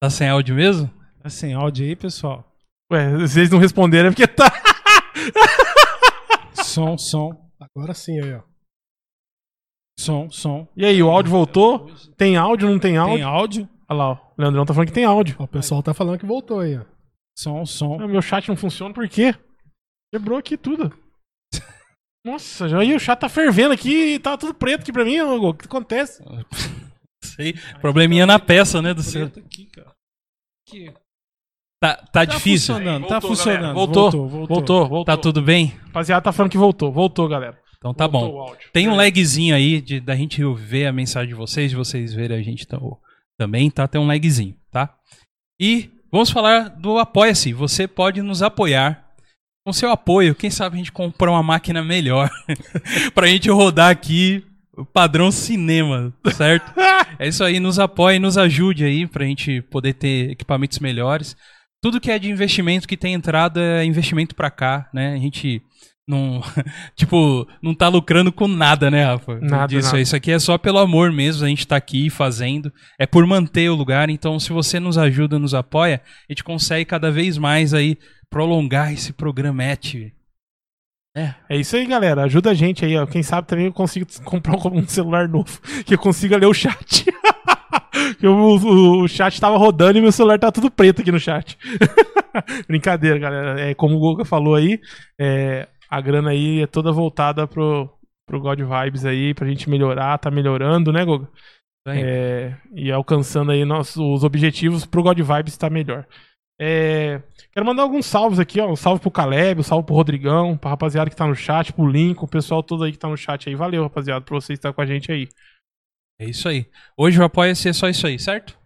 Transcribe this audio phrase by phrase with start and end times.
[0.00, 0.90] Tá sem áudio mesmo?
[1.22, 2.44] Tá sem áudio aí, pessoal?
[2.92, 4.50] Ué, vocês não responderam é porque tá.
[6.62, 7.50] som, som.
[7.58, 8.42] Agora sim aí, ó.
[9.98, 10.68] Som, som.
[10.76, 11.90] E aí, o áudio voltou?
[12.16, 13.16] Tem áudio, não tem áudio?
[13.16, 13.68] Tem áudio?
[13.88, 14.14] Olha lá, ó.
[14.14, 15.36] o Leandrão tá falando que tem áudio.
[15.38, 16.84] Ó, O pessoal tá falando que voltou aí, ó.
[17.38, 17.98] Som, som.
[18.00, 19.34] Ah, Meu chat não funciona por quê?
[20.12, 20.92] Quebrou aqui tudo.
[22.24, 25.18] Nossa, já aí o chat tá fervendo aqui e tá tudo preto aqui pra mim,
[25.20, 26.22] ô, O que acontece?
[27.34, 27.54] Sei.
[27.80, 29.26] Probleminha na peça, né, do seu.
[29.26, 29.92] Aqui, cara.
[30.66, 30.92] Aqui.
[31.82, 32.74] Tá, tá difícil.
[32.74, 33.60] funcionando, tá Voltou, funcionando.
[33.60, 33.74] galera.
[33.74, 35.04] Voltou, voltou, Voltou, voltou.
[35.04, 35.66] Tá tudo bem?
[35.86, 36.90] Rapaziada, tá falando que voltou.
[36.90, 37.58] Voltou, galera.
[37.76, 38.56] Então tá Voltou bom.
[38.72, 42.38] Tem um lagzinho aí de, da gente ver a mensagem de vocês, de vocês verem
[42.38, 42.96] a gente tam-
[43.38, 43.86] também, tá?
[43.86, 44.94] Tem um lagzinho, tá?
[45.60, 47.52] E vamos falar do Apoia-se.
[47.52, 49.04] Você pode nos apoiar.
[49.66, 52.30] Com seu apoio, quem sabe a gente comprar uma máquina melhor
[53.14, 54.44] pra gente rodar aqui
[54.76, 56.72] o padrão cinema, certo?
[57.18, 61.34] É isso aí, nos apoie, nos ajude aí pra gente poder ter equipamentos melhores.
[61.80, 65.14] Tudo que é de investimento que tem entrado é investimento pra cá, né?
[65.14, 65.62] A gente
[66.06, 66.40] não,
[66.94, 69.40] tipo, não tá lucrando com nada, né, Rafa?
[69.40, 70.00] Nada, Disso, nada.
[70.00, 72.72] Isso aqui é só pelo amor mesmo, a gente tá aqui fazendo.
[72.98, 76.84] É por manter o lugar, então se você nos ajuda, nos apoia, a gente consegue
[76.84, 77.96] cada vez mais aí
[78.30, 80.12] prolongar esse programete.
[81.48, 82.24] É isso aí, galera.
[82.24, 83.06] Ajuda a gente aí, ó.
[83.06, 87.06] Quem sabe também eu consigo comprar um celular novo que eu consiga ler o chat.
[88.20, 91.18] Que o, o- o chat tava rodando e meu celular tá tudo preto aqui no
[91.18, 91.56] chat.
[92.68, 93.60] Brincadeira, galera.
[93.60, 94.78] É, como o Goga falou aí,
[95.18, 97.88] é, a grana aí é toda voltada pro,
[98.28, 101.26] pro God Vibes aí, pra gente melhorar, tá melhorando, né, Goga?
[101.88, 106.06] É, e alcançando aí nossos, os objetivos pro God Vibes estar melhor.
[106.58, 107.20] É,
[107.52, 108.70] quero mandar alguns salves aqui, ó.
[108.70, 111.86] Um salve pro Caleb, um salve pro Rodrigão, pra rapaziada que tá no chat, pro
[111.86, 113.54] Lincoln, o pessoal todo aí que tá no chat aí.
[113.54, 115.28] Valeu, rapaziada, por vocês estar com a gente aí.
[116.18, 116.66] É isso aí.
[116.96, 118.58] Hoje o apoia-se é só isso aí, certo?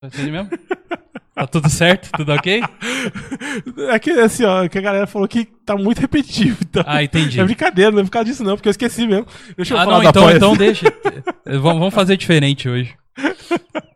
[0.00, 0.48] Tá mesmo?
[1.34, 2.10] tá tudo certo?
[2.12, 2.62] Tudo ok?
[3.90, 6.58] É que assim, ó, que a galera falou que tá muito repetitivo.
[6.62, 6.82] Então.
[6.86, 7.38] Ah, entendi.
[7.38, 9.26] É brincadeira, não é por causa disso não, porque eu esqueci mesmo.
[9.54, 10.86] Deixa eu Ah, falar não, então, então deixa.
[11.60, 12.96] vamos fazer diferente hoje.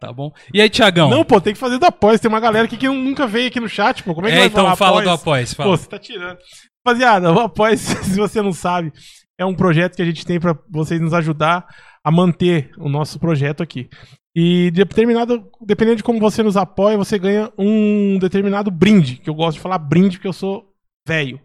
[0.01, 0.33] Tá bom.
[0.53, 1.09] E aí, Tiagão?
[1.09, 2.19] Não, pô, tem que fazer do Apoia.
[2.19, 4.15] Tem uma galera aqui que nunca veio aqui no chat, pô.
[4.15, 5.55] Como é que é, vai então falar fala do apoia-se.
[5.55, 5.71] Fala.
[5.71, 6.39] Pô, você tá tirando.
[6.87, 8.93] Rapaziada, o Apoia, se você não sabe,
[9.39, 11.67] é um projeto que a gente tem pra vocês nos ajudar
[12.05, 13.89] a manter o nosso projeto aqui.
[14.35, 19.35] E determinado, dependendo de como você nos apoia, você ganha um determinado brinde, que eu
[19.35, 20.73] gosto de falar brinde porque eu sou
[21.09, 21.41] velho.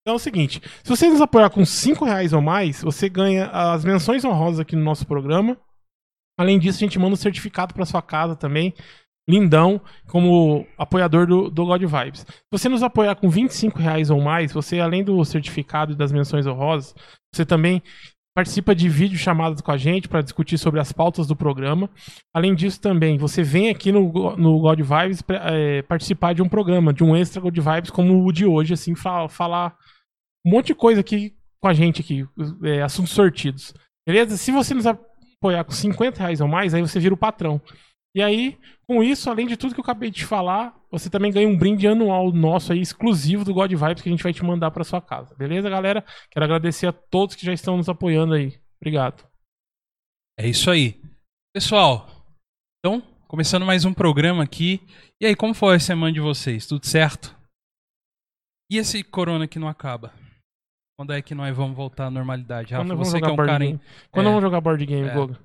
[0.00, 3.46] Então é o seguinte, se você nos apoiar com 5 reais ou mais, você ganha
[3.46, 5.58] as menções honrosas aqui no nosso programa.
[6.38, 8.74] Além disso, a gente manda um certificado para sua casa também,
[9.28, 12.20] lindão, como apoiador do, do God Vibes.
[12.20, 16.12] Se você nos apoiar com 25 reais ou mais, você, além do certificado e das
[16.12, 16.94] menções honrosas,
[17.34, 17.82] você também
[18.36, 21.88] participa de vídeo chamadas com a gente para discutir sobre as pautas do programa.
[22.34, 26.92] Além disso, também, você vem aqui no, no God Vibes é, participar de um programa,
[26.92, 29.74] de um extra God Vibes como o de hoje, assim, fa- falar
[30.46, 32.26] um monte de coisa aqui com a gente aqui,
[32.62, 33.74] é, assuntos sortidos.
[34.06, 34.36] Beleza?
[34.36, 34.84] Se você nos
[35.46, 37.60] apoiar com 50 reais ou mais, aí você vira o patrão.
[38.14, 41.46] E aí, com isso, além de tudo que eu acabei de falar, você também ganha
[41.46, 44.70] um brinde anual nosso aí, exclusivo do God Vibes, que a gente vai te mandar
[44.70, 45.34] pra sua casa.
[45.34, 46.04] Beleza, galera?
[46.30, 48.58] Quero agradecer a todos que já estão nos apoiando aí.
[48.80, 49.24] Obrigado.
[50.38, 51.00] É isso aí.
[51.54, 52.08] Pessoal,
[52.78, 54.80] então, começando mais um programa aqui.
[55.20, 56.66] E aí, como foi a semana de vocês?
[56.66, 57.36] Tudo certo?
[58.70, 60.12] E esse corona que não acaba?
[60.98, 62.72] Quando é que nós vamos voltar à normalidade?
[62.72, 63.64] Rafa, Quando vamos você que jogar é um board cara.
[63.64, 63.74] game?
[63.76, 63.80] Em...
[64.10, 64.28] Quando É.
[64.30, 65.12] vamos jogar board game, É.
[65.14, 65.38] Goga?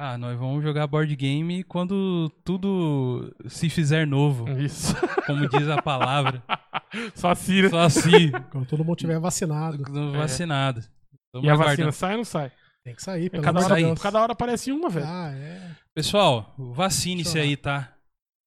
[0.00, 4.94] Ah, nós vamos jogar board game quando tudo se fizer novo, Isso.
[5.26, 6.42] como diz a palavra.
[7.16, 7.68] Só assim, né?
[7.68, 9.82] Só assim, Quando todo mundo tiver vacinado.
[10.12, 10.80] vacinado.
[10.80, 11.76] Estamos E a aguardando.
[11.90, 12.52] vacina sai ou não sai?
[12.84, 14.00] Tem que sair, É, pelo cada, hora, Deus.
[14.00, 15.06] cada hora aparece uma, velho.
[15.06, 15.70] Ah, é.
[15.94, 17.92] Pessoal, vacine-se aí, tá?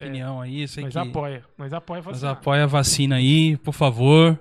[0.01, 0.05] É.
[0.05, 1.09] Opinião aí, isso Nós aqui.
[1.09, 1.45] apoia.
[1.57, 2.31] Nós apoia Nós vacinar.
[2.31, 4.39] apoia a vacina aí, por favor.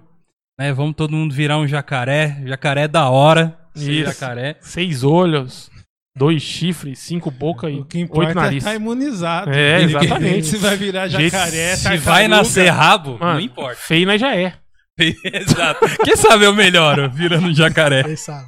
[0.60, 2.36] Né, vamos todo mundo virar um jacaré.
[2.44, 3.58] Jacaré da hora.
[3.74, 4.04] Isso.
[4.04, 4.58] Jacaré.
[4.60, 5.70] Seis olhos,
[6.14, 8.58] dois chifres, cinco bocas e O que oito importa é nariz.
[8.58, 9.50] estar imunizado.
[9.50, 10.46] É, exatamente.
[10.46, 12.10] Se vai virar jacaré, Se tartaruga.
[12.10, 13.76] vai nascer rabo, Mano, não importa.
[13.76, 14.52] Feio nós já é.
[15.00, 15.80] Exato.
[16.04, 18.04] Quem sabe eu melhoro virando um jacaré.
[18.04, 18.46] Quem sabe?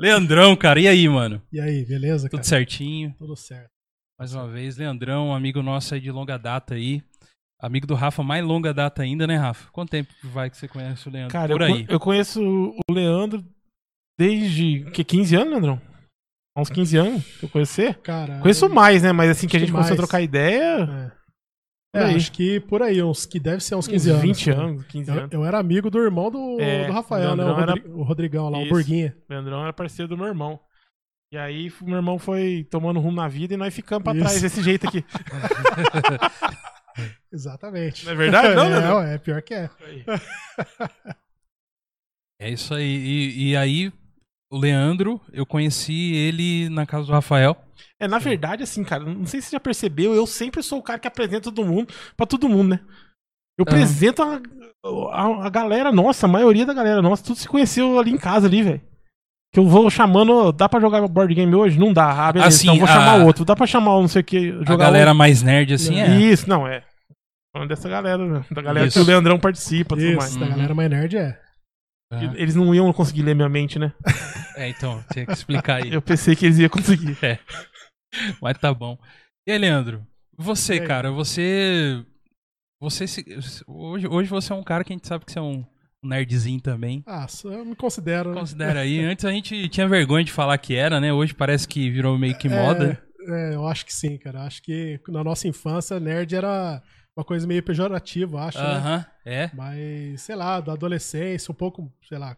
[0.00, 1.42] Leandrão, cara, e aí, mano?
[1.52, 2.44] E aí, beleza, Tudo cara?
[2.44, 3.14] certinho.
[3.18, 3.68] Tudo certo.
[4.18, 7.02] Mais uma vez, Leandrão, um amigo nosso aí de longa data aí.
[7.62, 9.70] Amigo do Rafa, mais longa data ainda, né, Rafa?
[9.70, 11.32] Quanto tempo vai que você conhece o Leandro?
[11.32, 11.86] Cara, eu, Por aí.
[11.86, 13.44] co- eu conheço o Leandro
[14.18, 14.84] desde.
[14.92, 15.80] Que, 15 anos, Leandrão?
[16.56, 17.94] Há uns 15 anos que eu conheço você?
[17.94, 19.12] Cara, Conheço mais, né?
[19.12, 20.00] Mas assim que a gente que começou a mais.
[20.08, 21.10] trocar ideia.
[21.18, 21.22] É.
[21.94, 24.22] É, acho que por aí, uns que deve ser uns Uns 15 anos.
[24.22, 24.62] 20 cara.
[24.66, 25.32] anos, 15 Eu, anos.
[25.32, 27.44] eu era amigo do irmão do, É, do Rafael, né?
[27.44, 28.66] O, era- o Rodrigão lá, Isso.
[28.68, 29.14] o Burguinha.
[29.28, 30.58] O Leandrão era parceiro do meu irmão.
[31.32, 34.22] E aí meu irmão foi tomando rumo na vida e nós ficamos pra Isso.
[34.24, 35.04] trás desse jeito aqui.
[37.32, 38.04] Exatamente.
[38.04, 38.54] Não é verdade?
[38.54, 38.98] Não, é, Leandro?
[39.08, 39.70] é, pior que é.
[42.40, 42.84] É isso aí.
[42.84, 43.92] E, e aí,
[44.50, 47.56] o Leandro, eu conheci ele na casa do Rafael.
[48.00, 50.82] É, na verdade, assim, cara, não sei se você já percebeu, eu sempre sou o
[50.82, 52.80] cara que apresenta todo mundo pra todo mundo, né?
[53.58, 53.70] Eu Ah.
[53.70, 54.40] apresento a,
[55.12, 58.46] a, a galera nossa, a maioria da galera nossa, tudo se conheceu ali em casa
[58.48, 58.80] ali, velho.
[59.52, 61.78] Que eu vou chamando, dá pra jogar board game hoje?
[61.78, 62.10] Não dá.
[62.28, 63.44] Ah, beleza, Assim, então vou a- chamar outro.
[63.44, 66.12] Dá pra chamar não sei o que, A jogar galera mais nerd, assim, outro.
[66.14, 66.20] é.
[66.20, 66.82] Isso, não, é.
[67.54, 68.44] Falando dessa galera, né?
[68.50, 68.98] Da galera Isso.
[68.98, 70.36] que o Leandrão participa e tudo Isso, mais.
[70.36, 71.38] da galera mais nerd é.
[72.34, 73.92] Eles não iam conseguir ler minha mente, né?
[74.54, 75.88] É, então, tinha que explicar aí.
[75.94, 77.16] Eu pensei que eles iam conseguir.
[78.40, 78.98] Mas tá bom.
[79.46, 80.06] E aí, Leandro?
[80.36, 80.86] Você, aí?
[80.86, 82.04] cara, você.
[82.78, 83.24] Você se-
[83.66, 85.64] hoje, hoje você é um cara que a gente sabe que você é um
[86.02, 87.02] nerdzinho também.
[87.06, 88.30] Ah, eu me considero.
[88.30, 88.40] né?
[88.40, 89.00] Considera aí.
[89.00, 91.12] Antes a gente tinha vergonha de falar que era, né?
[91.12, 93.00] Hoje parece que virou meio que moda.
[93.28, 94.42] É, é, eu acho que sim, cara.
[94.42, 96.82] Acho que na nossa infância, nerd era
[97.16, 98.64] uma coisa meio pejorativa, acho, né?
[98.64, 99.50] Aham, é.
[99.54, 102.36] Mas, sei lá, da adolescência, um pouco, sei lá,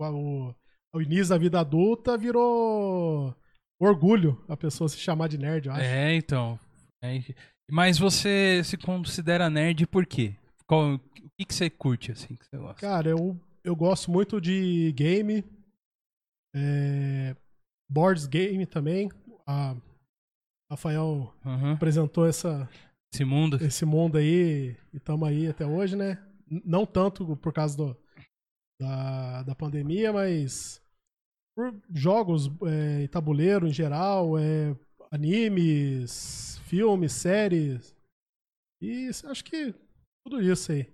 [0.00, 0.54] o,
[0.94, 3.34] o início da vida adulta virou
[3.78, 5.82] orgulho a pessoa se chamar de nerd, eu acho.
[5.84, 6.58] É, então.
[7.02, 7.20] É,
[7.70, 10.34] mas você se considera nerd por quê?
[10.68, 10.98] Qual, o
[11.38, 12.80] que, que você curte, assim, que você gosta?
[12.80, 15.44] Cara, eu, eu gosto muito de game,
[16.54, 17.36] é,
[17.88, 19.08] boards game também.
[19.46, 19.76] A
[20.70, 21.72] Rafael Aham.
[21.74, 22.68] apresentou essa,
[23.14, 23.56] Esse mundo.
[23.64, 26.18] esse mundo aí e estamos aí até hoje, né?
[26.64, 27.96] Não tanto por causa do,
[28.80, 30.82] da, da pandemia, mas
[31.56, 34.76] por jogos é, e tabuleiro em geral, é,
[35.12, 37.94] animes, filmes, séries.
[38.80, 39.72] E acho que
[40.28, 40.86] tudo isso aí.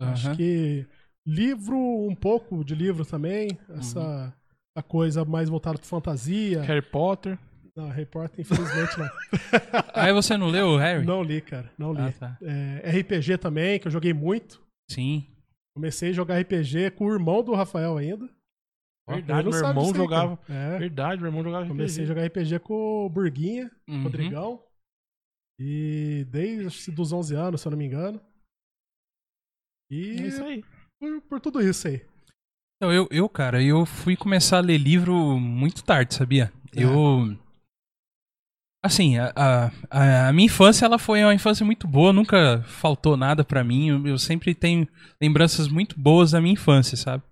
[0.00, 0.36] Acho Aham.
[0.36, 0.86] que
[1.26, 3.48] livro, um pouco de livro também.
[3.70, 4.34] Essa,
[4.76, 6.60] essa coisa mais voltada para fantasia.
[6.62, 7.38] Harry Potter.
[7.74, 9.08] Não, Harry Potter, infelizmente não.
[9.94, 11.06] Aí você não leu, Harry?
[11.06, 11.72] não li, cara.
[11.78, 12.00] Não li.
[12.02, 12.38] Ah, tá.
[12.42, 14.60] É, RPG também, que eu joguei muito.
[14.90, 15.26] Sim.
[15.74, 18.28] Comecei a jogar RPG com o irmão do Rafael ainda.
[19.08, 20.38] Verdade, meu irmão aí, jogava.
[20.48, 22.08] É, Verdade, meu irmão jogava comecei a RPG.
[22.08, 24.02] jogar RPG com o Burguinha, Uhum.
[24.02, 24.62] Rodrigão.
[25.58, 28.20] E desde acho dos 11 anos, se eu não me engano.
[29.92, 30.64] E É isso aí.
[30.98, 32.00] por, por tudo isso aí.
[32.76, 36.52] Então, eu, eu, cara, eu fui começar a ler livro muito tarde, sabia?
[36.74, 36.82] É.
[36.82, 37.36] Eu.
[38.84, 43.44] Assim, a, a, a- minha infância, ela foi uma infância muito boa, nunca faltou nada
[43.44, 43.88] pra mim.
[43.90, 44.88] Eu, eu sempre tenho
[45.20, 47.22] lembranças muito boas da minha infância, sabe?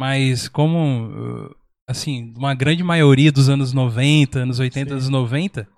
[0.00, 1.08] Mas como,
[1.50, 1.56] uh,
[1.88, 4.92] assim, uma grande maioria dos anos 90, anos 80, Sim.
[4.94, 5.68] anos 90,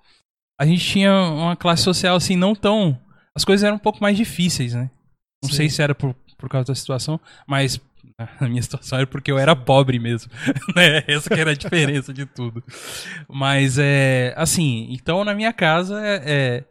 [0.59, 2.99] a gente tinha uma classe social, assim, não tão...
[3.35, 4.89] As coisas eram um pouco mais difíceis, né?
[5.43, 5.55] Não Sim.
[5.57, 7.79] sei se era por, por causa da situação, mas
[8.39, 10.31] a minha situação era porque eu era pobre mesmo.
[10.75, 11.03] né?
[11.07, 12.63] Essa que era a diferença de tudo.
[13.27, 16.65] Mas é assim, então na minha casa é, é,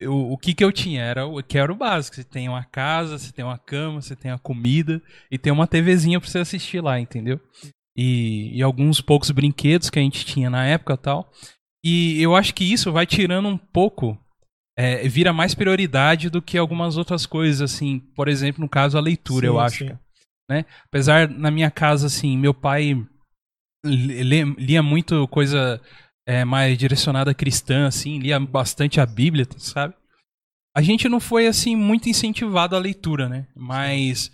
[0.00, 2.16] eu- o que que eu tinha era o que era o básico.
[2.16, 5.66] Você tem uma casa, você tem uma cama, você tem a comida e tem uma
[5.66, 7.40] TVzinha pra você assistir lá, entendeu?
[7.96, 11.30] E, e alguns poucos brinquedos que a gente tinha na época e tal.
[11.84, 14.18] E eu acho que isso vai tirando um pouco
[14.76, 19.00] é, vira mais prioridade do que algumas outras coisas, assim, por exemplo, no caso a
[19.00, 19.84] leitura, Sim, eu acho.
[19.86, 19.98] sim.
[20.50, 20.64] Né?
[20.86, 22.94] Apesar, na minha casa, assim, meu pai
[23.84, 25.80] lia muito coisa
[26.26, 29.94] é, mais direcionada a cristã, assim, lia bastante a Bíblia, sabe?
[30.76, 33.46] A gente não foi, assim, muito incentivado à leitura, né?
[33.54, 34.30] Mas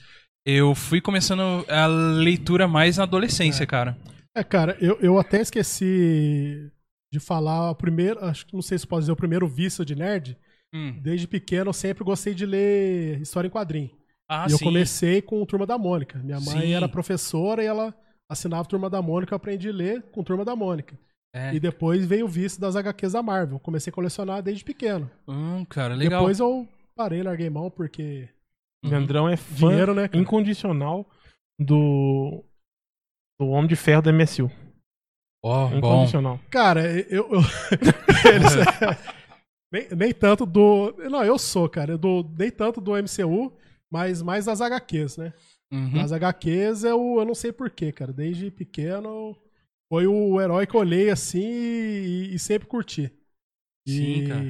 [0.47, 3.67] eu fui começando a leitura mais na adolescência, É.
[3.67, 3.97] cara.
[4.35, 6.71] É, cara, eu, eu até esqueci
[7.13, 9.95] de falar o primeiro, acho que não sei se pode dizer o primeiro vício de
[9.95, 10.37] nerd.
[10.73, 10.99] Hum.
[11.01, 13.91] Desde pequeno eu sempre gostei de ler história em quadrinho.
[14.29, 14.65] Ah, e eu sim.
[14.65, 16.19] comecei com Turma da Mônica.
[16.21, 16.73] Minha mãe Sim.
[16.75, 17.93] era professora e ela
[18.31, 20.97] assinava Turma da Mônica, eu aprendi a ler com Turma da Mônica.
[21.35, 21.53] É.
[21.53, 23.59] E depois veio o vício das HQs da Marvel.
[23.59, 25.11] Comecei a colecionar desde pequeno.
[25.27, 26.21] Hum, cara, legal.
[26.21, 28.29] Depois eu parei, larguei mão, porque
[28.85, 28.91] Uhum.
[28.91, 30.09] Leandrão é fã dinheiro, né?
[30.09, 30.23] cara?
[30.23, 31.09] incondicional
[31.59, 32.43] do,
[33.39, 34.51] do Homem de Ferro da MSU.
[35.43, 35.77] Ó, bom.
[35.79, 36.41] Incondicional.
[36.51, 37.29] Cara, eu.
[37.33, 37.41] eu-
[38.35, 39.01] eles-
[39.73, 40.93] nem, nem tanto do.
[41.11, 41.97] Não, eu sou, cara.
[41.97, 43.53] Do, nem tanto do MCU,
[43.91, 45.33] mas mais das HQs, né?
[45.73, 45.93] Uhum.
[45.93, 48.13] Nas HQs eu, eu não sei porquê, cara.
[48.13, 49.37] Desde pequeno
[49.91, 53.11] foi o herói que eu olhei assim e, e sempre curti.
[53.87, 54.45] E, Sim, cara.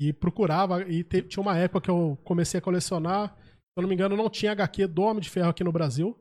[0.00, 0.82] E procurava.
[0.88, 3.34] E te- tinha uma época que eu comecei a colecionar.
[3.36, 6.16] Se eu não me engano, não tinha HQ do Homem de Ferro aqui no Brasil.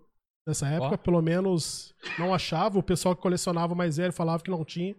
[0.46, 2.78] Nessa época, pelo menos não achava.
[2.78, 4.96] O pessoal que colecionava mais velho falava que não tinha.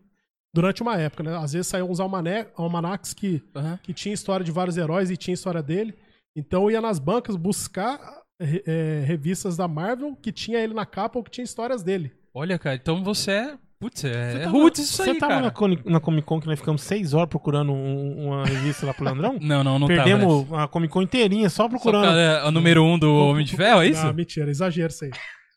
[0.54, 1.36] Durante uma época, né?
[1.36, 3.78] Às vezes saíam uns almané- almanacs que Aham.
[3.82, 5.94] que tinha história de vários heróis e tinha história dele.
[6.36, 11.18] Então eu ia nas bancas buscar é, revistas da Marvel que tinha ele na capa
[11.18, 12.12] ou que tinha histórias dele.
[12.32, 15.44] Olha, cara, então você é Putz, é, Você é roots isso Você aí, tava cara.
[15.46, 18.94] na, Coni- na Comic Con que nós ficamos seis horas procurando um- uma revista lá
[18.94, 19.36] pro Leandrão?
[19.42, 20.02] Não, não, não tava.
[20.04, 22.04] Perdemos a Comic Con inteirinha só Só procurando.
[22.04, 24.02] pra- é, o número um do Homem de Ferro, é isso?
[24.06, 25.10] Não, mentira, exagero isso aí.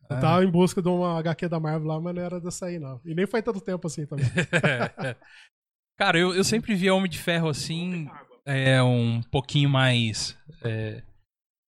[0.10, 0.20] Eu Ah.
[0.20, 3.00] tava em busca de uma HQ da Marvel lá, mas não era dessa aí, não.
[3.06, 4.26] E nem foi tanto tempo assim também.
[5.98, 8.10] Cara, eu, eu sempre via Homem de Ferro assim,
[8.46, 10.38] é, um pouquinho mais.
[10.64, 11.02] é,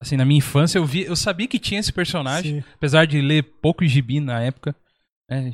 [0.01, 2.67] assim, na minha infância eu, vi, eu sabia que tinha esse personagem, Sim.
[2.75, 4.75] apesar de ler pouco gibi na época.
[5.29, 5.53] né?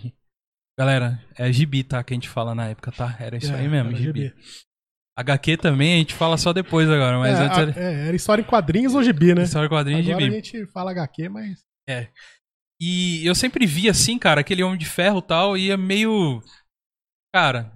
[0.78, 2.04] Galera, é gibi, tá?
[2.04, 3.16] Que a gente fala na época, tá?
[3.20, 4.22] Era isso É, aí mesmo, gibi.
[4.22, 4.34] gibi.
[5.18, 8.42] HQ também a gente fala só depois agora, mas é, antes era é, era história
[8.42, 9.44] em quadrinhos ou gibi, né?
[9.44, 10.34] história quadrinho e Agora gibi.
[10.34, 11.64] a gente fala HQ, mas.
[12.82, 16.42] E eu sempre via assim, cara, aquele Homem de Ferro e tal, e é meio.
[17.34, 17.72] Cara,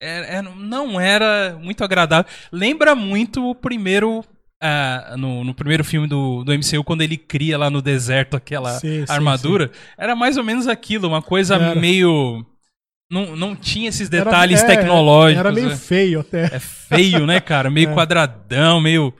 [0.00, 2.30] é- é- não era muito agradável.
[2.52, 4.24] Lembra muito o primeiro.
[4.66, 8.78] Ah, no, no primeiro filme do, do MCU, quando ele cria lá no deserto aquela
[8.80, 9.70] Sim, sim, armadura.
[9.98, 11.74] Era mais ou menos aquilo, uma coisa Era.
[11.74, 12.44] meio.
[13.10, 15.38] Não, não tinha esses Era- detalhes é, tecnológicos.
[15.40, 15.76] Era meio né?
[15.76, 16.44] feio até.
[16.46, 17.70] É feio, né, cara?
[17.70, 17.94] Meio É.
[17.94, 19.12] quadradão, meio.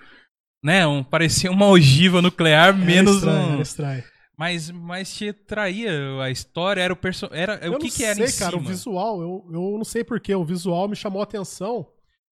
[0.64, 0.86] Né?
[0.86, 3.52] Um, parecia uma ogiva nuclear, menos era estranho, um.
[3.52, 4.04] Era estranho.
[4.36, 7.28] Mas, mas te traía a história, era o person...
[7.30, 8.62] era Eu o que não que era sei, em cara, cima?
[8.62, 11.86] o visual, eu, eu não sei porquê, o visual me chamou a atenção.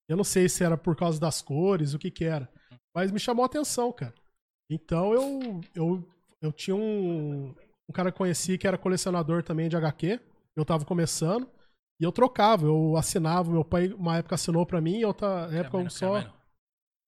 [0.09, 2.49] Eu não sei se era por causa das cores, o que que era.
[2.95, 4.15] Mas me chamou a atenção, cara.
[4.71, 6.09] Então eu, eu,
[6.41, 7.55] eu tinha um,
[7.89, 10.21] um cara que eu conheci que era colecionador também de HQ.
[10.57, 11.49] Eu tava começando.
[12.01, 13.51] E eu trocava, eu assinava.
[13.51, 16.33] Meu pai, uma época, assinou pra mim, e outra época eu só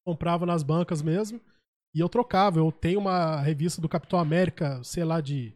[0.07, 1.41] comprava nas bancas mesmo.
[1.95, 2.59] E eu trocava.
[2.59, 5.55] Eu tenho uma revista do Capitão América, sei lá, de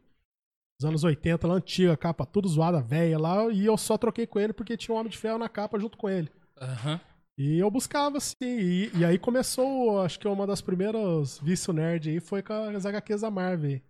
[0.80, 4.38] dos anos 80, lá antiga, capa tudo zoada, velha lá, e eu só troquei com
[4.38, 6.30] ele porque tinha um Homem de Ferro na capa junto com ele.
[6.60, 7.00] Aham.
[7.38, 12.10] E eu buscava, assim, e, e aí começou, acho que uma das primeiras vício nerd
[12.10, 13.80] aí foi com as HQs da Marvel.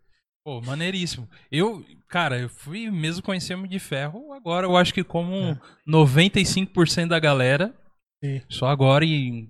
[0.45, 1.26] Pô, maneiríssimo.
[1.50, 5.59] Eu, cara, eu fui mesmo conhecer Homem de Ferro agora, eu acho que como É.
[5.88, 7.75] 95% da galera,
[8.23, 8.43] Sim.
[8.50, 9.49] só agora e,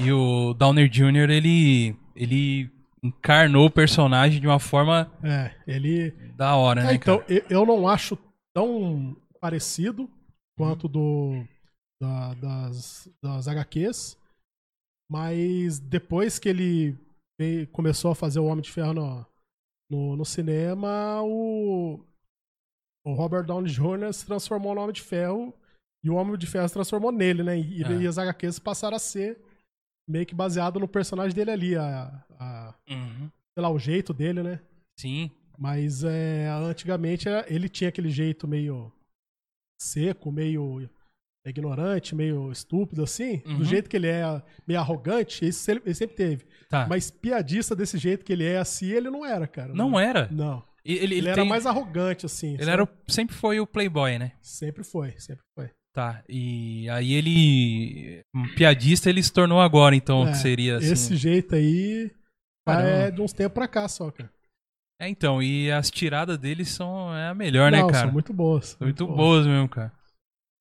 [0.00, 2.70] e o Downer Jr., ele, ele
[3.02, 6.10] encarnou o personagem de uma forma É, ele.
[6.36, 7.32] da hora, É, né, então, cara?
[7.32, 8.18] eu, eu não acho
[8.54, 10.08] tão parecido
[10.56, 11.44] quanto do
[12.00, 14.16] da- das, das HQs,
[15.10, 16.96] mas depois que ele
[17.38, 19.26] veio- começou a fazer o Homem de Ferro no,
[19.90, 22.00] no, no cinema, o,
[23.04, 24.12] o Robert Downey Jr.
[24.12, 25.52] se transformou no Homem de Ferro
[26.04, 27.58] e o Homem de Ferro se transformou nele, né?
[27.58, 27.92] E, Ah.
[27.92, 29.38] e as HQs passaram a ser
[30.08, 33.30] meio que baseado no personagem dele ali, a, a- Uhum.
[33.54, 34.60] sei lá, o jeito dele, né?
[34.98, 35.30] Sim.
[35.58, 38.90] Mas é, antigamente ele tinha aquele jeito meio
[39.80, 40.88] seco, meio
[41.46, 43.42] ignorante, meio estúpido, assim.
[43.46, 43.58] Uhum.
[43.58, 44.22] Do jeito que ele é,
[44.66, 46.44] meio arrogante, isso ele, ele sempre teve.
[46.68, 46.86] Tá.
[46.88, 49.72] Mas piadista desse jeito que ele é assim, ele não era, cara.
[49.72, 50.28] Não era?
[50.30, 50.62] Não.
[50.84, 52.54] Ele, ele, Ele, era tem- mais arrogante, assim.
[52.54, 52.70] Ele sabe?
[52.72, 54.32] era o- sempre foi o playboy, né?
[54.40, 55.70] Sempre foi, sempre foi.
[55.92, 56.22] Tá.
[56.28, 58.22] E aí ele.
[58.34, 60.92] Um piadista ele se tornou agora, então, É, que seria assim.
[60.92, 62.10] Esse jeito aí
[62.66, 62.88] Caramba.
[62.88, 64.30] é de uns tempos pra cá só, cara.
[65.02, 68.04] É, então, e as tiradas dele são é a melhor, né, não, cara?
[68.04, 68.76] são muito boas.
[68.80, 69.92] Muito boas mesmo, cara.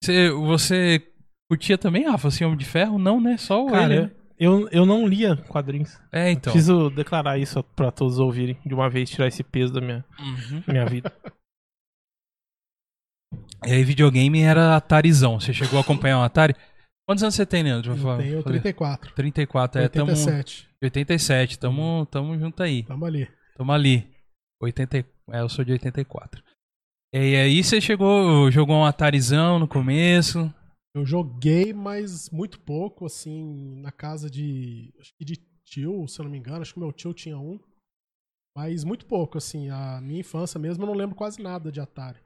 [0.01, 1.11] Você, você
[1.49, 2.97] curtia também, Rafa, assim, Homem de Ferro?
[2.97, 3.37] Não, né?
[3.37, 4.11] Só o Cara, ele, né?
[4.39, 5.99] eu, eu não lia quadrinhos.
[6.11, 6.53] É, então.
[6.53, 10.63] Preciso declarar isso pra todos ouvirem de uma vez, tirar esse peso da minha, Uhum.
[10.67, 11.11] minha vida.
[13.65, 15.37] E aí, videogame era Atarizão.
[15.37, 16.55] Você chegou a acompanhar o Atari?
[17.05, 17.91] Quantos anos você tem, Leandro?
[17.91, 19.13] Eu tenho 34.
[19.13, 20.11] 34, é, tamo...
[20.11, 20.69] 87.
[20.81, 22.83] 87, tamo, tamo junto aí.
[22.83, 23.27] Tamo ali.
[23.57, 24.09] Tamo ali.
[24.61, 24.97] 80...
[25.31, 26.41] É, eu sou de 84.
[27.13, 30.53] E aí você chegou, jogou um Atarizão no começo.
[30.95, 34.93] Eu joguei, mas muito pouco, assim, na casa de.
[34.99, 35.35] Acho que de
[35.65, 36.61] tio, se eu não me engano.
[36.61, 37.59] Acho que meu tio tinha um.
[38.55, 39.69] Mas muito pouco, assim.
[39.69, 42.19] A minha infância mesmo eu não lembro quase nada de Atari.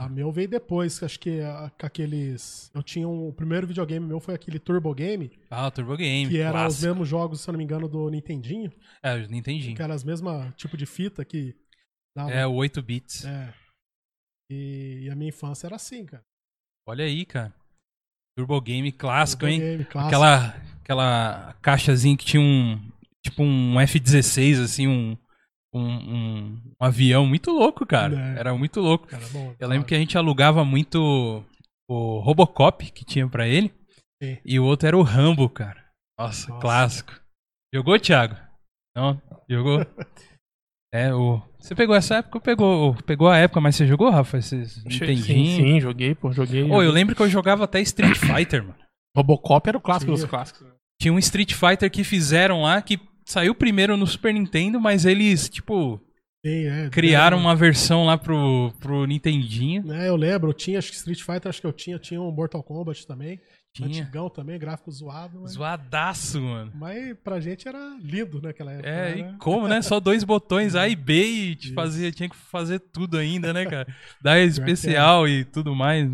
[0.00, 2.68] A meu veio depois, acho que a- com aqueles.
[2.74, 3.28] Eu tinha um.
[3.28, 6.28] O primeiro videogame meu foi aquele Turbo Game, Ah, o Turbo Game.
[6.30, 8.72] que era os mesmos jogos, se eu não me engano, do Nintendinho.
[9.02, 9.72] É, não entendi.
[9.72, 11.54] Que era as mesmas tipo de fita que
[12.16, 12.30] dava.
[12.32, 13.24] É, o 8 bits.
[13.24, 13.54] É.
[14.50, 16.22] E, e a minha infância era assim, cara.
[16.86, 17.54] Olha aí, cara.
[18.36, 19.60] Turbo Game clássico, Turbo hein?
[19.60, 20.08] Game, clássico.
[20.08, 22.90] Aquela, aquela caixazinha que tinha um.
[23.24, 25.16] Tipo um F-16, assim, um,
[25.74, 28.14] um, um, um avião muito louco, cara.
[28.34, 28.40] É.
[28.40, 29.06] Era muito louco.
[29.06, 31.42] Cara, bom, Eu lembro que a gente alugava muito
[31.88, 33.72] o Robocop que tinha pra ele.
[34.22, 34.38] Sim.
[34.44, 35.82] E o outro era o Rambo, cara.
[36.18, 36.60] Nossa, Nossa.
[36.60, 37.20] clássico.
[37.74, 38.36] Jogou, Thiago?
[38.96, 39.20] Não?
[39.48, 39.80] Jogou?
[40.94, 41.42] é, o.
[41.58, 42.38] Você pegou essa época?
[42.38, 44.38] Pegou, pegou a época, mas você jogou, Rafa?
[44.38, 46.62] Esses Sim, sim, joguei, pô, joguei.
[46.62, 48.76] Ô, eu lembro que eu jogava até Street Fighter, mano.
[49.16, 50.20] Robocop era o clássico Sim.
[50.20, 50.64] dos clássicos.
[51.00, 55.48] Tinha um Street Fighter que fizeram lá que saiu primeiro no Super Nintendo, mas eles,
[55.48, 56.00] tipo,
[56.44, 59.92] Tem, é, Criaram é, uma versão lá pro, pro Nintendinho.
[59.92, 62.30] É, eu lembro, eu tinha, acho que Street Fighter, acho que eu tinha, tinha um
[62.30, 63.40] Mortal Kombat também.
[63.74, 63.88] Tinha.
[63.88, 65.40] Antigão também, gráfico zoado.
[65.40, 66.70] Mas, Zoadaço, mano.
[66.76, 68.88] mas pra gente era lindo naquela época.
[68.88, 69.30] É, né?
[69.34, 69.82] e como, né?
[69.82, 73.64] Só dois botões A e B e te fazia, tinha que fazer tudo ainda, né,
[73.66, 73.86] cara?
[74.22, 76.08] Dar especial e tudo mais.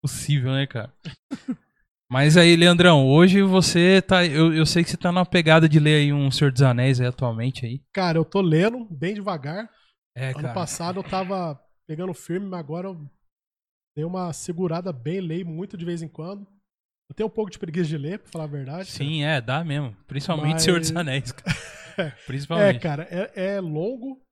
[0.00, 0.94] Possível, né, cara?
[2.08, 4.24] Mas aí, Leandrão, hoje você tá.
[4.24, 7.00] Eu, eu sei que você tá numa pegada de ler aí um Senhor dos Anéis
[7.00, 7.82] aí atualmente aí.
[7.92, 9.68] Cara, eu tô lendo bem devagar.
[10.16, 10.54] É, ano cara.
[10.54, 13.10] passado eu tava pegando firme, mas agora eu
[13.96, 16.46] dei uma segurada bem, leio muito de vez em quando.
[17.10, 18.88] Eu tenho um pouco de preguiça de ler, pra falar a verdade.
[18.88, 19.96] Sim, é, dá mesmo.
[20.06, 21.32] Principalmente Mas- Senhor dos Anéis.
[21.32, 21.56] cara.
[21.98, 22.80] É, Principalmente.
[22.80, 24.22] cara, é, é longo.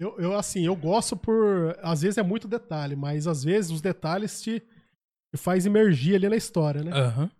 [0.00, 1.78] Eu, eu, assim, eu gosto por.
[1.82, 6.28] Às vezes é muito detalhe, mas às vezes os detalhes te, te faz emergir ali
[6.28, 6.90] na história, né?
[6.90, 7.30] Aham.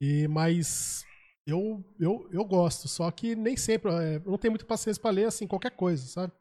[0.00, 1.04] E, mas
[1.48, 3.90] eu, eu, eu gosto, só que nem sempre.
[3.90, 6.32] é, eu não tenho muita paciência pra ler assim, qualquer coisa, sabe?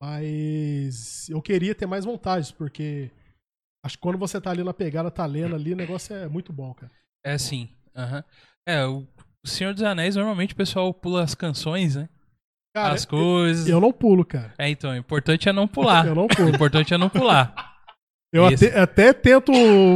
[0.00, 3.10] Mas eu queria ter mais vontade, porque
[3.88, 6.52] acho que quando você tá ali na pegada, tá lendo ali, o negócio é muito
[6.52, 6.92] bom, cara.
[7.24, 7.68] É sim.
[7.96, 8.22] Aham.
[8.66, 9.06] É, o
[9.44, 12.08] o Senhor dos Anéis, normalmente o pessoal pula as canções, né?
[12.74, 13.66] Cara, as coisas.
[13.68, 14.52] eu não pulo, cara.
[14.58, 16.06] É, então, o importante é não pular.
[16.06, 16.50] Eu não O pulo.
[16.50, 17.54] importante é não pular.
[18.30, 19.50] Eu até, até tento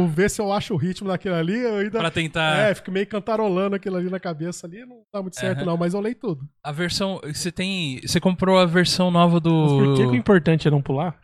[0.07, 1.99] ver se eu acho o ritmo daquilo ali, eu ainda.
[1.99, 2.57] Pra tentar.
[2.57, 5.65] É, fico meio cantarolando aquilo ali na cabeça ali, não dá muito certo, Aham.
[5.67, 6.49] não, mas eu leio tudo.
[6.63, 7.21] A versão.
[7.25, 8.01] Você tem.
[8.01, 10.15] Você comprou a versão nova Mas por que, que o do.
[10.15, 11.19] importante é não pular?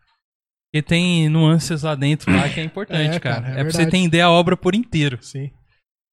[0.71, 3.41] Porque tem nuances lá dentro lá que é importante, É, cara.
[3.41, 5.17] cara, é É, pra você entender a obra por inteiro.
[5.21, 5.49] Sim.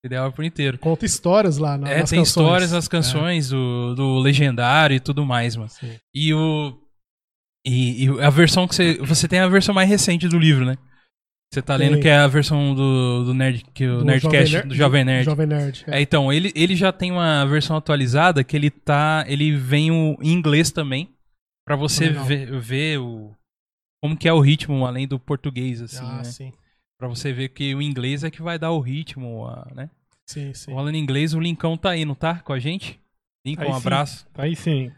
[0.03, 0.79] Entender a obra por inteiro.
[0.79, 2.29] Conta histórias lá na, é, nas tem canções.
[2.45, 5.69] histórias nas canções do, do Legendário e tudo mais, mano.
[5.69, 5.97] Sim.
[6.15, 6.79] E o.
[7.67, 8.95] E, e a versão que você.
[8.99, 10.77] Você tem a versão mais recente do livro, né?
[11.53, 12.03] Você tá lendo Tem.
[12.03, 13.65] que é a versão do, do Nerd.
[13.75, 15.25] Que o Do Nerdcast Jovem do Jovem Nerd.
[15.25, 15.85] Jovem Nerd.
[15.87, 15.99] é.
[15.99, 19.25] É, então, ele, ele já tem uma versão atualizada que ele tá.
[19.29, 21.11] Ele vem o, em inglês também.
[21.67, 23.33] Pra você ver, ver o.
[24.03, 26.25] Como que é o ritmo, além do português, assim, ah, né?
[26.25, 26.53] sim.
[26.99, 29.91] Pra você ver que o inglês é que vai dar o ritmo, né?
[30.27, 30.75] Sim, sim.
[30.75, 32.41] Falando em inglês, o Lincão tá aí, não tá?
[32.41, 33.01] Com a gente?
[33.47, 33.81] Lincão, Aí um sim.
[33.81, 34.27] abraço.
[34.35, 34.93] Aí sim.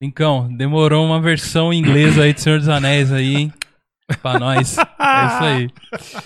[0.00, 3.52] Lincão, demorou uma versão inglesa aí do Senhor dos Anéis aí, hein?
[4.22, 4.78] Pra nós.
[4.78, 5.70] É isso aí.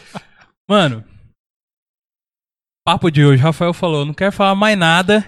[0.69, 1.05] Mano,
[2.87, 3.43] papo de hoje.
[3.43, 5.21] Rafael falou, não quero falar mais nada.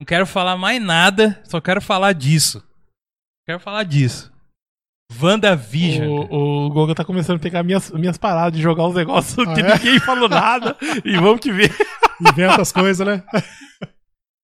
[0.00, 2.66] Não quero falar mais nada, só quero falar disso.
[3.46, 4.32] Quero falar disso.
[5.20, 6.06] WandaVision.
[6.08, 9.54] O, o Goga tá começando a pegar minhas, minas paradas de jogar uns negócios Ah,
[9.54, 9.74] que é?
[9.78, 10.76] ninguém falou nada.
[11.04, 11.74] e vamos que ver.
[12.20, 13.22] Inventa as coisas, né?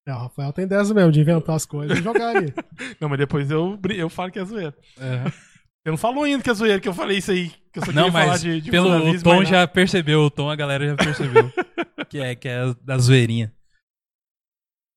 [0.06, 2.52] É, o Rafael tem 10 mesmo de inventar as coisas e jogar ali.
[3.00, 4.74] Não, mas depois eu, eu falo que é zoeira.
[4.98, 5.24] Aham.
[5.26, 7.50] Você não falou ainda que é zoeira, que eu falei isso aí.
[7.72, 10.20] Que eu só Não, queria falar mas de, de pelo o Tom mas já percebeu,
[10.22, 11.52] o Tom a galera já percebeu.
[12.08, 13.52] que é que é da zoeirinha.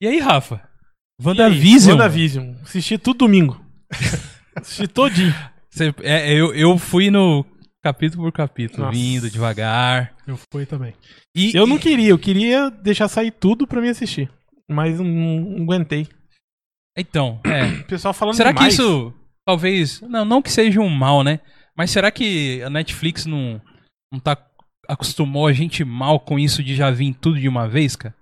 [0.01, 0.61] E aí, Rafa?
[1.21, 1.95] WandaVision.
[1.97, 2.55] WandaVision.
[2.63, 3.63] Assisti tudo domingo.
[4.55, 5.35] Assisti todinho.
[5.79, 7.45] Você- é, eu, eu fui no
[7.81, 8.97] capítulo por capítulo, Nossa.
[8.97, 10.13] vindo devagar.
[10.27, 10.93] Eu fui também.
[11.35, 14.29] E, Eu não e- queria, eu queria deixar sair tudo pra mim assistir.
[14.69, 16.07] Mas não, não aguentei.
[16.97, 17.65] Então, é.
[17.81, 18.73] O pessoal falando será que demais.
[18.73, 19.13] isso
[19.45, 20.01] talvez.
[20.01, 21.39] Não, não que seja um mal, né?
[21.75, 23.61] Mas será que a Netflix não,
[24.11, 24.37] não tá.
[24.87, 28.13] acostumou a gente mal com isso de já vir tudo de uma vez, cara?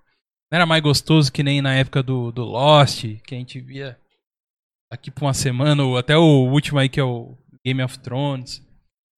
[0.51, 3.97] Não era mais gostoso que nem na época do, do Lost, que a gente via
[4.89, 7.35] aqui por uma semana, ou até o último aí que é o
[7.67, 8.61] Game of Thrones.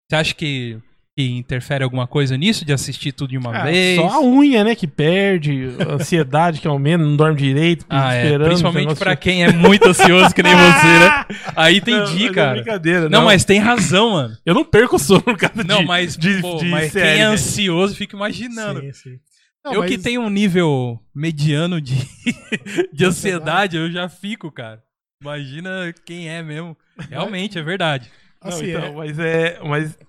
[0.09, 0.79] Você acha que,
[1.15, 3.95] que interfere alguma coisa nisso de assistir tudo de uma Ah, vez?
[3.97, 8.23] Só a unha, né, que perde, a ansiedade que aumenta, não dorme direito, Ah, é.
[8.23, 8.47] esperando.
[8.47, 11.25] Principalmente negócio- pra quem é muito ansioso que nem você, né?
[11.55, 12.53] Aí Não, entendi, mas é cara.
[12.55, 14.35] brincadeira, Não, mas tem razão, mano.
[14.43, 17.05] Eu não perco o sono por causa Não, de, mas, de, pô, de mas série,
[17.05, 17.33] quem é né?
[17.33, 18.81] ansioso fica imaginando.
[18.81, 19.19] Sim, sim.
[19.63, 21.93] Não, eu mas- que tenho um nível mediano de,
[22.91, 24.81] de ansiedade, eu já fico, cara.
[25.21, 26.75] Imagina quem é mesmo.
[27.09, 28.09] Realmente, é verdade.
[28.43, 29.59] Não, Assim, então, é- mas é.
[29.63, 29.99] Mas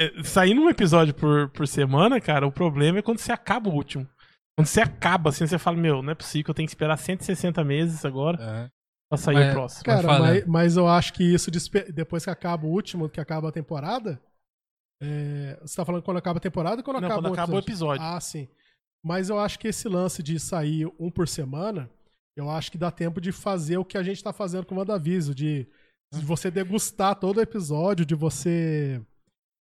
[0.00, 3.74] é, saindo um episódio por, por semana, cara, o problema é quando você acaba o
[3.74, 4.08] último.
[4.56, 6.96] Quando você acaba, assim, você fala, meu, não é possível que eu tenho que esperar
[6.96, 8.70] 160 meses agora
[9.10, 9.84] pra sair Mas- o próximo.
[9.84, 10.30] Cara, Vai falando.
[10.34, 11.50] mas, mas eu acho que isso,
[11.92, 14.20] depois que acaba o último, que acaba a temporada.
[15.02, 17.54] é, você tá falando quando acaba a temporada ou quando Não, acaba quando o acaba
[17.54, 18.02] o episódio?
[18.02, 18.16] episódio.
[18.16, 18.48] Ah, sim.
[19.04, 21.88] Mas eu acho que esse lance de sair um por semana,
[22.36, 24.78] eu acho que dá tempo de fazer o que a gente tá fazendo com o
[24.78, 25.68] WandaVision, de,
[26.12, 29.00] de você degustar todo o episódio, de você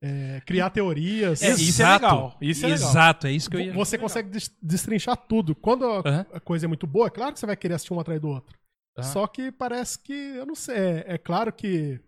[0.01, 1.41] é, criar teorias.
[1.41, 2.89] É, isso é legal, isso é legal.
[2.89, 3.73] Exato, é isso que eu ia.
[3.73, 5.53] Você consegue des- destrinchar tudo.
[5.55, 5.99] Quando a,
[6.33, 8.29] a coisa é muito boa, é claro que você vai querer assistir um atrás do
[8.29, 8.57] outro.
[8.97, 9.11] Aham.
[9.11, 11.99] Só que parece que, eu não sei, é, é claro que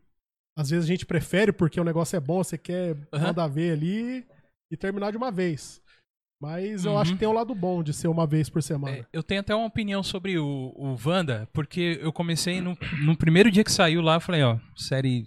[0.57, 3.27] às vezes a gente prefere porque o negócio é bom, você quer Aham.
[3.27, 4.25] mandar ver ali
[4.71, 5.81] e terminar de uma vez.
[6.41, 6.97] Mas eu Uhum.
[6.99, 8.97] acho que tem o lado bom de ser uma vez por semana.
[8.97, 13.15] É, eu tenho até uma opinião sobre o, o Wanda, porque eu comecei no, no
[13.17, 15.25] primeiro dia que saiu lá, eu falei, ó, série.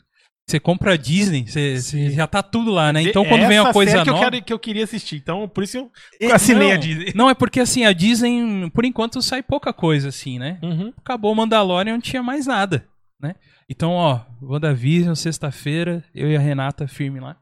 [0.49, 3.01] Você compra a Disney, você, você já tá tudo lá, né?
[3.03, 4.25] Então quando vem uma Essa coisa série que nova.
[4.25, 5.17] eu, quero, que eu queria assistir.
[5.17, 7.13] Então, por isso eu assinei não, a Disney.
[7.15, 10.59] Não, é porque assim, a Disney, por enquanto, sai pouca coisa, assim, né?
[10.61, 10.93] Uhum.
[10.99, 12.85] Acabou o Mandalorian, não tinha mais nada,
[13.21, 13.37] né?
[13.71, 17.37] Então, ó, WandaVision, sexta-feira, eu e a Renata firme lá.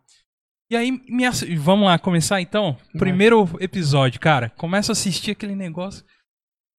[0.71, 2.77] E aí, me ass- vamos lá, começar então?
[2.97, 6.05] Primeiro episódio, cara, começo a assistir aquele negócio.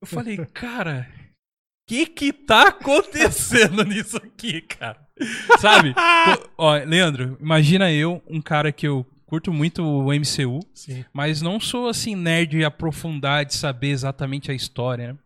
[0.01, 4.97] Eu falei, cara, o que que tá acontecendo nisso aqui, cara?
[5.60, 5.93] Sabe?
[6.58, 11.04] Ó, Leandro, imagina eu, um cara que eu curto muito o MCU, Sim.
[11.13, 15.19] mas não sou assim nerd de aprofundar, de saber exatamente a história, né?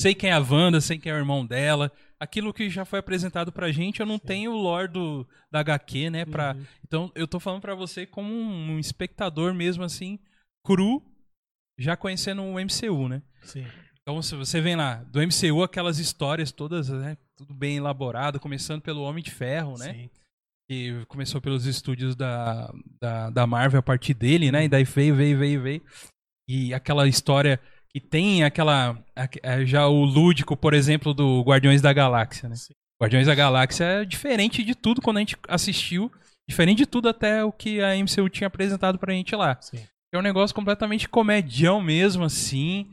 [0.00, 1.92] Sei quem é a Wanda, sei quem é o irmão dela.
[2.18, 6.10] Aquilo que já foi apresentado pra gente, eu não tenho o lore do, da HQ,
[6.10, 6.24] né?
[6.24, 6.66] Pra, Uhum.
[6.86, 10.18] Então eu tô falando pra você como um, um espectador mesmo assim,
[10.64, 11.02] cru,
[11.78, 13.22] já conhecendo o MCU, né?
[13.42, 13.66] Sim.
[14.00, 17.16] Então se você vem lá, do MCU, aquelas histórias todas, né?
[17.36, 19.92] Tudo bem elaborado, começando pelo Homem de Ferro, né?
[19.92, 20.10] Sim.
[20.68, 24.64] que começou pelos estúdios da, da, da Marvel a partir dele, né?
[24.64, 25.82] E daí veio, veio, veio, veio.
[26.48, 27.60] E aquela história
[27.94, 28.98] que tem aquela.
[29.14, 32.56] aque- é, Já o lúdico, por exemplo, do Guardiões da Galáxia, né?
[32.56, 32.74] Sim.
[33.00, 36.10] Guardiões da Galáxia é diferente de tudo quando a gente assistiu.
[36.48, 39.58] Diferente de tudo até o que a MCU tinha apresentado pra gente lá.
[39.60, 39.84] Sim.
[40.14, 42.90] É um negócio completamente comedião mesmo, assim.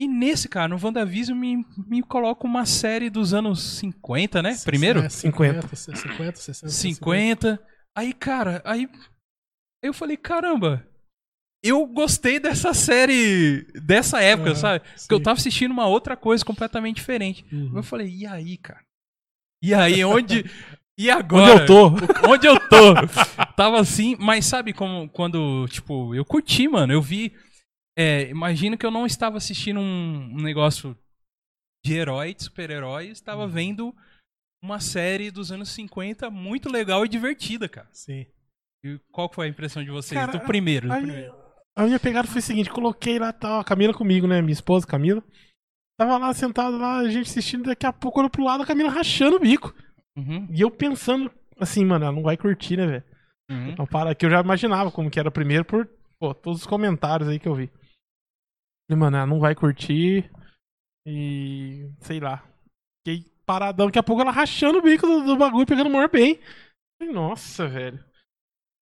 [0.00, 4.56] E nesse, cara, no WandaVision me, me coloca uma série dos anos 50, né?
[4.64, 5.00] Primeiro?
[5.00, 6.68] É, 50, 50, 60.
[6.72, 7.60] 50.
[7.96, 8.88] Aí, cara, aí
[9.82, 10.86] eu falei, caramba,
[11.62, 14.84] eu gostei dessa série dessa época, Aham, sabe?
[14.98, 17.44] Porque eu tava assistindo uma outra coisa completamente diferente.
[17.52, 17.72] Uhum.
[17.76, 18.80] Eu falei, e aí, cara?
[19.62, 20.44] E aí, onde.
[20.96, 21.52] E agora?
[21.52, 21.88] Onde eu tô?
[22.30, 22.94] Onde eu tô?
[23.56, 26.92] Tava assim, mas sabe como quando, tipo, eu curti, mano.
[26.92, 27.34] Eu vi.
[27.98, 30.96] É, imagino que eu não estava assistindo um, um negócio
[31.84, 33.48] de herói, de super-herói, estava Uhum.
[33.48, 33.96] vendo
[34.62, 37.88] uma série dos anos 50 muito legal e divertida, cara.
[37.92, 38.26] Sim.
[38.84, 40.20] E qual foi a impressão de vocês?
[40.20, 41.34] Cara, do primeiro, do Aí, primeiro.
[41.78, 44.40] A minha pegada foi a seguinte: coloquei lá, tal, a Camila comigo, né?
[44.42, 45.22] Minha esposa, Camila.
[45.98, 48.90] Tava lá sentado lá, a gente assistindo, daqui a pouco olho pro lado, a Camila
[48.90, 49.74] rachando o bico.
[50.16, 53.04] Uhum, E eu pensando, assim, mano, ela não vai curtir, né, velho?
[53.50, 53.70] uhum.
[53.70, 55.88] Então, para que eu já imaginava como que era o primeiro por
[56.18, 57.70] pô, todos os comentários aí que eu vi.
[58.88, 60.30] Falei, mano, ela não vai curtir.
[61.06, 61.90] E.
[62.00, 62.44] sei lá.
[63.06, 66.10] Fiquei paradão, daqui a pouco ela rachando o bico do, do bagulho, pegando o maior
[66.10, 66.38] bem.
[67.00, 68.04] Falei, nossa, velho.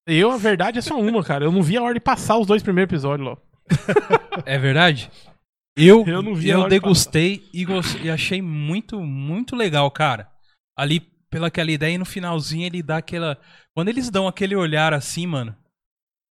[0.07, 1.45] Eu, a verdade, é só uma, cara.
[1.45, 3.37] Eu não vi a hora de passar os dois primeiros episódios, lá.
[4.47, 5.11] É verdade?
[5.77, 7.66] Eu, Eu não vi eu hora de degustei e,
[8.03, 10.31] e achei muito, muito legal, cara.
[10.79, 13.40] Ali, pela aquela ideia, e no finalzinho ele dá aquela.
[13.75, 15.57] Quando eles dão aquele olhar assim, mano,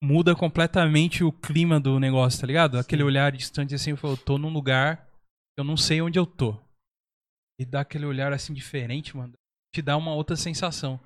[0.03, 2.79] muda completamente o clima do negócio, tá ligado?
[2.79, 5.09] Aquele olhar distante assim, eu falo, eu tô num lugar,
[5.59, 6.59] eu não sei onde eu tô.
[7.59, 9.33] E dá aquele olhar assim diferente, mano.
[9.75, 11.01] Te dá uma outra sensação.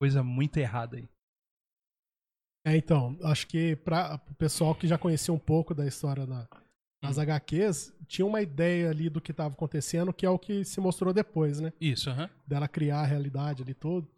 [0.00, 1.08] Coisa muito errada aí.
[2.64, 6.48] É, então, acho que para o pessoal que já conhecia um pouco da história da-
[7.02, 7.18] das.
[7.18, 11.12] HQs, tinha uma ideia ali do que estava acontecendo, que é o que se mostrou
[11.12, 11.72] depois, né?
[11.80, 12.30] Isso, aham.
[12.46, 14.08] Dela criar a realidade ali tudo.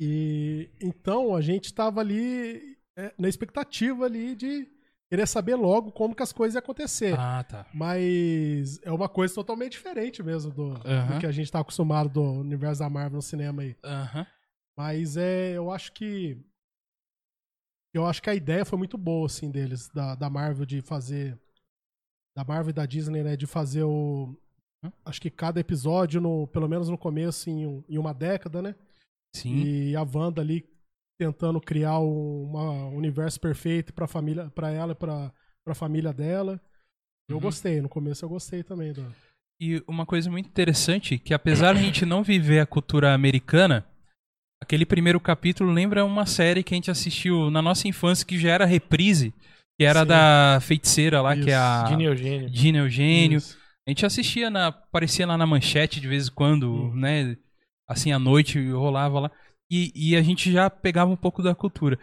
[0.00, 4.68] E então a gente estava ali é, na expectativa ali de
[5.08, 7.14] querer saber logo como que as coisas iam acontecer.
[7.16, 7.64] Ah, tá.
[7.72, 11.18] Mas é uma coisa totalmente diferente mesmo do, do Aham.
[11.20, 13.76] que a gente tá acostumado do universo da Marvel no cinema aí.
[13.84, 14.26] Aham.
[14.76, 16.36] Mas é, eu acho que
[17.94, 21.38] eu acho que a ideia foi muito boa assim deles da, da Marvel de fazer
[22.36, 24.36] da Marvel e da Disney, né, de fazer o
[24.84, 24.92] Hã?
[25.06, 28.74] acho que cada episódio no pelo menos no começo em, um- em uma década, né?
[29.34, 29.62] Sim.
[29.64, 30.68] E a Wanda ali
[31.18, 35.32] tentando criar um um universo perfeito para família, para ela e para
[35.64, 36.60] para família dela.
[37.28, 37.42] Eu Uhum.
[37.42, 39.06] gostei, no começo eu gostei também do
[39.58, 43.86] E uma coisa muito interessante, que apesar de a gente não viver a cultura americana,
[44.64, 48.50] aquele primeiro capítulo lembra uma série que a gente assistiu na nossa infância, que já
[48.50, 49.32] era reprise,
[49.78, 50.06] que era Sim.
[50.06, 52.48] da feiticeira lá, que é Isso, a Dini Eugênio.
[52.52, 53.38] Gina Eugênio.
[53.38, 53.58] Isso.
[53.86, 56.94] A gente assistia, na, aparecia lá na manchete de vez em quando, Hum.
[56.96, 57.36] né?
[57.86, 59.30] Assim, à noite rolava lá.
[59.70, 61.98] E, e a gente já pegava um pouco da cultura.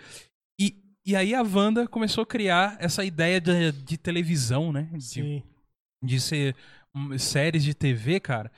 [0.60, 4.88] E, e aí a Wanda começou a criar essa ideia de, de televisão, né?
[4.94, 5.44] De, Sim.
[6.04, 6.56] de ser
[6.94, 8.52] hum, séries de TV, cara.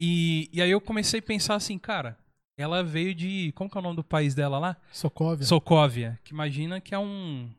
[0.00, 2.16] E, e aí eu comecei a pensar assim, cara,
[2.58, 3.52] ela veio de.
[3.54, 4.76] Como que é o nome do país dela lá?
[4.92, 5.46] Sokovia.
[5.46, 6.18] Sokovia.
[6.24, 7.50] Que imagina que é um.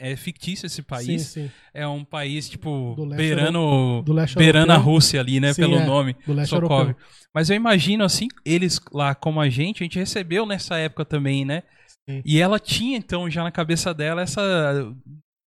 [0.00, 1.22] É fictício esse país.
[1.26, 1.50] Sim, sim.
[1.74, 4.76] É um país, tipo, Do leste beirando, do beirando a.
[4.76, 5.52] Rússia ali, né?
[5.52, 6.16] Sim, pelo é, nome.
[6.26, 6.76] Do leste Sokovia.
[6.76, 6.96] europeu.
[7.34, 11.44] Mas eu imagino, assim, eles lá como a gente, a gente recebeu nessa época também,
[11.44, 11.62] né?
[12.08, 12.22] Sim.
[12.24, 14.40] E ela tinha, então, já na cabeça dela essa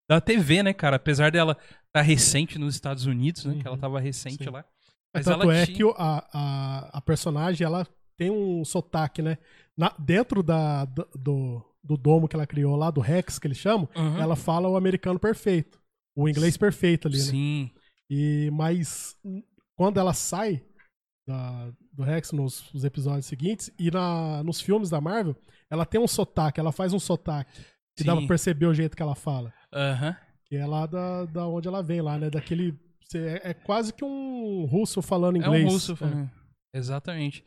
[0.10, 0.98] da TV, né, cara?
[0.98, 3.56] Apesar dela estar tá recente nos Estados Unidos, né?
[3.60, 3.82] Que ela Uhum.
[3.82, 4.60] tava recente lá.
[4.60, 4.63] É,
[5.16, 9.38] Mas tanto é tinha- que a, a, a personagem, ela tem um sotaque, né?
[9.77, 13.58] Na- dentro da, do, do, do domo que ela criou lá, do Rex, que eles
[13.58, 14.17] chamam, Uhum.
[14.17, 15.80] ela fala o americano perfeito.
[16.15, 17.23] O inglês perfeito ali, né?
[17.23, 17.71] Sim.
[18.10, 19.15] E, mas
[19.75, 20.63] quando ela sai
[21.27, 25.36] da- do Rex nos, nos episódios seguintes e na, nos filmes da Marvel,
[25.69, 27.62] ela tem um sotaque, ela faz um sotaque.
[27.95, 28.19] Que dá Sim.
[28.19, 29.53] pra perceber o jeito que ela fala.
[29.73, 30.15] Aham.
[30.45, 32.30] Que é lá da, da onde ela vem, lá, né?
[32.30, 32.80] Daquele.
[33.13, 35.63] É, é quase que um russo falando inglês.
[35.63, 36.30] É um russo falando.
[36.73, 37.43] Exatamente.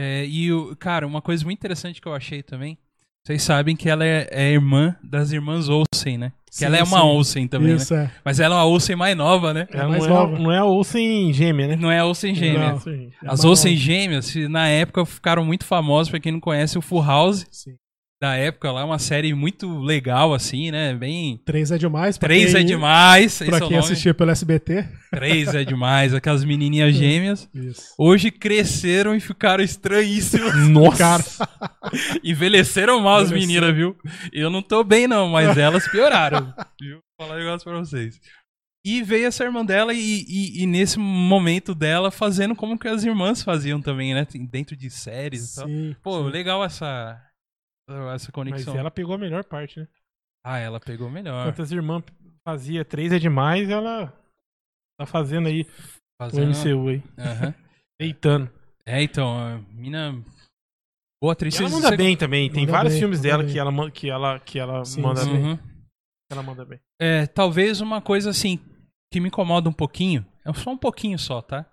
[0.00, 2.78] É, e, o, cara, uma coisa muito interessante que eu achei também.
[3.26, 6.32] Vocês sabem que ela é, é irmã das irmãs Olsen, né?
[6.48, 7.04] Que Sim, ela é uma sim.
[7.04, 7.76] Olsen também, né?
[7.76, 8.10] Isso, é.
[8.24, 9.66] Mas ela é uma Olsen mais nova, né?
[9.70, 10.38] Ela mais não, é, nova.
[10.38, 11.76] não é a Olsen gêmea, né?
[11.76, 12.70] Não é a Olsen gêmea.
[12.70, 12.80] Não.
[12.80, 13.10] Sim.
[13.22, 13.84] É As Olsen nova.
[13.84, 16.08] gêmeas, na época, ficaram muito famosas.
[16.08, 17.74] Pra quem não conhece, o Full House, Sim.
[18.20, 20.92] Da época lá, uma série muito legal, assim, né?
[20.94, 21.40] Bem...
[21.44, 22.18] Três é demais.
[22.18, 24.88] Pra Três quem, é demais, Pra é quem assistia pelo SBT.
[25.12, 27.48] Três é demais, aquelas menininhas gêmeas.
[27.54, 27.94] Isso.
[27.96, 30.52] Hoje cresceram e ficaram estranhíssimas.
[30.68, 30.98] Nossa!
[30.98, 31.22] Cara,
[32.24, 33.96] Envelheceram mal as meninas, viu?
[34.32, 36.52] Eu não tô bem, não, mas elas pioraram.
[36.80, 36.98] viu?
[37.18, 38.20] Vou falar um negócio pra vocês.
[38.84, 43.04] E veio essa irmã dela e, e- e nesse momento dela fazendo como que as
[43.04, 44.26] irmãs faziam também, né?
[44.50, 45.66] Dentro de séries e tal.
[45.68, 45.96] sim.
[46.02, 46.30] Pô, sim.
[46.30, 47.20] legal essa,
[47.88, 48.76] essa Mas conexão.
[48.76, 49.88] ela pegou a melhor parte, né?
[50.44, 51.42] Ah, ela pegou melhor.
[51.46, 52.02] Enquanto as irmãs
[52.46, 54.12] fazia três é demais, ela
[54.98, 56.50] tá fazendo aí o Fazendo...
[56.50, 57.02] MCU aí.
[57.18, 57.54] Aham.
[58.00, 58.50] Deitando.
[58.86, 60.12] É, então, a mina...
[61.20, 61.54] Boa atriz.
[61.58, 62.50] E ela manda você- bem também.
[62.50, 63.52] Tem Manda vários bem, filmes dela bem.
[63.52, 65.32] que ela, que ela, que ela Sim, manda sim.
[65.32, 65.44] bem.
[65.44, 65.58] Uhum.
[66.30, 66.78] Ela manda bem.
[67.00, 68.58] É, talvez uma coisa assim
[69.12, 71.66] que me incomoda um pouquinho, é só um pouquinho só, tá?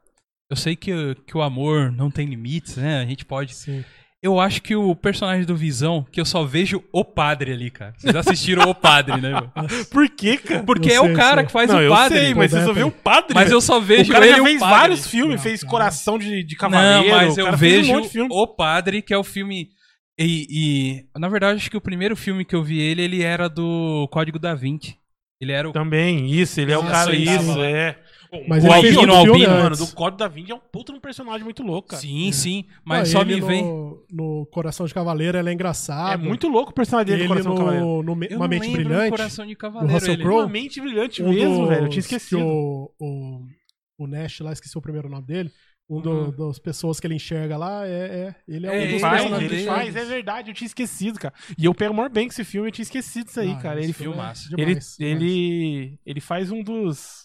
[0.49, 2.99] Eu sei que, que o amor não tem limites, né?
[3.01, 3.53] A gente pode.
[3.53, 3.83] Sim.
[4.25, 7.93] Eu acho que o personagem do Visão, que eu só vejo o padre ali, cara.
[7.95, 9.29] Vocês assistiram o padre, né?
[9.29, 9.51] meu?
[9.91, 10.63] Por quê, cara?
[10.63, 11.45] Porque Eu é o sei, cara sei.
[11.45, 12.17] que faz não, o eu padre.
[12.17, 13.35] sei, mas você só vê o padre.
[13.35, 15.69] Mas eu só vejo o cara ele já fez vários filmes, Não, fez cara.
[15.69, 17.07] Coração de, de Cavaleiro.
[17.07, 19.69] Não, mas eu vejo um o padre, que é o filme.
[20.17, 23.47] E, e, na verdade, acho que o primeiro filme que eu vi ele, ele era
[23.47, 24.97] do Código da Vinci.
[25.39, 25.71] Ele era o.
[25.71, 27.31] Também, isso, ele é o cara, isso.
[27.51, 27.99] isso, é.
[28.47, 31.01] Mas o Albino, outro Albino, mano, do Código da Vinci é um puta de um
[31.01, 32.01] personagem muito louco, cara.
[32.01, 32.65] Sim, sim.
[32.83, 33.63] Mas Não, só ele me no, vem.
[34.11, 36.13] No Coração de Cavaleiro, ele é engraçado.
[36.13, 37.85] É muito louco o personagem dele Ele do Coração do Cavaleiro.
[37.85, 39.09] no, no Me- Eu Uma não Mente Brilhante.
[39.11, 39.93] Coração de Cavaleiro.
[39.93, 40.23] Russell ele.
[40.23, 40.41] Crowe.
[40.43, 41.85] Uma mente brilhante um mesmo, dos- velho.
[41.85, 42.41] Eu tinha que esquecido.
[42.41, 43.45] O, o,
[43.99, 45.51] o Nash lá, esqueci o primeiro nome dele.
[45.87, 46.31] Um do- Uhum.
[46.49, 49.51] das pessoas que ele enxerga lá, é, é ele é, É, um dos faz, personagens
[49.51, 51.31] ele faz, é verdade, eu tinha esquecido, cara.
[51.55, 53.79] E eu pego maior bem com esse filme, eu tinha esquecido isso aí, Ah, cara.
[53.83, 54.99] Ele, filme é ele, demais.
[54.99, 57.24] ele, ele faz um dos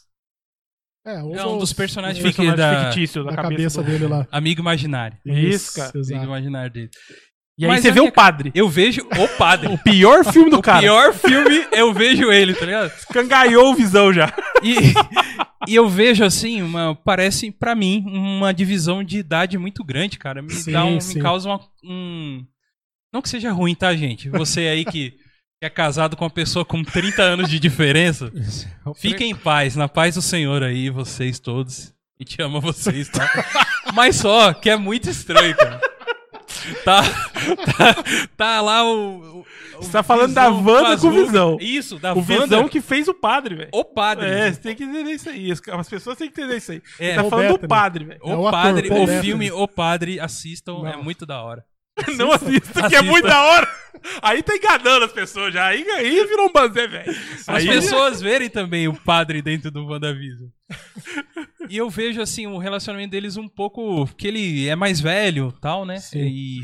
[1.07, 4.27] É, É um dos personagens fica- personagens da- fictícios da, da cabeça, do- dele lá.
[4.31, 5.17] Amigo imaginário.
[5.25, 5.91] Isso, cara.
[5.95, 6.25] Amigo exato.
[6.25, 6.91] imaginário dele.
[7.59, 8.51] E aí Mas você vê minha- o padre.
[8.55, 9.69] Eu vejo o padre.
[9.73, 10.81] O pior filme do o cara.
[10.81, 12.91] pior filme, eu vejo ele, tá ligado?
[13.13, 14.33] Cangaiou o visão já.
[14.63, 14.75] E,
[15.71, 20.41] e eu vejo assim, uma, parece pra mim uma divisão de idade muito grande, cara.
[20.43, 22.45] Me, Sim, dá um- me causa uma, um.
[23.13, 24.29] Não que seja ruim, tá, gente?
[24.31, 25.15] Você aí que,
[25.61, 28.33] que é casado com uma pessoa com 30 anos de diferença,
[28.96, 31.92] fiquem em paz, na paz do Senhor aí, vocês todos.
[32.18, 33.29] E te amo vocês, tá?
[33.94, 35.79] Mas só que é muito estranho, cara.
[36.85, 37.03] Tá,
[37.77, 38.05] tá,
[38.37, 39.20] tá lá o.
[39.20, 41.11] o- o Você tá falando da Wanda com o.
[41.12, 41.57] Visão.
[41.61, 42.42] Isso, da o Wanda.
[42.42, 43.70] visão que fez o padre, velho.
[43.73, 44.27] O padre.
[44.27, 45.51] É, você tem que entender isso aí.
[45.53, 46.83] As- As pessoas têm que entender isso aí.
[46.99, 47.68] É, Você tá o falando do Bethany.
[47.68, 48.20] padre, velho.
[48.23, 49.27] O, É o ator, padre, Paul o Bettany.
[49.27, 51.03] filme O Padre, assistam, é Não.
[51.05, 51.64] muito da hora.
[52.16, 53.81] Não assista, que é muito da hora.
[54.22, 55.66] Aí tá enganando as pessoas já.
[55.66, 57.11] Aí, aí virou um banzé, velho.
[57.46, 60.48] As Aí pessoas verem também o padre dentro do WandaVision.
[61.68, 64.07] E eu vejo, assim, o relacionamento deles um pouco.
[64.16, 65.98] que ele é mais velho tal, né?
[65.98, 66.20] Sim.
[66.20, 66.61] E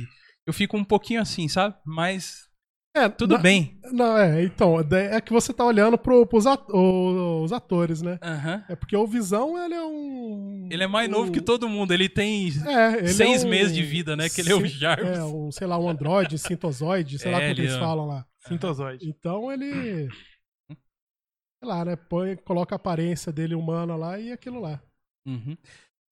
[0.46, 1.74] eu fico um pouquinho assim, sabe?
[1.84, 2.45] Mas
[2.96, 3.78] É, tudo na- bem.
[3.92, 8.18] Não, é, então, é que você tá olhando pro, pros at- o- os atores, né?
[8.22, 8.64] Aham.
[8.68, 10.68] É porque o Visão, ele é um...
[10.70, 11.92] Ele é mais novo um- que todo mundo.
[11.92, 12.48] Ele tem.
[12.66, 14.28] É, ele seis é um- meses de vida, né?
[14.28, 15.18] Que ele é o Jarvis.
[15.18, 18.06] É, um, sei lá, um androide, sintozoide, sei lá É, como ele eles é- falam
[18.06, 18.26] lá.
[18.48, 19.09] Sintozoide.
[19.09, 20.09] Então ele.
[21.59, 21.96] Sei lá, né?
[21.96, 24.80] Põe, coloca a aparência dele humana lá e aquilo lá.
[25.26, 25.56] Uhum.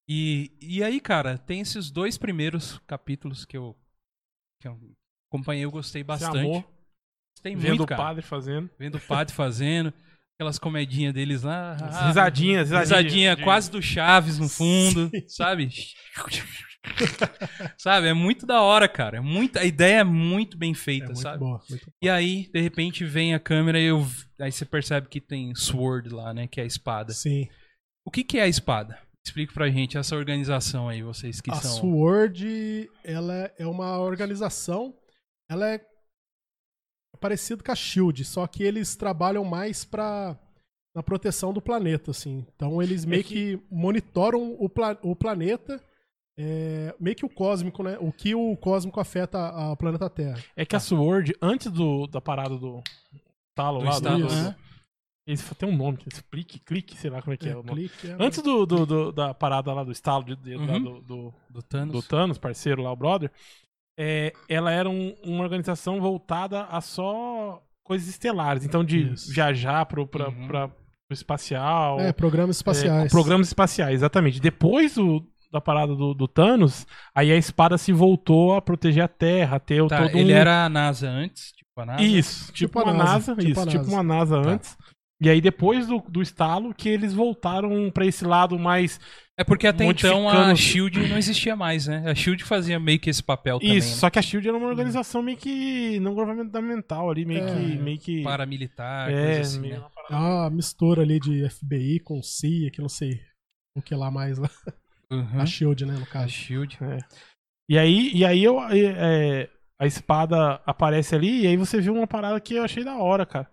[0.08, 3.76] E, e aí, cara, tem esses dois primeiros capítulos que eu,
[4.60, 4.78] que eu
[5.30, 6.38] acompanhei, eu gostei Você bastante.
[6.38, 6.64] amou,
[7.44, 8.02] Gostei vendo muito, o cara.
[8.02, 8.70] padre fazendo.
[8.78, 9.92] Vendo o padre fazendo,
[10.34, 11.76] aquelas comedinhas deles lá.
[11.80, 12.80] Ah, risadinhas, risadinha.
[12.80, 15.68] Risadinha quase do Chaves no fundo, sabe?
[17.76, 18.08] sabe?
[18.08, 19.18] É muito da hora, cara.
[19.18, 21.38] É muito, a ideia é muito bem É feita, muito sabe?
[21.38, 21.60] boa.
[21.68, 21.92] Muito...
[22.00, 24.06] E aí, de repente, vem a câmera e eu,
[24.40, 26.46] aí você percebe que tem sword lá, né?
[26.46, 27.12] Que é a espada.
[27.12, 27.48] Sim.
[28.06, 28.98] O que, que é a espada?
[29.26, 31.80] Explica pra gente essa organização aí, vocês que a são.
[31.80, 34.94] Sword, ela é uma organização.
[35.48, 35.93] Ela é.
[37.24, 40.36] Parecido com a Shield, só que eles trabalham mais pra
[40.94, 42.44] na proteção do planeta, assim.
[42.54, 43.58] Então eles meio que...
[43.70, 45.82] monitoram o, pla- o planeta,
[46.38, 47.96] é, meio que o cósmico, né?
[47.98, 50.38] O que o cósmico afeta a- o planeta Terra.
[50.54, 52.82] É que a Sword, antes do, da parada do
[53.56, 54.42] talo Do lá, estalo, do, Isso.
[54.42, 54.56] né?
[55.26, 57.88] esse tem um nome, Split, clique, sei lá como é que é, É, o nome.
[57.88, 60.82] clique, é- Antes do, do- do- da parada lá do estalo de, de- lá Uhum.
[60.82, 61.92] do, do, Do Thanos.
[61.92, 63.30] do Thanos, parceiro lá, o brother,
[63.98, 68.64] é, ela era um- uma organização voltada a só coisas estelares.
[68.64, 69.32] Então, de Isso.
[69.32, 70.46] viajar pro, pra, Uhum.
[70.46, 70.78] pra- pro
[71.12, 72.00] espacial.
[72.00, 73.12] É, programas é, espaciais.
[73.12, 74.40] programas espaciais, exatamente.
[74.40, 79.08] Depois do- da parada do, do Thanos, aí a espada se voltou a proteger a
[79.08, 80.36] Terra, a ter Tá, todo ele um...
[80.36, 82.02] era a NASA antes, tipo a NASA.
[82.02, 83.92] Isso, tipo, Tipo a uma NASA, NASA, tipo isso, a tipo NASA.
[83.96, 84.76] uma NASA Tá.
[85.24, 89.00] E aí depois do, do estalo que eles voltaram pra esse lado mais
[89.38, 92.04] É porque até então a Shield não existia mais, né?
[92.06, 93.76] A Shield fazia meio que esse papel também.
[93.76, 93.94] isso, né?
[93.96, 97.46] só que a Shield era uma organização meio que não governamental ali, meio É.
[97.54, 99.86] que meio que Paramilitar, é, coisa assim, meio né?
[100.10, 103.20] É uma mistura ali de FBI com CIA, que não sei
[103.76, 104.50] o que lá mais lá.
[105.10, 105.40] Uhum.
[105.40, 106.28] A Shield, né, no A caso.
[106.30, 106.78] Shield.
[107.68, 109.48] E aí, e aí eu, é,
[109.80, 113.24] a espada aparece ali e aí você viu uma parada que eu achei da hora,
[113.24, 113.48] cara.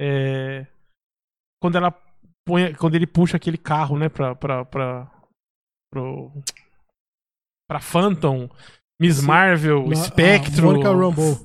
[0.00, 0.66] É,
[1.64, 1.90] quando ela
[2.46, 5.10] põe, quando ele puxa aquele carro, né, pra, pra, pra,
[5.90, 6.30] pro,
[7.66, 8.50] pra Phantom,
[9.00, 9.26] Miss Sim.
[9.26, 10.66] Marvel, Na- Spectro.
[10.66, 11.38] Monica Rambeau.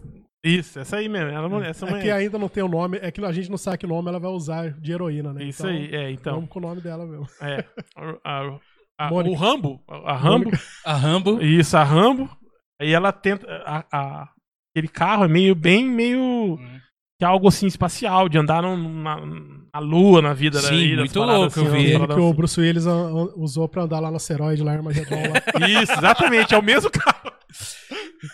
[0.46, 1.30] Isso, essa aí mesmo.
[1.30, 3.58] Ela, essa É mulher- que ainda não tem o nome, é que a gente não
[3.58, 5.46] sabe que nome ela vai usar de heroína, né?
[5.46, 6.34] Isso Então, aí, é, então.
[6.36, 7.26] Vamos com o nome dela mesmo.
[7.42, 8.60] É, a- a-
[9.08, 10.52] a- o Rambo, a, Rambo,
[10.86, 11.42] A Rambo.
[11.42, 12.30] isso, a Rambo.
[12.82, 13.48] Aí ela tenta.
[13.66, 14.30] A, a-
[14.76, 16.58] aquele carro é meio, bem, meio.
[17.20, 19.18] Que é algo assim espacial, de andar no- na,
[19.74, 21.96] na lua, na vida da Sim, vida, muito paradas louco, eu assim, vi.
[21.96, 22.34] umas Ele que o assim.
[22.34, 25.16] Bruce Willis a- a- usou pra andar lá no asteroide, lá em Armagedon.
[25.18, 25.68] lá.
[25.68, 27.30] Isso, exatamente, é o mesmo carro.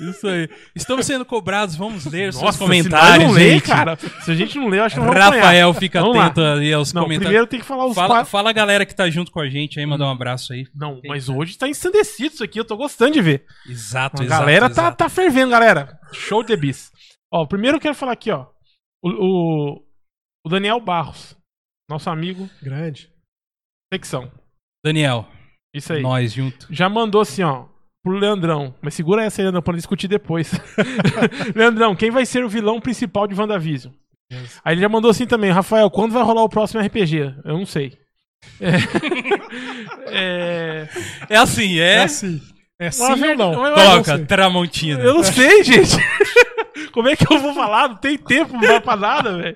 [0.02, 0.48] Isso aí.
[0.76, 3.64] Estamos sendo cobrados, vamos ler seus Nossa, comentários, se não ler, gente.
[3.64, 3.98] cara.
[4.22, 5.12] Se a gente não ler, eu acho que não.
[5.12, 6.26] Rafael, fica Vamos lá.
[6.28, 7.26] atento ali aos Não, comentários.
[7.28, 8.32] primeiro tem que falar os Fala, quatro.
[8.32, 10.66] fala a galera que tá junto com a gente aí, mandar um abraço aí.
[10.76, 13.46] Não, mas hoje tá ensandecido isso aqui, eu tô gostando de ver.
[13.68, 14.42] Exato, A exato.
[14.42, 14.98] galera tá, exato.
[14.98, 15.98] tá fervendo, galera.
[16.12, 16.92] Show de bis.
[17.32, 18.46] Ó, primeiro eu quero falar aqui, ó.
[19.06, 19.84] O, o,
[20.46, 21.38] o Daniel Barros,
[21.90, 23.10] nosso amigo, Grande.
[23.94, 24.32] secção.
[24.84, 25.28] Daniel,
[25.76, 26.02] Isso aí.
[26.02, 26.68] nós junto.
[26.74, 27.66] Já mandou assim, ó,
[28.04, 28.74] pro Leandrão.
[28.82, 30.52] Mas segura essa aí, Leandrão, pra discutir depois.
[31.56, 33.94] Leandrão, quem vai ser o vilão principal de WandaVision?
[34.64, 37.36] Aí ele já mandou assim também, Rafael, quando vai rolar o próximo RPG?
[37.44, 37.98] Eu não sei.
[38.62, 38.76] É.
[40.12, 40.90] é...
[41.30, 42.04] É assim, É é.
[42.04, 42.42] assim.
[42.80, 43.52] É sim Uma ou não?
[43.54, 44.20] não Coloca.
[44.26, 45.00] Tramontina.
[45.00, 45.96] Eu não sei, gente.
[46.92, 47.90] Como é que eu vou falar?
[47.90, 49.56] Não tem tempo não dá pra nada, velho.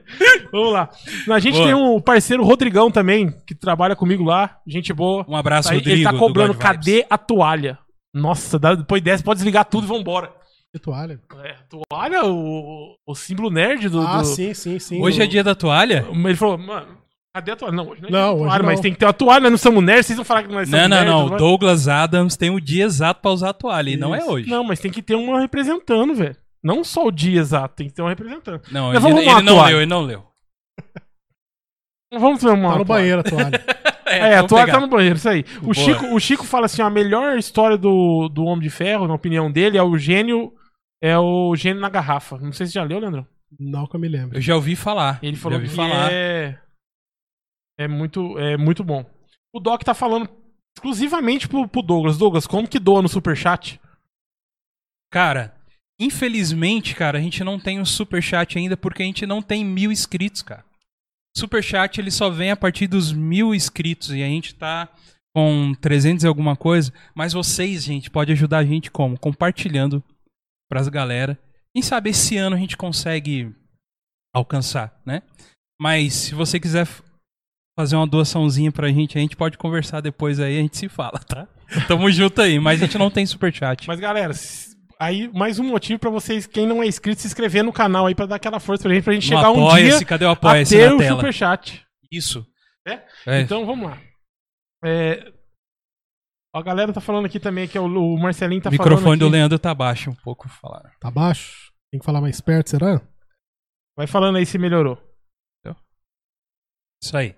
[0.52, 0.90] Vamos lá.
[1.32, 1.66] A gente Boa.
[1.66, 4.58] tem um parceiro Rodrigão também, que trabalha comigo lá.
[4.66, 5.26] Gente boa.
[5.28, 5.98] Um abraço, Aí Rodrigo.
[5.98, 7.78] ele tá do cobrando, cadê a toalha?
[8.14, 10.32] Nossa, dá- depois dessa, pode desligar tudo e vambora.
[10.74, 11.20] Que toalha.
[11.44, 14.02] É, toalha, o, o símbolo nerd do.
[14.02, 15.02] Ah, do- sim, sim, sim.
[15.02, 16.06] Hoje é dia da toalha?
[16.12, 16.88] Ele falou, mano,
[17.34, 17.76] cadê a toalha?
[17.76, 18.66] Não, hoje não é Não, dia da hoje toalha, não.
[18.70, 20.70] mas tem que ter uma toalha, nós não somos nerds, vocês vão falar que nós
[20.70, 21.38] somos Não, não, nerds, não.
[21.38, 23.90] Douglas Adams tem o dia exato pra usar a toalha.
[23.90, 24.30] E não é Isso.
[24.32, 24.50] hoje.
[24.50, 26.36] Não, mas tem que ter uma representando, velho.
[26.63, 28.62] Não só o dia exato, tem que ter uma representando.
[28.72, 30.28] Não, Mas ele, vamos ele a não leu, ele não leu.
[32.12, 32.86] Vamos ver uma Tá no toalha.
[32.86, 33.65] banheiro a toalha.
[34.10, 34.80] É, a vamos toalha pegar.
[34.80, 35.45] tá no banheiro, isso aí.
[35.60, 35.74] O Boa.
[35.76, 39.52] Chico, o Chico fala assim: a melhor história do, do Homem de Ferro, na opinião
[39.52, 40.52] dele, é o gênio.
[41.00, 42.36] É o gênio na garrafa.
[42.39, 43.28] Não sei se você já leu, Leandro.
[43.60, 44.36] Não que eu me lembro.
[44.36, 45.19] Eu já ouvi falar.
[45.22, 46.12] Ele já falou ouvi que falar.
[46.12, 46.60] é.
[47.78, 49.06] É muito, é muito bom.
[49.54, 50.28] O Doc tá falando
[50.76, 52.17] exclusivamente pro, pro Douglas.
[52.17, 53.80] Douglas, como que doa no superchat?
[55.12, 55.56] Cara,
[56.00, 59.92] infelizmente, cara, a gente não tem o superchat ainda porque a gente não tem mil
[59.92, 60.64] inscritos, cara.
[61.36, 64.90] Superchat ele só vem a partir dos mil inscritos e a gente tá
[65.36, 66.94] com 300 e alguma coisa.
[67.14, 69.20] Mas vocês, gente, pode ajudar a gente como?
[69.20, 70.04] Compartilhando
[70.70, 71.38] pras galera.
[71.74, 73.54] Quem sabe esse ano a gente consegue
[74.34, 75.22] alcançar, né?
[75.80, 76.88] Mas se você quiser
[77.78, 81.20] fazer uma doaçãozinha pra gente, a gente pode conversar depois aí, a gente se fala,
[81.20, 81.48] tá?
[81.88, 83.88] Tamo junto aí, mas a gente não tem superchat.
[83.88, 84.34] Mas galera,
[85.00, 88.15] aí mais um motivo pra vocês, quem não é inscrito, se inscrever no canal aí
[88.15, 90.32] pra dar aquela força pra gente, pra gente chegar um dia Apoia-se, cadê o a
[90.34, 91.15] apoia-se ter na o tela?
[91.17, 91.86] superchat.
[92.12, 92.46] Isso.
[92.88, 93.06] É?
[93.26, 93.42] É.
[93.42, 93.98] Então vamos lá.
[94.84, 95.32] É,
[96.56, 99.19] A galera tá falando aqui também que é o, o Marcelinho tá o microfone falando.
[99.19, 99.30] do.
[99.30, 100.92] Leandro tá baixo um pouco, falar.
[101.00, 101.71] Tá baixo?
[101.92, 103.02] Tem que falar mais perto, será?
[103.98, 104.98] Vai falando aí se melhorou.
[107.02, 107.34] Isso aí.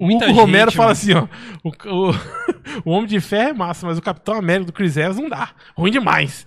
[0.00, 1.28] O Muita Hugo Romero gente, fala assim, ó.
[1.62, 2.10] O, o,
[2.84, 5.54] o Homem de Ferro é massa, mas o Capitão América do Chris Evans não dá.
[5.76, 6.44] Ruim demais.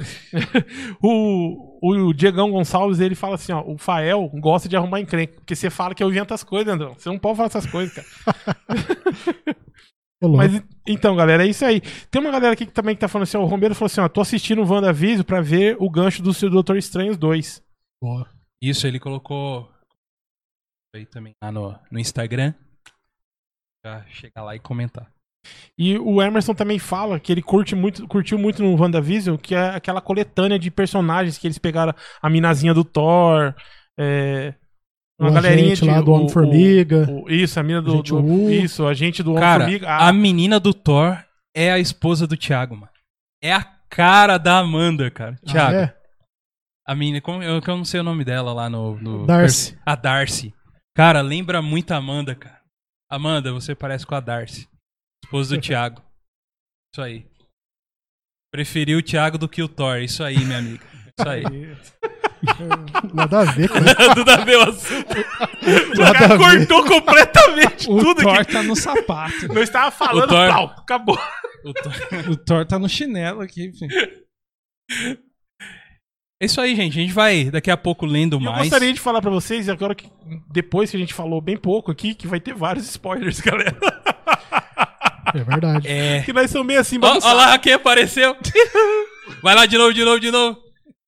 [1.02, 3.64] o, o Diegão Gonçalves, ele fala assim, ó.
[3.66, 5.34] O Fael gosta de arrumar encrenca.
[5.36, 6.94] Porque você fala que eu invento as coisas, Andrão.
[6.94, 8.08] Você não pode falar essas coisas, cara.
[10.22, 11.82] Mas então, galera, é isso aí.
[12.10, 14.02] Tem uma galera aqui que também que tá falando assim, ó, o Romero falou assim,
[14.02, 17.64] ó, tô assistindo o WandaVision pra ver o gancho do seu Doutor Estranho 2.
[18.02, 18.28] Boa.
[18.62, 19.70] Isso, ele colocou
[20.96, 22.54] aí também lá no, no Instagram.
[23.84, 25.12] Pra chegar lá e comentar.
[25.78, 29.70] E o Emerson também fala que ele curte muito, curtiu muito no WandaVision, que é
[29.70, 33.54] aquela coletânea de personagens que eles pegaram a minazinha do Thor,
[34.00, 34.54] é,
[35.20, 37.08] uma O galerinha de lá do o- Homem-Formiga.
[37.28, 39.90] Isso, a mina do, do- isso, a gente do Cara, Homem-Formiga.
[39.90, 41.18] a Ah, menina do Thor
[41.56, 42.92] é a esposa do Thiago, mano.
[43.42, 45.38] É a cara da Amanda, cara.
[45.48, 45.76] Ah, Thiago.
[45.78, 45.96] é?
[46.88, 48.96] A menina, como, eu, eu não sei o nome dela lá no.
[49.00, 49.78] no Darcy.
[49.86, 50.54] A Darcy.
[50.96, 52.60] Cara, lembra muito a Amanda, cara.
[53.10, 54.68] Amanda, você parece com a Darcy.
[55.26, 56.02] Esposa do Thiago.
[56.94, 57.26] Isso aí.
[58.54, 59.98] Preferi o Thiago do que o Thor.
[59.98, 60.84] Isso aí, minha amiga.
[61.20, 61.44] Isso aí.
[63.14, 64.14] Nada a ver, cara.
[64.16, 65.14] Tudo a ver o assunto.
[65.14, 68.54] o nada cara cortou completamente O tudo Thor aqui.
[68.54, 69.48] tá no sapato.
[69.54, 71.20] Não estava falando, O Thor- pau, acabou.
[71.66, 74.26] O Thor- O Thor tá no chinelo aqui, filho.
[76.42, 77.00] É isso aí, gente.
[77.00, 78.60] A gente vai daqui a pouco lendo Eu mais.
[78.70, 80.08] gostaria de falar pra vocês, agora que
[80.52, 83.76] depois que a gente falou bem pouco aqui, que vai ter vários spoilers, galera.
[85.34, 85.88] É verdade.
[85.88, 86.22] É.
[86.22, 88.36] Que nós somos meio assim, ó lá quem apareceu.
[89.42, 90.60] Vai lá de novo, de novo, de novo.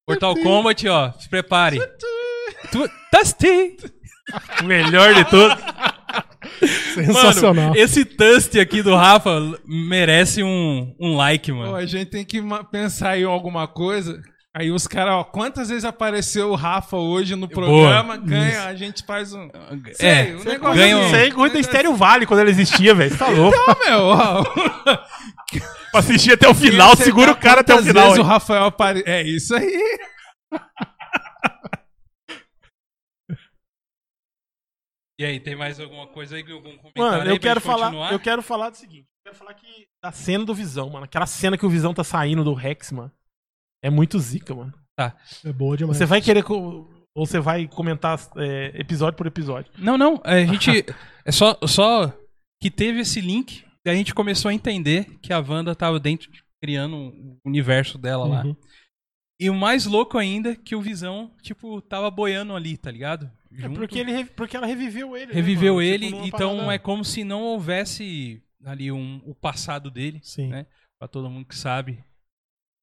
[0.07, 1.11] Mortal Kombat, ó.
[1.20, 1.80] Se prepare.
[3.13, 3.78] Dusty.
[4.61, 5.55] O melhor de tudo.
[6.93, 7.53] Sensacional.
[7.70, 11.76] Mano, esse Dusty aqui do Rafa merece um, um like, Pô, mano.
[11.76, 12.41] a gente tem que
[12.72, 14.22] pensar em alguma coisa.
[14.60, 19.05] Aí os caras, ó, quantas vezes apareceu o Rafa hoje no programa, ganha, a gente
[19.05, 19.47] faz um.
[19.93, 22.95] Sei, É, um negócio ganha um- Isso aí, coisa da Estéreo Vale quando ela existia,
[22.95, 23.12] velho.
[23.12, 23.55] Você tá louco.
[23.55, 24.43] Não, meu, ó.
[25.91, 28.03] pra assistir até o final, Você segura o cara até o quantas final.
[28.05, 28.24] vezes hein?
[28.24, 29.03] o Rafael apare...
[29.05, 29.80] É isso aí.
[35.20, 36.41] E aí, tem mais alguma coisa aí?
[36.51, 38.12] Algum comentário Mano, aí eu pra quero falar, continuar?
[38.14, 39.08] eu quero falar do seguinte.
[39.26, 41.05] Eu quero falar que da cena do Visão, mano.
[41.05, 43.12] Aquela cena que o Visão tá saindo do Rex, mano.
[43.88, 44.73] É muito zica, mano.
[45.45, 45.97] É boa demais.
[45.97, 46.43] Você vai querer.
[46.43, 49.71] co- Ou você vai comentar é, episódio por episódio.
[49.77, 50.21] Não, não.
[50.23, 50.85] A gente.
[51.25, 52.13] é só, só
[52.61, 56.29] que teve esse link e a gente começou a entender que a Wanda tava dentro,
[56.61, 58.43] criando o universo dela lá.
[58.43, 58.55] Uhum.
[59.39, 63.29] E o mais louco ainda é que o Visão, tipo, tava boiando ali, tá ligado?
[63.51, 63.79] É Junto.
[63.79, 65.27] porque, ele, porque ela reviveu ele.
[65.27, 65.85] né, Reviveu mano?
[65.88, 70.47] ele, Tipo, então parada- é como se não houvesse ali um, o passado dele, Sim.
[70.47, 70.65] né?
[70.99, 72.03] Pra todo mundo que sabe.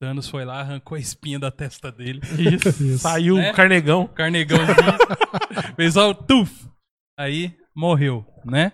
[0.01, 2.21] Thanos foi lá, arrancou a espinha da testa dele.
[2.39, 2.69] Isso.
[2.85, 2.99] Isso.
[2.99, 3.51] Saiu Né?
[3.51, 4.07] o carnegão.
[4.09, 4.77] Carnegãozinho.
[5.77, 6.69] fez ó, o tuf.
[7.19, 8.73] Aí morreu, né?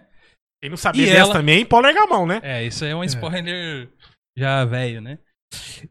[0.62, 2.40] Quem não sabia E dessa ela- também, pode largar a mão, né?
[2.42, 3.90] É, isso aí é um spoiler
[4.36, 5.18] já velho, né?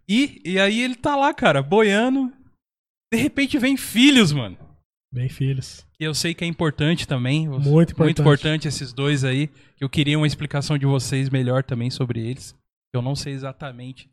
[0.07, 2.32] E, e aí ele tá lá, cara, boiando.
[3.11, 4.57] De repente vem filhos, mano.
[5.11, 5.86] Bem filhos.
[5.97, 7.47] Que eu sei que é importante também.
[7.47, 7.97] Muito importante.
[7.97, 9.47] Muito importante esses dois aí.
[9.75, 12.55] Que eu queria uma explicação de vocês melhor também sobre eles.
[12.93, 14.07] Eu não sei exatamente.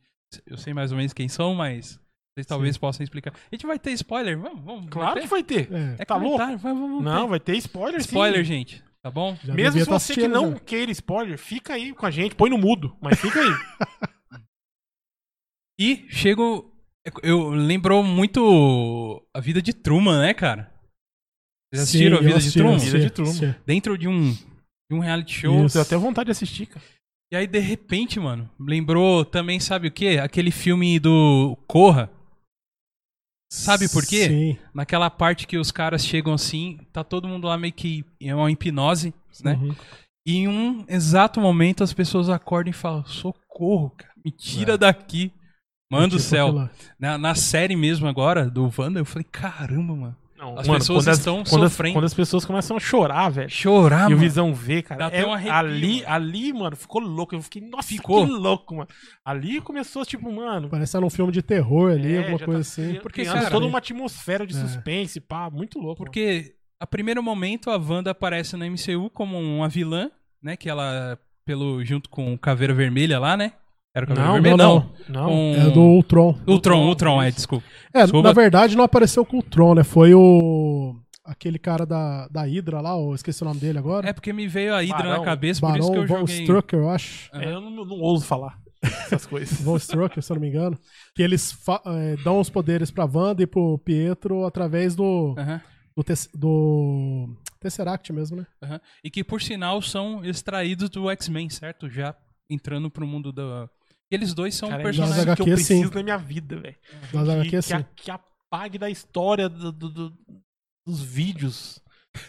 [0.46, 1.98] Eu sei mais ou menos quem são, mas
[2.34, 3.32] vocês talvez possam explicar.
[3.34, 4.38] A gente vai ter spoiler?
[4.38, 4.90] Vamos, vamos.
[4.90, 5.72] Claro que vai ter.
[5.72, 6.38] É, É Tá louco?
[6.38, 7.30] vamos, vamos Não, ter.
[7.30, 8.06] vai ter spoiler sim.
[8.08, 8.84] Spoiler, gente.
[9.02, 9.36] Tá bom?
[9.44, 10.58] já Mesmo se tá você que não já.
[10.60, 13.48] queira spoiler, fica aí com a gente, põe no mudo, mas fica aí.
[15.78, 16.72] E chego.
[17.22, 20.72] Eu lembrou muito a vida de Truman, né, cara?
[21.72, 22.76] Vocês assistiram Sim, a vida eu de assisti, Truman?
[22.76, 23.30] assisti, Vida de Truman.
[23.32, 23.60] assisti.
[23.66, 25.66] Dentro de um, de um reality show.
[25.66, 25.78] Isso.
[25.78, 26.84] Eu tenho até vontade de assistir, cara.
[27.32, 30.18] E aí, de repente, mano, lembrou também, sabe o quê?
[30.22, 32.10] Aquele filme do Corra.
[33.52, 34.28] Sabe por quê?
[34.28, 34.58] Sim.
[34.74, 38.50] Naquela parte que os caras chegam assim, tá todo mundo lá meio que é uma
[38.50, 39.54] hipnose, né?
[39.54, 39.74] Uhum.
[40.26, 44.78] E em um exato momento as pessoas acordam e falam: socorro, cara, me tira É.
[44.78, 45.32] daqui.
[45.90, 46.68] Mano do Tipo céu.
[46.98, 50.16] Na, na série mesmo agora, do Wanda, eu falei, caramba, mano.
[50.38, 51.94] Não, As pessoas quando estão quando as, sofrendo.
[51.94, 53.48] quando as pessoas começam a chorar, velho.
[53.50, 54.16] Chorar, e o mano.
[54.18, 54.98] Visão vê, cara.
[54.98, 56.04] Dá é- até um arrepio, ali, mano.
[56.14, 57.34] ali, mano, ficou louco.
[57.34, 58.26] Eu fiquei, nossa, Ficou.
[58.26, 58.88] que louco, mano.
[59.24, 60.68] Ali começou, tipo, mano.
[60.68, 62.98] Parece num filme de terror ali, é, alguma coisa tá assim.
[63.00, 64.60] Porque, criando cara, toda uma atmosfera de É.
[64.60, 66.00] suspense, pá, muito louco.
[66.02, 66.04] mano.
[66.12, 70.10] Porque a primeiro momento a Wanda aparece na MCU como uma vilã,
[70.42, 70.56] né?
[70.56, 73.52] Que ela, pelo junto com o Caveira Vermelha lá, né?
[73.96, 74.56] Era o Caveira Não, Vermelha?
[74.56, 75.26] não, Não.
[75.28, 75.54] Com...
[75.56, 76.38] É do Ultron.
[76.46, 77.64] Ultron, Ultron, é, desculpa.
[77.94, 78.28] É, Desculpa.
[78.28, 79.82] na verdade não apareceu com o Ultron, né?
[79.84, 80.94] Foi o.
[81.24, 84.06] Aquele cara da, da Hydra lá, eu esqueci o nome dele agora.
[84.08, 85.18] É porque me veio a Hydra Barão.
[85.18, 86.42] na cabeça, por isso que eu Von joguei.
[86.42, 87.30] Strucker, eu acho.
[87.34, 89.60] É, eu não, não ouso falar essas coisas.
[89.62, 90.78] Von Strucker, se eu não me engano.
[91.14, 95.34] Que eles é, dão os poderes pra Wanda e pro Pietro através do.
[95.38, 95.60] Aham,
[95.96, 97.28] Do, tes- do
[97.60, 98.80] Tesseract mesmo, né?
[99.02, 101.88] E que, por sinal, são extraídos do X-Men, certo?
[101.88, 102.14] Já
[102.48, 103.68] entrando pro mundo da...
[104.10, 105.16] Eles dois são Cara, personagens...
[105.18, 105.94] isso que eu HQ, preciso sim.
[105.94, 106.76] na minha vida, velho.
[107.10, 107.74] Que, HQ, que, sim.
[107.74, 110.14] a- que apague da história do- do- do-
[110.86, 111.80] dos vídeos.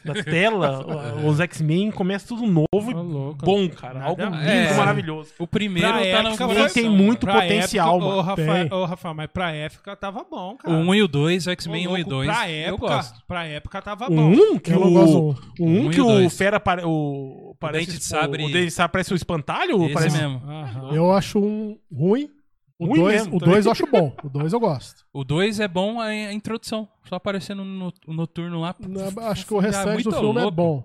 [0.04, 0.86] da tela,
[1.26, 3.46] os X-Men, começa tudo novo e louco.
[3.46, 4.04] bom, cara.
[4.04, 4.74] Algo lindo, É.
[4.76, 5.32] maravilhoso.
[5.40, 8.18] O primeiro Pra tá época foi- tem muito pra potencial, época, mano.
[8.18, 10.76] Ô, Rafael, ô, Rafael, mas pra época tava bom, O cara.
[10.76, 12.28] 1 e o 2, X-Men Ô, 1 e louco, 2.
[12.30, 13.22] Pra eu época, gosto.
[13.26, 14.22] pra época tava O bom.
[14.34, 15.18] um que Eu o, gosto
[15.58, 16.30] o um Um e que o o.
[16.32, 18.44] Fera o parece Dente de tipo, Sabre.
[18.44, 20.42] o Dente de Sabre parece o espantalho, Esse parece mesmo.
[20.94, 22.30] Eu acho um ruim.
[22.80, 24.16] O Ruim 2 mesmo, o dois eu acho bom.
[24.24, 25.04] O 2 eu gosto.
[25.12, 26.88] O 2 é bom a, a introdução.
[27.10, 28.76] Só aparecendo no, no noturno lá.
[28.80, 30.52] Não, Acho que o Já restante do filme é louco.
[30.52, 30.84] bom.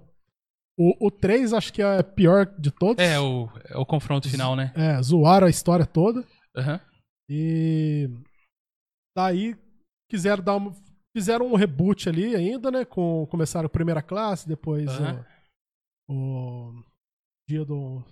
[0.78, 3.04] O, o 3 acho que é pior de todos.
[3.04, 4.72] É o, é o confronto final, né?
[4.74, 6.24] É, zoaram a história toda.
[6.56, 6.80] Aham.
[7.28, 8.08] E
[9.14, 9.54] daí
[10.10, 10.72] quiseram dar uma,
[11.14, 12.86] fizeram um reboot ali ainda, né?
[12.86, 15.24] Com, começaram a primeira classe, depois o,
[16.08, 16.82] o
[17.48, 18.02] dia do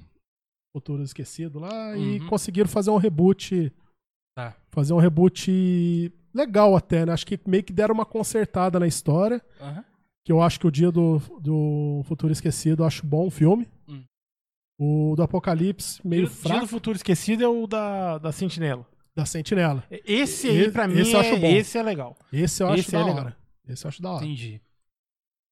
[0.74, 2.26] futuro esquecido lá e Uhum.
[2.28, 3.72] conseguiram fazer um reboot,
[4.36, 4.56] Tá.
[4.70, 7.12] fazer um reboot legal até, né?
[7.12, 9.84] Acho que meio que deram uma consertada na história, Aham.
[10.24, 13.68] que eu acho que o dia do, do futuro esquecido eu acho bom o filme.
[13.88, 14.04] Hum.
[14.78, 18.86] O do Apocalipse meio Dia do fraco Futuro Esquecido é o da, da Sentinela.
[19.14, 19.84] da Sentinela.
[19.90, 21.46] Esse aí, Esse- pra mim, esse eu acho é, bom.
[21.48, 22.16] esse é legal.
[22.32, 23.20] Esse eu acho Esse da é legal.
[23.24, 23.36] hora.
[23.68, 24.24] Esse eu acho da hora.
[24.24, 24.60] Entendi.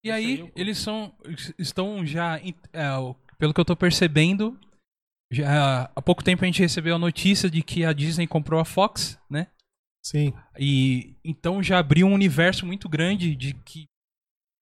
[0.05, 1.13] E aí, eles são.
[1.59, 2.39] Estão já.
[2.39, 2.55] é,
[3.39, 4.59] pelo que eu tô percebendo,
[5.31, 8.65] já há pouco tempo a gente recebeu a notícia de que a Disney comprou a
[8.65, 9.49] Fox, né?
[10.05, 10.33] Sim.
[10.59, 13.85] E então já abriu um universo muito grande de que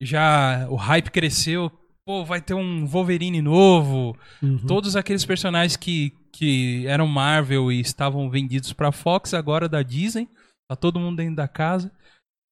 [0.03, 1.71] já o hype cresceu.
[2.05, 4.17] Pô, vai ter um Wolverine novo.
[4.43, 4.59] Uhum.
[4.67, 10.29] Todos aqueles personagens que, que eram Marvel e estavam vendidos pra Fox, agora da Disney.
[10.69, 11.93] Tá todo mundo dentro da casa.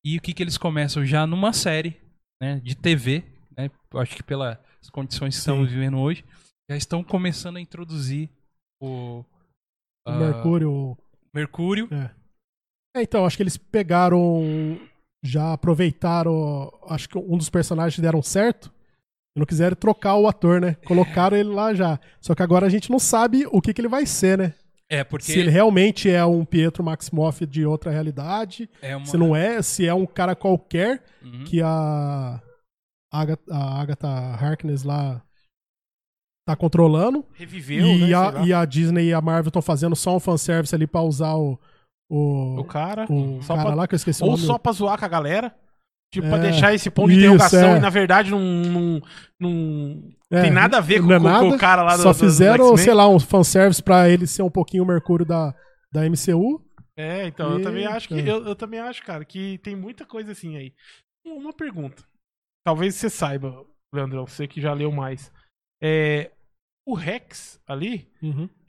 [0.05, 1.05] E o que, que eles começam?
[1.05, 1.97] Já numa série
[2.45, 3.25] né, de TV,
[3.57, 3.71] né?
[3.95, 4.59] Acho que pelas
[4.93, 5.51] condições que Sim.
[5.51, 6.25] estamos vivendo hoje,
[6.69, 8.29] já estão começando a introduzir
[8.81, 9.25] o, O
[10.07, 10.97] ah, Mercúrio.
[11.33, 11.89] Mercúrio.
[12.95, 14.79] É, então, acho que eles pegaram.
[15.25, 16.71] Já aproveitaram.
[16.89, 18.71] Acho que um dos personagens deram certo.
[19.35, 20.75] E não quiseram trocar o ator, né?
[20.87, 21.99] Colocaram ele lá já.
[22.21, 24.55] Só que agora a gente não sabe o que, que ele vai ser, né?
[24.95, 28.69] É, porque Se ele realmente é um Pietro Maximoff de outra realidade.
[28.83, 29.07] é uma...
[29.07, 31.45] Se não é, se é um cara qualquer Uhum.
[31.45, 32.41] que a
[33.13, 35.23] Agatha, a Agatha Harkness lá
[36.47, 37.25] tá controlando.
[37.35, 38.15] Reviveu, e, né?
[38.15, 41.35] a, e a Disney e a Marvel estão fazendo só um fanservice ali pra usar
[41.35, 41.59] o.
[42.11, 43.07] O, O cara.
[43.11, 44.43] o só cara pra- lá que eu esqueci o Ou nome.
[44.45, 45.55] só pra zoar com a galera.
[46.13, 47.77] Tipo, É, pra deixar esse ponto de interrogação é.
[47.79, 49.03] e na verdade não, não,
[49.41, 50.03] não
[50.35, 52.13] É, tem nada a ver com, é com- com nada, o cara lá do Só
[52.13, 52.85] do- do fizeram, X-Men.
[52.85, 55.55] sei lá, um fanservice pra ele ser um pouquinho o Mercúrio da,
[55.93, 56.63] da MCU.
[56.97, 58.15] É, então, eu também acho que.
[58.15, 58.21] é.
[58.31, 60.73] Eu, eu também acho, cara, que tem muita coisa assim aí.
[61.27, 62.03] Uma pergunta.
[62.65, 65.33] Talvez você saiba, Leandrão, você que já leu mais.
[65.83, 66.31] É,
[66.87, 68.09] o Rex ali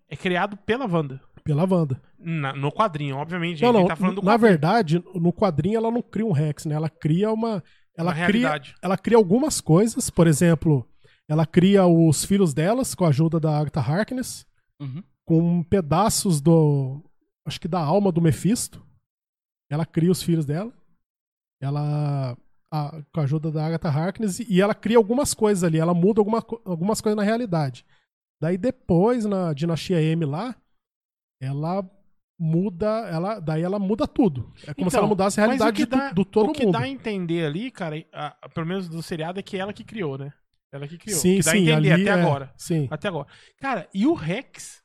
[0.09, 1.21] é criado pela Wanda.
[1.43, 2.01] Pela Wanda.
[2.17, 3.61] Na- no quadrinho, obviamente.
[3.61, 3.85] Não, não.
[3.85, 6.75] tá falando do na verdade, no quadrinho ela não cria um Rex, né?
[6.75, 7.63] Ela cria uma.
[7.97, 8.75] Ela na cria, realidade.
[8.81, 10.09] ela cria algumas coisas.
[10.09, 10.85] Por exemplo,
[11.29, 14.45] ela cria os filhos delas com a ajuda da Agatha Harkness,
[14.79, 15.03] Uhum.
[15.25, 17.01] com pedaços do.
[17.45, 18.85] Acho que da alma do Mephisto.
[19.69, 20.71] Ela cria os filhos dela.
[21.61, 22.37] Ela.
[22.71, 24.39] a- com a ajuda da Agatha Harkness.
[24.41, 25.77] E ela cria algumas coisas ali.
[25.77, 27.85] Ela muda alguma, algumas coisas na realidade.
[28.41, 30.53] Daí depois, na Dinastia M lá,
[31.41, 31.89] ela
[32.37, 33.07] muda.
[33.07, 34.51] Ela, daí ela muda tudo.
[34.67, 36.73] É como se Então, ela mudasse a realidade dá- tu- do todo O que mundo.
[36.73, 39.83] dá a entender ali, cara, a- a- pelo menos do seriado, é que ela que
[39.85, 40.33] criou, né?
[40.75, 41.19] Ela que criou.
[41.19, 42.53] Sim, que dá sim, a entender ali até é- agora.
[42.57, 42.87] Sim.
[42.91, 43.27] Até agora.
[43.59, 44.81] Cara, e o Rex,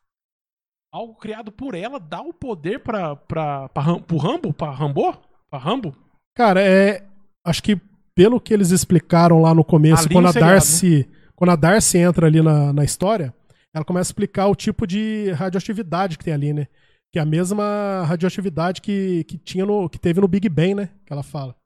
[0.92, 4.52] algo criado por ela, dá o poder pra, pra, pra, Ram- pro Rambo?
[4.52, 5.16] Pra Rambo?
[5.50, 5.96] Pra Rambo?
[6.36, 7.04] Cara, é.
[7.44, 7.80] Acho que
[8.14, 11.08] pelo que eles explicaram lá no começo, Ali quando no a Darcy.
[11.34, 13.34] Quando a Darcy entra ali na, na história,
[13.74, 16.66] ela começa a explicar o tipo de radioatividade que tem ali, né?
[17.12, 19.88] Que é a mesma radioatividade que, que tinha no.
[19.88, 20.90] que teve no Big Bang, né?
[21.06, 21.56] Que ela fala.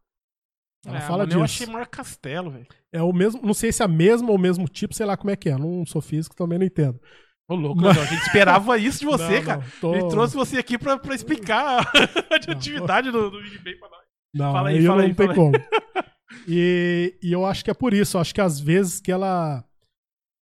[0.86, 1.38] Ela É, fala disso.
[1.38, 2.66] Eu achei maior castelo, velho.
[2.92, 3.40] É o mesmo.
[3.42, 5.48] Não sei se é a mesma ou o mesmo tipo, sei lá como é que
[5.48, 5.56] é.
[5.56, 7.00] Não sou físico, também não entendo.
[7.48, 9.60] Ô, louco, Mas- a gente esperava isso de você, Não, cara.
[9.60, 13.76] não, tô- Ele trouxe você aqui pra, pra explicar a radioatividade do, do Big Bang
[13.78, 14.00] pra nós.
[14.34, 15.52] Não, Fala aí, aí, fala não aí, tem fala como.
[16.48, 18.16] E, e eu acho que é por isso.
[18.16, 19.64] Eu acho que às vezes que ela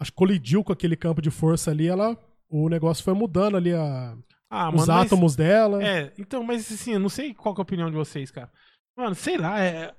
[0.01, 2.17] acho colidiu com aquele campo de força ali, ela
[2.49, 4.15] o negócio foi mudando ali a,
[4.51, 5.83] Ah, os mano, mas- átomos dela.
[5.83, 8.51] É, então, mas assim, eu não sei qual é a opinião de vocês, cara.
[8.97, 9.93] Mano, sei lá, é...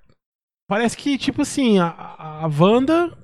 [0.70, 3.16] Parece que, tipo assim, a, a Wanda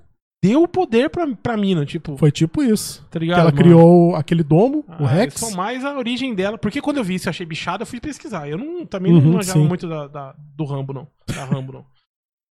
[0.44, 3.02] deu o poder pra, pra mina, tipo, Foi tipo isso.
[3.06, 3.40] tá Que ligado?
[3.40, 3.58] ela mano?
[3.58, 5.42] criou aquele domo, o Ah, Rex.
[5.42, 6.58] eu sou mais a origem dela.
[6.58, 8.48] Porque quando eu vi isso e achei bichado, eu fui pesquisar.
[8.48, 11.08] Eu não, também Uhum, não manjava muito da, da- do Rambo, não.
[11.28, 11.86] Da Rambo, não.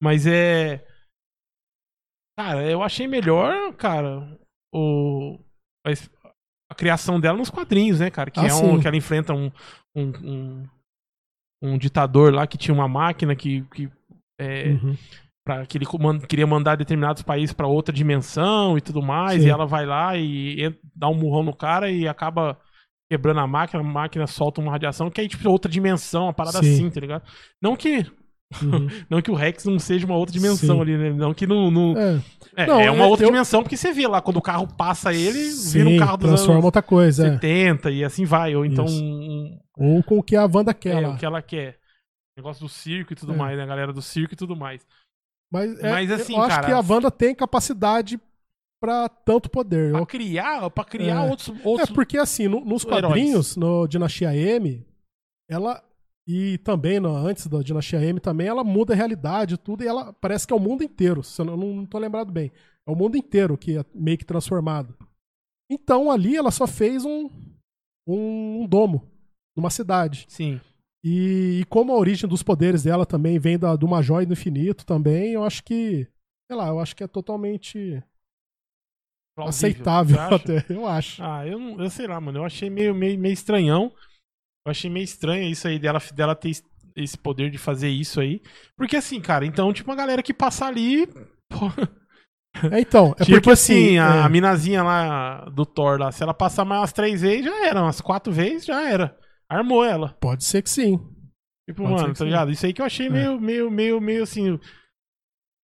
[0.03, 0.85] Mas é.
[2.39, 4.39] Cara, eu achei melhor, cara,
[4.75, 5.39] o.
[5.87, 5.91] A,
[6.71, 8.31] a criação dela nos quadrinhos, né, cara?
[8.31, 8.75] Que Ah, é um.
[8.77, 8.81] sim.
[8.81, 9.51] Que ela enfrenta um,
[9.97, 10.69] um, um.
[11.63, 13.63] um ditador lá que tinha uma máquina que.
[13.75, 13.91] que
[14.39, 14.95] é, Uhum.
[15.45, 15.87] para que ele
[16.29, 19.49] queria mandar determinados países para outra dimensão e tudo mais, Sim.
[19.49, 22.59] e ela vai lá e dá um murrão no cara e acaba
[23.11, 26.63] quebrando a máquina, a máquina solta uma radiação que é tipo outra dimensão, uma parada
[26.63, 26.75] Sim.
[26.75, 27.23] assim, tá ligado?
[27.63, 28.05] Não que
[28.63, 28.87] Uhum.
[29.11, 30.81] não que o Rex não seja uma outra dimensão Sim.
[30.83, 31.11] ali, né?
[31.13, 32.21] Não que não, não- É,
[32.57, 34.67] é, Não, é uma eu- outra eu- dimensão porque você vê lá quando o carro
[34.67, 37.27] passa ele, sim, vira um carro dos transforma anos outra coisa.
[37.27, 37.33] é.
[37.33, 41.07] 70 e assim vai, ou então um, Ou com o que a Wanda quer é,
[41.07, 41.15] lá.
[41.15, 41.77] o que ela quer.
[42.39, 43.37] Negócio do circo e tudo É.
[43.37, 43.65] mais, né?
[43.65, 44.87] A galera do circo e tudo mais.
[45.53, 48.21] Mas, é, Mas, assim, eu acho cara, que a Wanda tem capacidade
[48.81, 49.91] pra tanto poder.
[49.91, 51.31] Pra Eu- criar, pra criar É.
[51.31, 53.03] outros, É outros porque assim, no- nos heróis.
[53.03, 54.87] quadrinhos, no Dinastia M,
[55.51, 55.83] ela
[56.29, 59.89] e também no- antes da Dinastia M também, ela muda a realidade e tudo e
[59.89, 62.53] ela parece que é o mundo inteiro, se eu não, não tô lembrado bem.
[62.87, 64.95] É o mundo inteiro que é meio que transformado.
[65.69, 67.29] Então ali ela só fez um
[68.07, 69.07] um, domo
[69.57, 70.25] numa cidade.
[70.29, 70.59] Sim.
[71.05, 74.33] E, e como a origem dos poderes dela também vem da, de uma joia do
[74.33, 76.09] infinito também, eu acho que,
[76.51, 78.03] sei lá, eu acho que é totalmente
[79.35, 79.87] plausível.
[79.87, 81.23] aceitável até, eu acho.
[81.23, 82.39] Ah, eu, não- eu sei lá, mano.
[82.41, 83.93] Eu achei meio, meio, meio estranhão.
[84.67, 86.65] Eu achei meio estranho isso aí dela, dela ter es-
[86.97, 88.43] esse poder de fazer isso aí.
[88.77, 91.09] Porque assim, cara, então, tipo, uma galera que passa ali.
[92.71, 96.23] É, então, é tipo porque assim, a, é, a minazinha lá do Thor lá, se
[96.23, 97.83] ela passar mais umas três vezes, já era.
[97.83, 99.17] Umas quatro vezes, já era.
[99.51, 100.17] Armou ela.
[100.21, 100.99] pode ser que sim.
[101.69, 102.25] Tipo, Pode mano, tá sim.
[102.25, 102.51] ligado?
[102.51, 103.11] Isso aí que eu achei É.
[103.11, 104.59] meio, meio, meio, meio assim.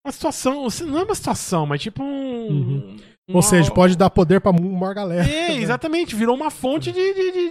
[0.04, 0.66] Uma situação.
[0.86, 2.46] Não é uma situação, mas tipo um.
[2.48, 2.96] Uhum.
[3.28, 5.26] uma- Ou seja, pode dar poder pra maior galera.
[5.28, 6.14] É, exatamente.
[6.14, 7.50] Virou uma fonte de, de, de,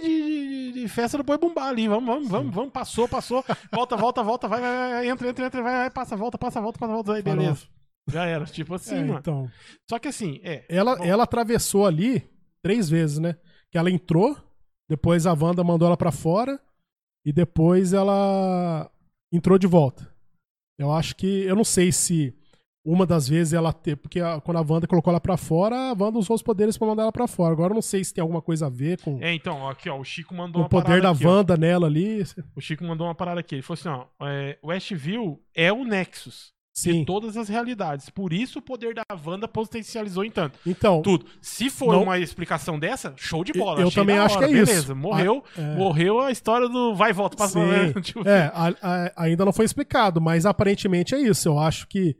[0.72, 1.88] de- de festa do boi bumbá ali.
[1.88, 2.72] Vamos, vamos, vamos, vamos.
[2.72, 3.44] Passou, passou.
[3.72, 4.46] Volta, volta, volta.
[4.48, 5.08] Vai, vai, vai.
[5.08, 5.62] Entra, entra, entra.
[5.62, 5.90] Vai, vai.
[5.90, 7.12] Passa, volta, passa, volta, passa, volta.
[7.14, 7.66] Aí, beleza.
[8.08, 8.44] Já era.
[8.44, 9.18] Tipo assim, É, mano.
[9.18, 9.50] então,
[9.90, 10.64] Só que assim, é.
[10.68, 11.04] ela, Bom.
[11.04, 12.22] ela atravessou ali
[12.62, 13.36] três vezes, né?
[13.72, 14.36] Que ela entrou,
[14.88, 16.60] depois a Wanda mandou ela pra fora
[17.24, 18.90] e depois ela
[19.32, 20.12] entrou de volta.
[20.78, 22.34] Eu acho que eu não sei se
[22.86, 25.92] uma das vezes ela ter, porque a- quando a Wanda colocou ela pra fora, a
[25.98, 27.52] Wanda usou os poderes pra mandar ela pra fora.
[27.54, 29.88] Agora eu não sei se tem alguma coisa a ver com É, então, ó, aqui,
[29.88, 29.98] ó.
[29.98, 31.30] O Chico mandou o uma poder parada da aqui, ó.
[31.30, 32.22] Wanda nela ali.
[32.54, 33.54] O Chico mandou uma parada aqui.
[33.54, 33.88] Ele falou assim,
[34.20, 34.26] ó.
[34.28, 36.52] É, Westview é o Nexus.
[36.76, 37.04] Sim.
[37.04, 38.10] todas as realidades.
[38.10, 40.58] Por isso o poder da Wanda potencializou em tanto.
[40.66, 41.24] Então, Tudo.
[41.40, 43.80] Se for Não- uma explicação dessa, show de bola.
[43.80, 44.66] Eu achei também acho que é isso.
[44.66, 45.44] Beleza, morreu.
[45.56, 45.74] é.
[45.76, 47.46] Morreu a história do vai e volta.
[47.46, 47.92] Sim.
[48.02, 51.48] tipo, É, a- a- ainda não foi explicado, mas aparentemente é isso.
[51.48, 52.16] Eu acho que.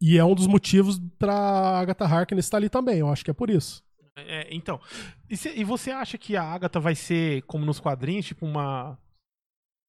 [0.00, 2.98] E é um dos motivos pra Agatha Harkness estar ali também.
[2.98, 3.82] Eu acho que é por isso.
[4.16, 4.78] É, então.
[5.30, 8.96] E, cê- e você acha que a Agatha vai ser, como nos quadrinhos, tipo uma.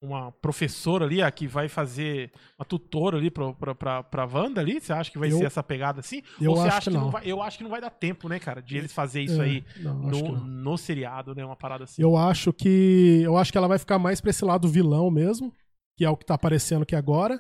[0.01, 4.61] Uma professora ali, a que vai fazer uma tutora ali pra, pra, pra, pra Wanda
[4.61, 4.79] ali?
[4.79, 6.21] Você acha que vai Eu- ser essa pegada assim?
[6.39, 7.11] eu Ou você acho acha que não.
[7.11, 7.21] vai.
[7.25, 9.65] Eu acho que não vai dar tempo, né, cara, de eles fazer isso É, aí
[9.81, 11.43] não, no, no seriado, né?
[11.43, 12.01] Uma parada assim.
[12.01, 13.21] Eu acho que.
[13.25, 15.53] Eu acho que ela vai ficar mais pra esse lado vilão mesmo,
[15.97, 17.37] que é o que tá aparecendo aqui agora.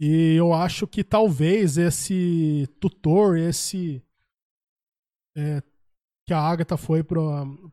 [0.00, 4.00] E eu acho que talvez esse tutor, esse.
[5.36, 5.60] é,
[6.26, 7.20] que a Agatha foi pra,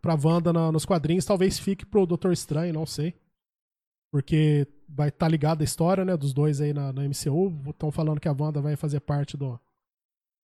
[0.01, 3.13] pra Wanda na- nos quadrinhos, talvez fique pro Doutor Estranho, não sei.
[4.11, 7.69] Porque vai estar tá ligado a história, né, dos dois aí na, na MCU.
[7.69, 9.59] Estão falando que a Wanda vai fazer parte do,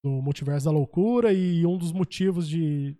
[0.03, 2.95] do Multiverso da Loucura e um dos motivos de,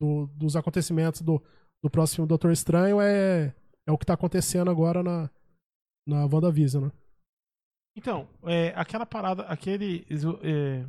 [0.00, 1.40] do- dos acontecimentos do,
[1.82, 3.54] do próximo Doutor Estranho é,
[3.86, 5.30] é o que tá acontecendo agora na,
[6.06, 6.92] na WandaVision, né?
[7.96, 10.06] Então, é, aquela parada, aquele.
[10.42, 10.84] é,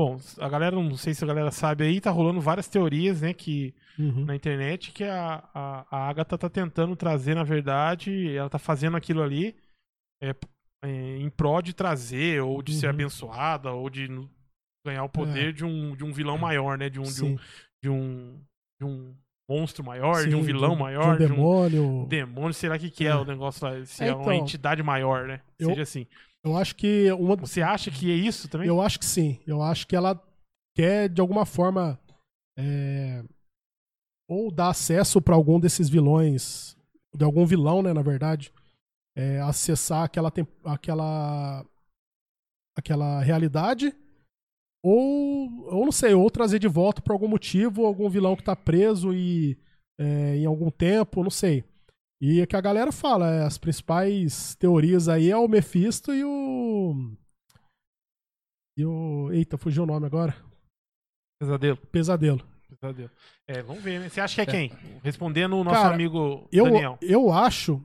[0.00, 3.32] bom, a galera, não sei se a galera sabe aí, tá rolando várias teorias, né,
[3.34, 4.24] que Uhum.
[4.24, 8.96] na internet que a, a, a Agatha tá tentando trazer, na verdade, ela tá fazendo
[8.96, 9.54] aquilo ali
[10.22, 10.34] é,
[10.84, 12.90] é, em pró de trazer, ou de ser Uhum.
[12.94, 14.08] abençoada, ou de
[14.86, 16.88] ganhar o poder de, um, de um vilão maior, né?
[16.88, 17.38] De um, de um, Sim.
[17.82, 18.40] de um,
[18.80, 19.14] de um
[19.50, 22.06] monstro maior, de um Sim, vilão de- maior, de de um um demônio.
[22.06, 23.16] demônio, será que que é, É.
[23.16, 23.84] o negócio lá?
[23.84, 25.40] Se é, É, uma então, entidade maior, né?
[25.58, 26.06] eu- Seja assim.
[26.44, 28.68] Eu acho que uma, Você acha que é isso também?
[28.68, 29.38] Eu acho que sim.
[29.46, 30.20] Eu acho que ela
[30.74, 31.98] quer, de alguma forma,
[32.58, 33.22] é,
[34.28, 36.76] ou dar acesso para algum desses vilões,
[37.14, 38.52] de algum vilão, né, na verdade,
[39.16, 41.64] é, acessar aquela, tem- aquela,
[42.76, 43.94] aquela realidade,
[44.82, 48.56] ou, ou não sei, ou trazer de volta por algum motivo algum vilão que tá
[48.56, 49.58] preso e
[49.98, 51.64] é, em algum tempo, não sei.
[52.20, 56.22] E é que a galera fala, é, as principais teorias aí é o Mephisto e
[56.22, 57.16] o.
[58.76, 59.32] E o.
[59.32, 60.36] Eita, fugiu o nome agora.
[61.40, 61.76] Pesadelo.
[61.86, 62.46] Pesadelo.
[62.68, 63.10] Pesadelo.
[63.48, 64.08] É, vamos ver, né?
[64.10, 64.70] Você acha que é quem?
[65.02, 66.98] Respondendo o nosso Cara, amigo Eu, Daniel.
[67.00, 67.82] eu acho,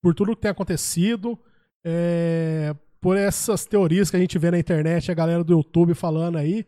[0.00, 1.36] por tudo que tem acontecido,
[1.84, 6.38] é, por essas teorias que a gente vê na internet, a galera do YouTube falando
[6.38, 6.64] aí,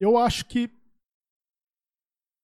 [0.00, 0.70] eu acho que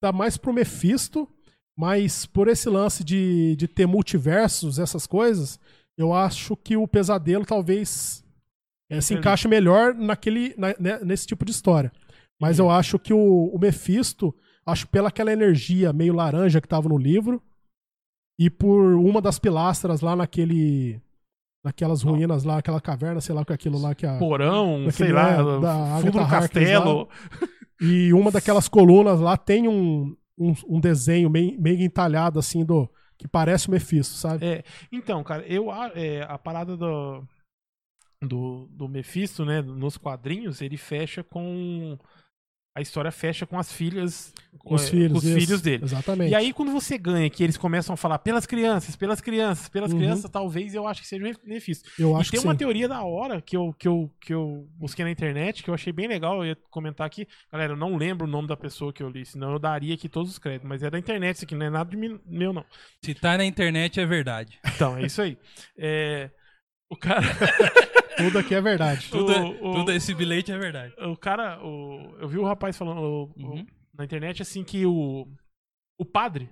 [0.02, 1.28] tá mais pro Mephisto,
[1.76, 5.58] mas por esse lance de, de ter multiversos, essas coisas,
[5.96, 8.24] eu acho que o Pesadelo talvez
[8.90, 11.92] é, se encaixa melhor naquele, na- né, nesse tipo de história.
[12.40, 16.88] Mas eu acho que o, o Mephisto, acho pela aquela energia meio laranja que tava
[16.88, 17.42] no livro,
[18.38, 21.00] e por uma das pilastras lá naquele.
[21.64, 24.18] Naquelas ruínas lá, aquela caverna, sei lá o que é aquilo lá que a.
[24.18, 27.08] Porão, sei lá, da fundo do castelo.
[27.80, 32.88] E uma daquelas colunas lá tem um, um, um desenho meio, meio entalhado, assim, do.
[33.18, 34.44] Que parece o Mephisto, sabe?
[34.44, 37.24] É, então, cara, eu a- é, a parada do,
[38.20, 41.98] do do Mephisto, né, nos quadrinhos, ele fecha com
[42.76, 45.12] a história fecha com as filhas, com os é, filhos.
[45.12, 45.40] com os isso.
[45.40, 45.82] filhos dele.
[45.82, 46.30] Exatamente.
[46.30, 49.90] E aí quando você ganha que eles começam a falar pelas crianças, pelas crianças, pelas
[49.92, 49.98] Uhum.
[49.98, 51.88] crianças, talvez eu acho que seja o Mephisto.
[51.98, 52.58] eu E acho tem que uma sim.
[52.58, 55.90] teoria da hora que eu, que, eu, que eu busquei na internet, que eu achei
[55.92, 57.26] bem legal, eu ia comentar aqui.
[57.50, 60.06] Galera, eu não lembro o nome da pessoa que eu li, senão eu daria aqui
[60.08, 62.52] todos os créditos, mas é da internet isso aqui, não é nada de mim- meu,
[62.52, 62.64] não.
[63.02, 64.58] Se tá na internet é verdade.
[64.74, 65.38] Então, é isso aí.
[65.78, 66.30] É,
[66.90, 67.22] o cara.
[68.16, 69.08] Tudo aqui é verdade.
[69.12, 70.94] Tudo, é- o- tudo esse bilhete é verdade.
[70.98, 71.58] O cara.
[71.64, 73.66] O, eu vi o rapaz falando o- o- Uhum.
[73.96, 75.26] na internet assim que o.
[75.98, 76.48] O padre.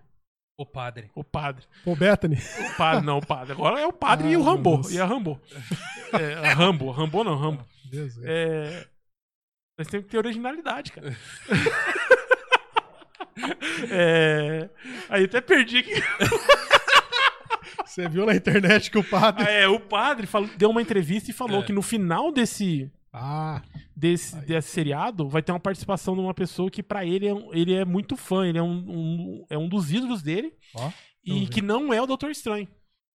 [0.59, 1.11] O padre.
[1.15, 1.65] O padre.
[1.85, 2.37] Pô, Bethany.
[2.37, 3.53] O padre, não, o padre.
[3.53, 4.75] Agora é o padre Ah, e o Rambo.
[4.77, 4.93] Deus.
[4.93, 5.41] E a Rambo.
[6.13, 6.91] É, a Rambo.
[6.93, 7.65] Rambo não, Rambo.
[7.91, 8.23] Deus, é.
[8.25, 8.87] É.
[9.77, 11.17] Nós temos que ter originalidade, cara.
[13.91, 14.71] É,
[15.09, 15.91] aí até perdi aqui.
[17.87, 19.45] Você viu na internet que o padre.
[19.49, 21.63] É, o padre falou- deu uma entrevista e falou É.
[21.65, 23.63] que no final desse, Ah,
[23.97, 27.73] desse, desse seriado vai ter uma participação de uma pessoa que pra ele é, ele
[27.75, 30.91] é muito fã, ele é um, um- é um dos ídolos dele Ó,
[31.25, 32.67] e que não é o Doutor Estranho.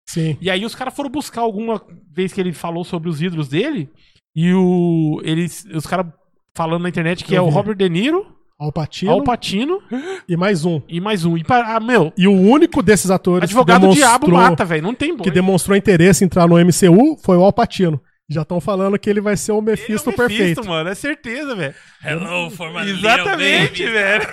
[0.07, 0.37] sim.
[0.41, 3.91] E aí os caras foram buscar alguma vez que ele falou sobre os ídolos dele
[4.37, 6.07] e o eles os caras
[6.55, 7.55] falando na internet que Eu é o vi.
[7.55, 9.81] Robert De Niro, Alpatino Al Pacino
[10.29, 10.83] e mais um.
[10.89, 11.37] e mais um.
[11.37, 14.83] E ah, meu, E o único desses atores advogado do que diabo demonstrou, mata, velho,
[14.83, 18.01] não tem que demonstrou interesse em entrar no MCU foi o Alpatino.
[18.31, 20.67] Já estão falando que ele vai ser o Ele é o Mephisto Mephisto, perfeito.
[20.67, 21.75] mano, é certeza, velho.
[22.05, 24.27] Hello, for my Exatamente, velho.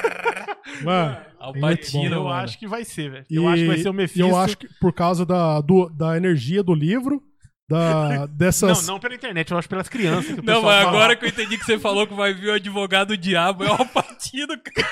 [0.84, 2.36] Mano, Alpatino, Eu mano.
[2.36, 3.26] acho que vai ser, velho.
[3.30, 4.20] e Eu acho que vai ser o e Mephisto.
[4.28, 7.22] eu acho que por causa da, do- da energia do livro,
[7.70, 8.88] da, Não, dessas.
[8.88, 10.38] não pela internet, eu acho pelas crianças.
[10.38, 10.89] Não, mas fala.
[10.89, 13.70] agora que eu entendi que você falou que vai vir o advogado do diabo, é
[13.70, 14.89] o Alpatino, cara.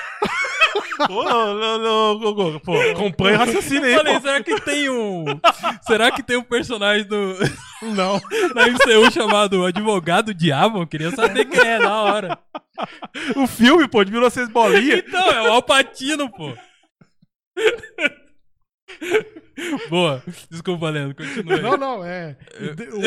[1.08, 4.20] Ô, não, não, não, go, go, Pô, acompanha o raciocínio aí, Eu falei, pô.
[4.20, 5.24] será que tem um.
[5.82, 7.36] Será que tem um personagem do.
[7.82, 8.20] Não.
[8.54, 10.80] Na MCU chamado Advogado do Diabo?
[10.82, 12.38] Eu queria saber quem é, na hora.
[13.36, 14.96] O filme, pô, de 1900 bolinha.
[14.96, 16.52] Então, é o Alpatino, pô.
[19.90, 20.22] Boa.
[20.50, 21.56] Desculpa, Leandro, continua.
[21.56, 21.62] aí.
[21.62, 22.36] Não, não, é.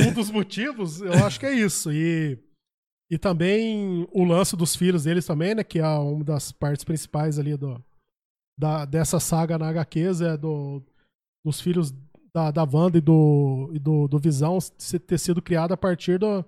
[0.07, 1.91] Um dos motivos, eu acho que é isso.
[1.91, 2.37] E,
[3.11, 5.63] e também o lance dos filhos deles também, né?
[5.63, 7.83] Que é uma das partes principais ali do,
[8.57, 10.81] da, dessa saga na HQs, é do,
[11.45, 11.93] dos filhos
[12.33, 14.57] da, da Wanda e do, e do, do Visão
[15.07, 16.45] ter sido criado a partir do,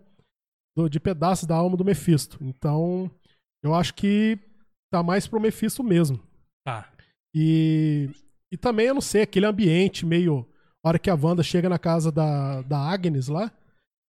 [0.77, 2.37] do- de pedaços da alma do Mephisto.
[2.41, 3.09] Então,
[3.63, 4.37] eu acho que
[4.91, 6.19] tá mais pro Mephisto mesmo.
[6.65, 6.91] Tá.
[7.33, 8.09] E,
[8.51, 10.45] e também, eu não sei, aquele ambiente meio.
[10.83, 13.51] A hora que a Wanda chega na casa da, da Agnes lá,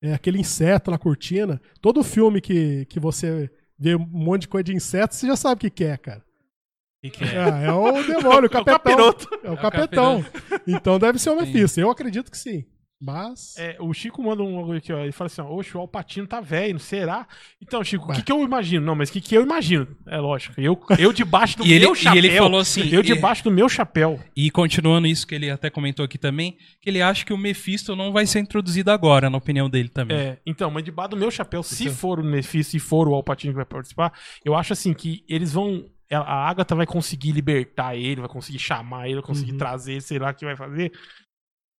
[0.02, 1.60] é aquele inseto na cortina.
[1.82, 5.56] Todo filme que, que você vê um monte de coisa de inseto, você já sabe
[5.56, 6.20] o que, que é, cara.
[6.20, 7.28] O que, que é?
[7.28, 8.78] É, é o demônio, o capetão.
[8.78, 9.28] capiroto.
[9.44, 10.26] É o o capetão.
[10.68, 11.36] Então deve ser o.
[11.38, 11.80] Mephisto.
[11.80, 12.66] Eu acredito que sim.
[13.02, 13.56] Mas.
[13.58, 15.00] É, o Chico manda um aqui, ó.
[15.00, 17.26] Ele fala assim: ó, Oxe, o Alpatino tá velho, será?
[17.62, 18.86] Então, Chico, o que, que eu imagino?
[18.86, 19.88] Não, mas o que, que eu imagino?
[20.06, 20.60] É lógico.
[20.60, 22.18] Eu, eu debaixo do E ele, meu e chapéu.
[22.18, 22.89] ele falou assim.
[22.89, 24.20] Eu e- debaixo do meu chapéu.
[24.36, 27.95] E continuando isso que ele até comentou aqui também, que ele acha que o Mephisto
[27.95, 30.18] não vai ser introduzido agora, na opinião dele também.
[30.18, 31.95] É, então, mas debaixo do meu chapéu, se Então.
[31.95, 34.12] for o Mephisto e for o Alpatino que vai participar,
[34.43, 35.86] eu acho assim que eles vão.
[36.12, 39.58] A Agatha vai conseguir libertar ele, vai conseguir chamar ele, vai conseguir Uhum.
[39.60, 40.91] trazer ele, sei lá o que vai fazer.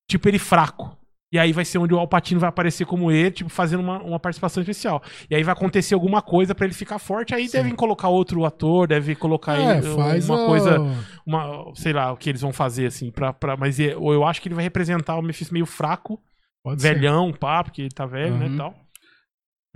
[0.08, 0.96] Tipo, ele fraco.
[1.32, 4.18] E aí vai ser onde o Alpatino vai aparecer como ele, tipo, fazendo uma, uma
[4.18, 5.00] participação especial.
[5.30, 7.32] E aí vai acontecer alguma coisa pra ele ficar forte.
[7.34, 7.58] Aí Sim.
[7.58, 10.76] devem colocar outro ator, deve colocar é, ele faz uma a- coisa
[11.24, 14.42] uma, sei lá, o que eles vão fazer, assim, pra, pra, mas é- eu acho
[14.42, 16.20] que ele vai representar o Mephisto meio fraco,
[16.64, 16.94] Pode ser.
[16.94, 18.54] velhão, pá, porque ele tá velho, né, Uhum.
[18.54, 18.74] e tal.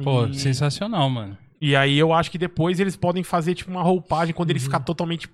[0.02, 1.38] Pô, E- sensacional, mano.
[1.60, 4.64] E aí eu acho que depois eles podem fazer, tipo, uma roupagem quando ele Uhum.
[4.64, 5.28] ficar totalmente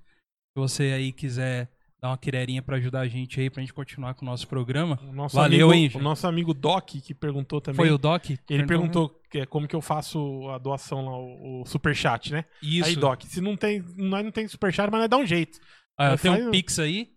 [0.55, 1.70] você aí quiser
[2.06, 4.99] dar uma quirerinha pra ajudar a gente aí, pra gente continuar com o nosso programa.
[5.03, 7.78] O nosso Valeu, amigo, hein, O nosso amigo Doc, que perguntou também.
[7.78, 8.30] Foi o Doc?
[8.47, 12.45] Ele perguntou, que é como que eu faço a doação lá, o, o superchat, né?
[12.62, 12.89] Isso.
[12.89, 15.60] Aí, Doc, se não tem, nós não tem superchat, mas nós dá um jeito.
[15.97, 17.10] Ah, faz um Pix aí.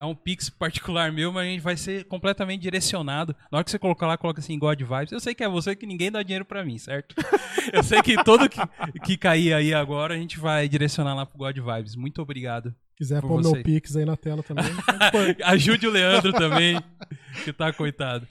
[0.00, 3.34] É um Pix particular meu, mas a gente vai ser completamente direcionado.
[3.50, 5.10] Na hora que você colocar lá, coloca assim, God Vibes.
[5.10, 7.14] Eu sei que é você que ninguém dá dinheiro pra mim, certo?
[7.72, 8.60] Eu sei que todo que,
[9.04, 11.96] que cair aí agora, a gente vai direcionar lá pro God Vibes.
[11.96, 12.74] Muito obrigado.
[12.96, 14.64] Quiser pôr meu Pix aí na tela também.
[15.12, 15.36] pôr.
[15.44, 16.80] Ajude o Leandro também,
[17.44, 18.26] que tá coitado.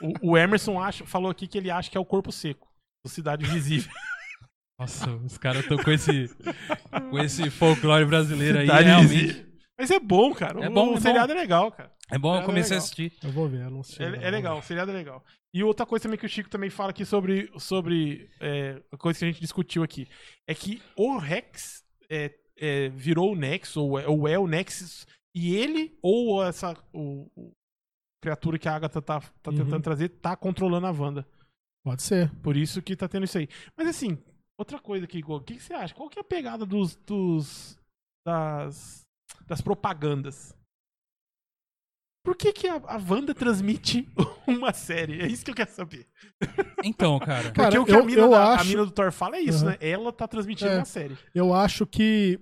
[0.00, 2.68] O, o Emerson acha, falou aqui que ele acha que é o corpo seco.
[3.04, 3.90] do Cidade Invisível.
[4.78, 6.28] Nossa, os caras estão com esse,
[7.10, 9.14] com esse folclore brasileiro aí, Cidade realmente.
[9.14, 9.52] Invisível.
[9.78, 10.64] Mas é bom, cara.
[10.64, 11.90] É o, bom, o é seriado é legal, cara.
[12.10, 12.84] É bom, eu É comecei a legal.
[12.84, 13.12] assistir.
[13.22, 14.02] Eu vou ver, eu não assisti.
[14.02, 14.22] É, não.
[14.22, 15.24] é legal, o seriado é legal.
[15.54, 19.18] E outra coisa também que o Chico também fala aqui sobre, sobre é, a coisa
[19.18, 20.08] que a gente discutiu aqui,
[20.46, 22.30] é que o Rex é,
[22.62, 27.28] é, virou o Nexus, ou é, ou é o Nexus, e ele, ou essa o,
[27.36, 27.52] o
[28.22, 29.56] criatura que a Agatha tá, tá Uhum.
[29.56, 31.26] tentando trazer, tá controlando a Wanda.
[31.84, 32.30] Pode ser.
[32.40, 33.48] Por isso que tá tendo isso aí.
[33.76, 34.16] Mas assim,
[34.56, 35.92] outra coisa aqui, Igor, o que, que você acha?
[35.94, 37.76] Qual que é a pegada dos, dos
[38.24, 39.00] das,
[39.48, 40.54] das propagandas?
[42.24, 44.08] Por que, que a, a Wanda transmite
[44.46, 45.20] uma série?
[45.20, 46.06] É isso que eu quero saber.
[46.84, 47.50] Então, cara.
[47.50, 49.36] Cara, Porque o que eu- a, mina eu da- a acho- mina do Thor fala
[49.36, 49.70] é isso, Uhum.
[49.72, 49.78] né?
[49.80, 50.76] Ela tá transmitindo É.
[50.76, 51.18] uma série.
[51.34, 52.38] Eu acho que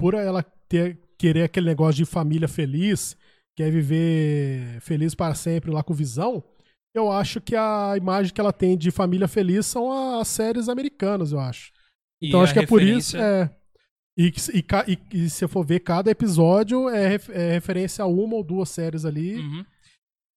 [0.00, 3.16] por ela ter, querer aquele negócio de família feliz,
[3.56, 6.42] quer viver feliz para sempre lá com visão,
[6.94, 11.30] eu acho que a imagem que ela tem de família feliz são as séries americanas,
[11.32, 11.70] eu acho.
[12.20, 13.16] E Então acho que é por isso.
[13.16, 13.50] É,
[14.18, 18.42] e, e, e- e se for ver, cada episódio é, é referência a uma ou
[18.44, 19.36] duas séries ali.
[19.36, 19.64] Uhum.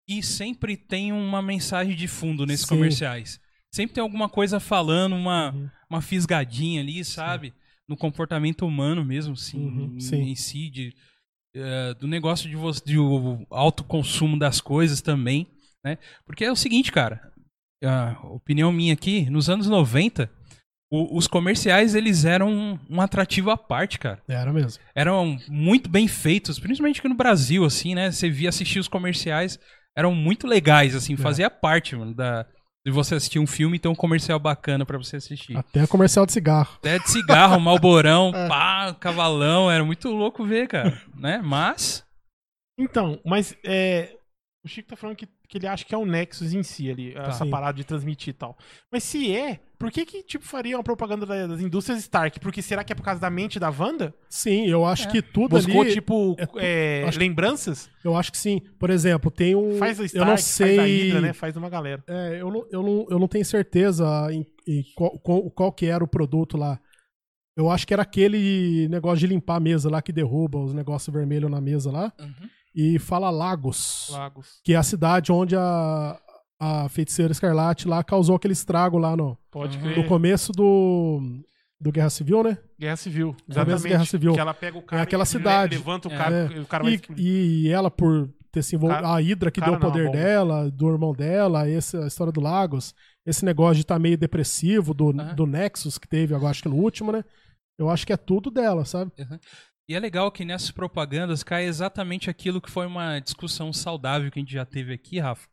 [0.07, 2.75] E sempre tem uma mensagem de fundo nesses Sim.
[2.75, 3.39] comerciais.
[3.73, 5.69] Sempre tem alguma coisa falando, uma, Uhum.
[5.89, 7.53] uma fisgadinha ali, sabe?
[7.93, 10.21] No comportamento humano mesmo, sim, Uhum, em- sim.
[10.23, 10.95] em si, de,
[11.55, 15.45] eh, do negócio de, você, de o alto consumo das coisas também,
[15.85, 15.99] né?
[16.25, 17.21] Porque é o seguinte, cara,
[17.85, 20.27] a opinião minha aqui, nos anos 90,
[20.91, 24.81] o- os comerciais, eles eram um, um atrativo à parte, cara Era mesmo.
[24.95, 28.11] eram muito bem feitos, principalmente aqui no Brasil, assim, né?
[28.11, 29.59] Você via assistir os comerciais,
[29.95, 32.47] eram muito legais, assim, fazia parte, mano, da,
[32.85, 35.55] de você assistir um filme e ter um comercial bacana pra você assistir.
[35.57, 36.75] Até comercial de cigarro.
[36.77, 41.41] Até de cigarro, malborão, pá, cavalão, era muito louco ver, cara, né?
[41.43, 42.05] Mas,
[42.77, 44.15] Então, mas é,
[44.65, 47.13] o Chico tá falando que, que ele acha que é o Nexus em si ali,
[47.15, 47.49] essa Sim.
[47.49, 48.57] parada de transmitir e tal.
[48.91, 52.39] Mas se é, por que que, tipo, faria uma propaganda da- das indústrias Stark?
[52.39, 54.13] Porque será que é por causa da mente da Wanda?
[54.29, 55.11] Sim, eu acho É.
[55.11, 55.91] que tudo Buscou, ali.
[55.93, 57.89] tipo, é é, acho- lembranças?
[58.03, 58.61] Eu acho que sim.
[58.79, 59.77] Por exemplo, tem um.
[59.77, 60.75] Faz a eu Stark, não sei.
[60.77, 61.33] faz a Hydra, né?
[61.33, 62.01] Faz uma galera.
[62.07, 65.85] É, eu não, eu, não, eu não tenho certeza em, em qual, qual, qual que
[65.87, 66.79] era o produto lá.
[67.57, 71.13] Eu acho que era aquele negócio de limpar a mesa lá que derruba os negócios
[71.13, 72.11] vermelhos na mesa lá.
[72.73, 74.59] E fala Lagos, Lagos.
[74.63, 76.17] que é a cidade onde a,
[76.85, 79.83] a feiticeira Escarlate lá causou aquele estrago lá no, Pode Uhum.
[79.83, 79.97] crer.
[79.97, 81.19] no começo do,
[81.79, 82.57] do Guerra Civil, né?
[82.79, 83.35] Guerra Civil.
[83.49, 83.83] Exatamente.
[83.87, 84.33] Guerra Civil.
[84.33, 85.77] Que ela pega o cara É aquela e cidade.
[85.77, 86.17] levanta o É.
[86.17, 86.99] cara, o cara vai...
[87.17, 89.01] E, e ela, por ter se envolvido.
[89.01, 90.17] Cara- a Hydra que cara deu o não, poder bomba.
[90.17, 92.93] dela, do irmão dela, essa a história do Lagos,
[93.25, 95.33] esse negócio de estar meio depressivo do, Aham.
[95.35, 97.23] do Nexus que teve, agora acho que no último, né?
[97.79, 99.11] Eu acho que é tudo dela, sabe?
[99.89, 104.39] e é legal que nessas propagandas cai exatamente aquilo que foi uma discussão saudável que
[104.39, 105.47] a gente já teve aqui, Rafa.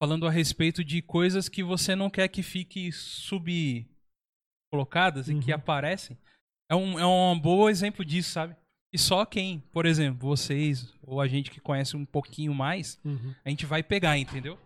[0.00, 3.86] Falando a respeito de coisas que você não quer que fique sub
[4.72, 5.56] colocadas e que Uhum.
[5.56, 6.16] aparecem.
[6.70, 8.56] É um, é um bom exemplo disso, sabe?
[8.92, 12.98] E só quem, por exemplo, vocês ou a gente que conhece um pouquinho mais,
[13.44, 14.58] a gente vai pegar, entendeu?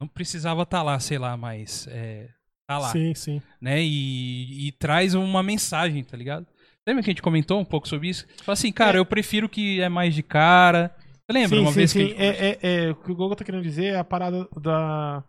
[0.00, 2.28] Não precisava estar lá, sei lá, mas é,
[2.66, 3.42] tá lá, Sim, sim.
[3.60, 3.82] né?
[3.82, 6.46] E, e traz uma mensagem, tá ligado?
[6.86, 8.26] Lembra que a gente comentou um pouco sobre isso?
[8.42, 9.00] Fala assim, cara, É.
[9.00, 10.96] eu prefiro que é mais de cara.
[11.28, 12.06] Você lembra sim, uma sim, vez sim.
[12.06, 12.24] que a?
[12.24, 15.22] É, é, é, o que o Gogo tá querendo dizer é a parada da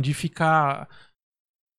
[0.00, 0.88] de ficar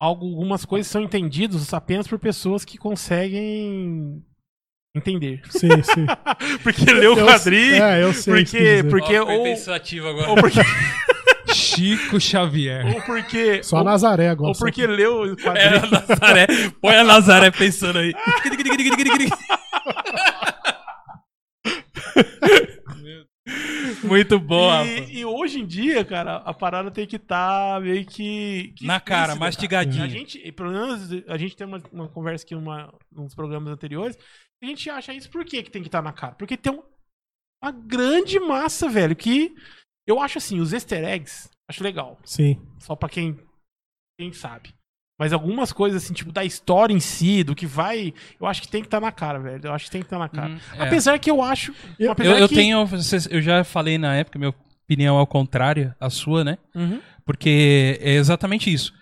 [0.00, 4.24] algumas coisas são entendidas apenas por pessoas que conseguem
[4.96, 5.42] entender.
[5.50, 6.06] Sim, sim.
[6.62, 8.42] porque leu o quadrinho, É, eu sei.
[8.42, 10.30] o que porque porque foi ou, pensativo agora.
[10.30, 10.60] ou porque
[11.52, 12.86] Chico Xavier.
[12.86, 14.48] ou porque Só ou, Nazaré agora.
[14.48, 15.90] ou porque leu o É a quadrinho.
[16.08, 16.46] Nazaré.
[16.80, 18.14] Põe a Nazaré pensando aí.
[24.04, 24.86] Muito Rafa.
[24.88, 29.00] E, e hoje em dia, cara, a parada tem que estar meio que, que Na
[29.00, 30.04] cara, mastigadinha.
[30.04, 34.16] A gente, pelo menos, a gente tem uma, uma conversa aqui uma, nos programas anteriores.
[34.62, 36.34] A gente acha isso por que, que tem que estar na cara?
[36.34, 36.82] Porque tem um-
[37.62, 39.54] uma grande massa, velho, que
[40.06, 42.18] eu acho assim, os easter eggs, acho legal.
[42.24, 42.60] Sim.
[42.78, 43.38] Só pra quem,
[44.18, 44.74] quem sabe.
[45.20, 48.14] Mas algumas coisas, assim, tipo, da história em si, do que vai.
[48.40, 49.60] Eu acho que tem que estar na cara, velho.
[49.66, 50.48] Eu acho que tem que estar na cara.
[50.48, 50.82] Hum, é.
[50.82, 51.74] Apesar que eu acho.
[51.98, 52.86] Eu- apesar Eu, eu que- tenho.
[52.86, 54.54] vocês- Eu já falei na época, minha
[54.84, 56.56] opinião ao contrário, a sua, né?
[56.74, 57.02] Uhum.
[57.24, 58.92] Porque é exatamente isso.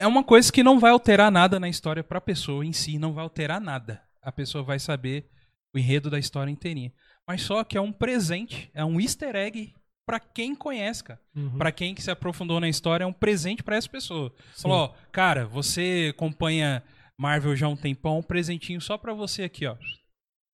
[0.00, 3.12] é uma coisa que não vai alterar nada na história pra pessoa em si, não
[3.12, 4.00] vai alterar nada.
[4.22, 5.28] A pessoa vai saber
[5.74, 6.90] o enredo da história inteirinha.
[7.28, 9.74] Mas só que é um presente, é um easter egg
[10.10, 11.20] pra quem conhece, cara.
[11.36, 11.56] Uhum.
[11.56, 14.34] Pra quem que se aprofundou na história, é um presente pra essa pessoa.
[14.60, 16.82] Falou, ó, cara, você acompanha
[17.16, 19.76] Marvel já há um tempão, um presentinho só pra você aqui, ó.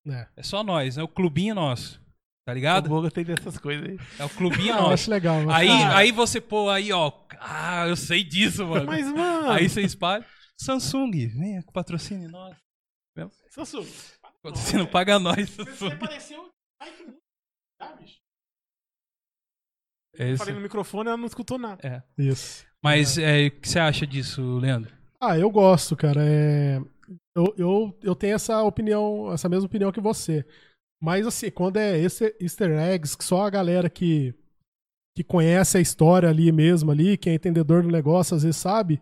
[0.09, 0.29] É.
[0.37, 1.99] É só nós, é o clubinho nosso.
[2.47, 2.89] Tá O ligado?
[2.89, 3.99] Boga tem dessas coisas aí.
[4.19, 4.93] É o clubinho Ah, eu nosso.
[4.95, 5.41] acho legal.
[5.41, 5.97] eu acho Aí, legal.
[5.97, 7.11] aí você pô aí, ó.
[7.41, 8.85] Ah, eu sei disso, mano.
[8.93, 9.51] Mas, mano.
[9.51, 10.25] Aí você espalha.
[10.61, 12.55] Samsung, venha com patrocínio nós.
[13.51, 13.87] Samsung.
[14.45, 15.93] Você não paga nós, Você Samsung.
[15.95, 16.51] apareceu.
[16.81, 17.19] Ai, que muito.
[17.81, 18.19] Tá, bicho?
[20.19, 20.39] É isso.
[20.39, 21.81] Falei no microfone, ela não escutou nada.
[21.87, 22.03] É.
[22.23, 22.65] Isso.
[22.83, 24.93] Mas é, o que você acha disso, Leandro?
[25.21, 26.21] Ah, eu gosto, cara.
[26.25, 26.81] É...
[27.37, 30.45] Eu, eu, eu tenho essa opinião, essa mesma opinião que você.
[31.03, 34.35] Mas assim, quando é esse easter eggs, que só a galera que,
[35.17, 39.01] que conhece a história ali mesmo, ali, que é entendedor do negócio, às vezes sabe,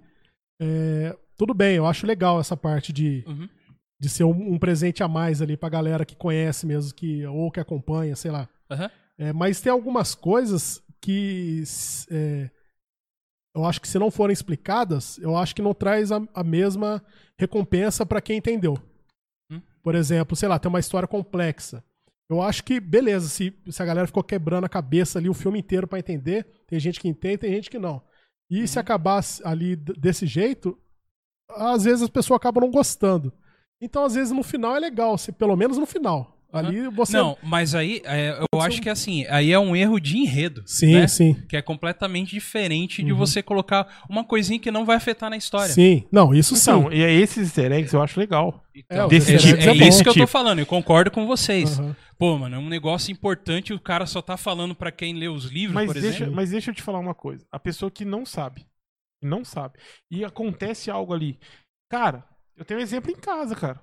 [0.60, 3.48] é, tudo bem, eu acho legal essa parte de, Uhum.
[4.00, 7.50] de ser um, um presente a mais ali pra galera que conhece mesmo, que, ou
[7.50, 8.48] que acompanha, sei lá.
[8.70, 8.90] Aham.
[9.16, 11.62] É, mas tem algumas coisas que
[12.10, 12.50] é,
[13.54, 17.04] eu acho que se não forem explicadas, eu acho que não traz a, a mesma
[17.38, 18.76] recompensa pra quem entendeu.
[19.50, 19.60] Hum.
[19.82, 21.84] Por exemplo, sei lá, tem uma história complexa.
[22.28, 25.58] Eu acho que, beleza, se, se a galera ficou quebrando a cabeça ali o filme
[25.58, 28.02] inteiro pra entender, tem gente que entende, tem gente que não.
[28.50, 28.66] E Uhum.
[28.66, 30.78] se acabasse ali desse jeito,
[31.50, 33.32] às vezes as pessoas acabam não gostando.
[33.80, 36.33] Então, às vezes, no final é legal, se, pelo menos no final.
[36.58, 37.16] Ali você.
[37.16, 40.62] Não, mas aí é, eu acho que assim, aí é um erro de enredo.
[40.66, 41.08] Sim, né?
[41.08, 41.34] sim.
[41.48, 43.18] Que é completamente diferente de Uhum.
[43.18, 45.72] você colocar uma coisinha que não vai afetar na história.
[45.72, 46.04] Sim.
[46.12, 46.96] Não, isso Então, sim.
[46.96, 48.62] e aí esses easter eggs eu acho legal.
[48.74, 50.26] Então, É, desse é, tipo, é é isso que eu tô Tipo.
[50.26, 51.78] falando, eu concordo com vocês.
[51.78, 51.96] Aham.
[52.16, 55.26] Pô, mano, é um negócio importante e o cara só tá falando pra quem lê
[55.28, 56.34] os livros, Mas por deixa, exemplo.
[56.36, 57.44] mas deixa eu te falar uma coisa.
[57.50, 58.64] A pessoa que não sabe,
[59.20, 59.78] não sabe,
[60.10, 61.36] e acontece algo ali.
[61.90, 62.24] Cara,
[62.56, 63.80] eu tenho um exemplo em casa, cara.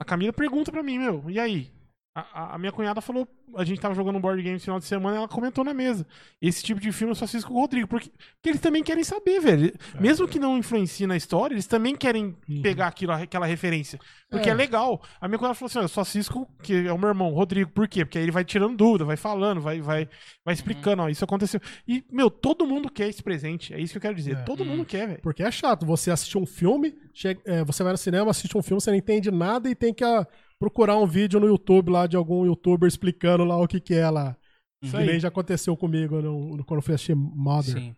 [0.00, 1.70] A Camila pergunta pra mim, meu, e aí?
[2.18, 4.78] A, a- a minha cunhada falou, a gente tava jogando um board game no final
[4.78, 6.06] de semana, ela comentou na mesa.
[6.40, 9.02] Esse tipo de filme eu só assisto com o Rodrigo, porque, porque eles também querem
[9.04, 9.72] saber, velho.
[10.00, 12.62] Mesmo que não influencie na história, eles também querem Uhum.
[12.62, 13.98] pegar aquilo, aquela referência.
[14.30, 14.52] Porque é.
[14.52, 14.54] É.
[14.54, 15.02] legal.
[15.20, 17.70] A minha cunhada falou assim: eu só assisto com, que é o meu irmão, Rodrigo.
[17.70, 18.04] Por quê?
[18.04, 20.08] Porque aí ele vai tirando dúvida, vai falando, vai, vai,
[20.44, 21.60] vai explicando, ó, isso aconteceu.
[21.86, 23.72] E, meu, todo mundo quer esse presente.
[23.72, 24.32] É isso que eu quero dizer.
[24.36, 24.42] É.
[24.42, 25.20] Todo mundo quer, velho.
[25.22, 25.86] Porque é chato.
[25.86, 28.98] Você assistir um filme, chega- é, você vai no cinema, assiste um filme, você não
[28.98, 30.26] entende nada e tem que ah,
[30.60, 34.08] procurar um vídeo no YouTube lá de algum youtuber explicando lá o que, que é
[34.10, 34.36] lá.
[34.82, 35.06] Isso Que aí.
[35.06, 37.74] nem já aconteceu comigo no, no- quando eu fui assistir Mother.
[37.74, 37.96] Sim.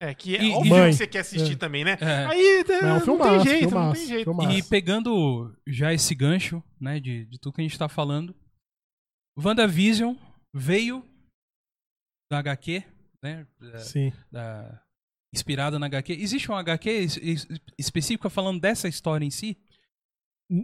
[0.00, 1.56] É, que é E- óbvio e- que você quer assistir É.
[1.56, 1.96] também, né?
[2.00, 2.26] É.
[2.26, 4.24] Aí Mas é um não filmaço, tem jeito, não filmaço, tem jeito.
[4.24, 4.58] filmaço.
[4.58, 8.34] E pegando já esse gancho, né, de, de tudo que a gente tá falando,
[9.38, 10.16] WandaVision
[10.54, 11.04] veio
[12.30, 12.82] da HQ,
[13.22, 14.12] né, da- Sim.
[14.30, 14.82] da-
[15.34, 16.12] inspirada na HQ.
[16.14, 17.46] Existe um HQ es- es-
[17.78, 19.56] específico falando dessa história em si?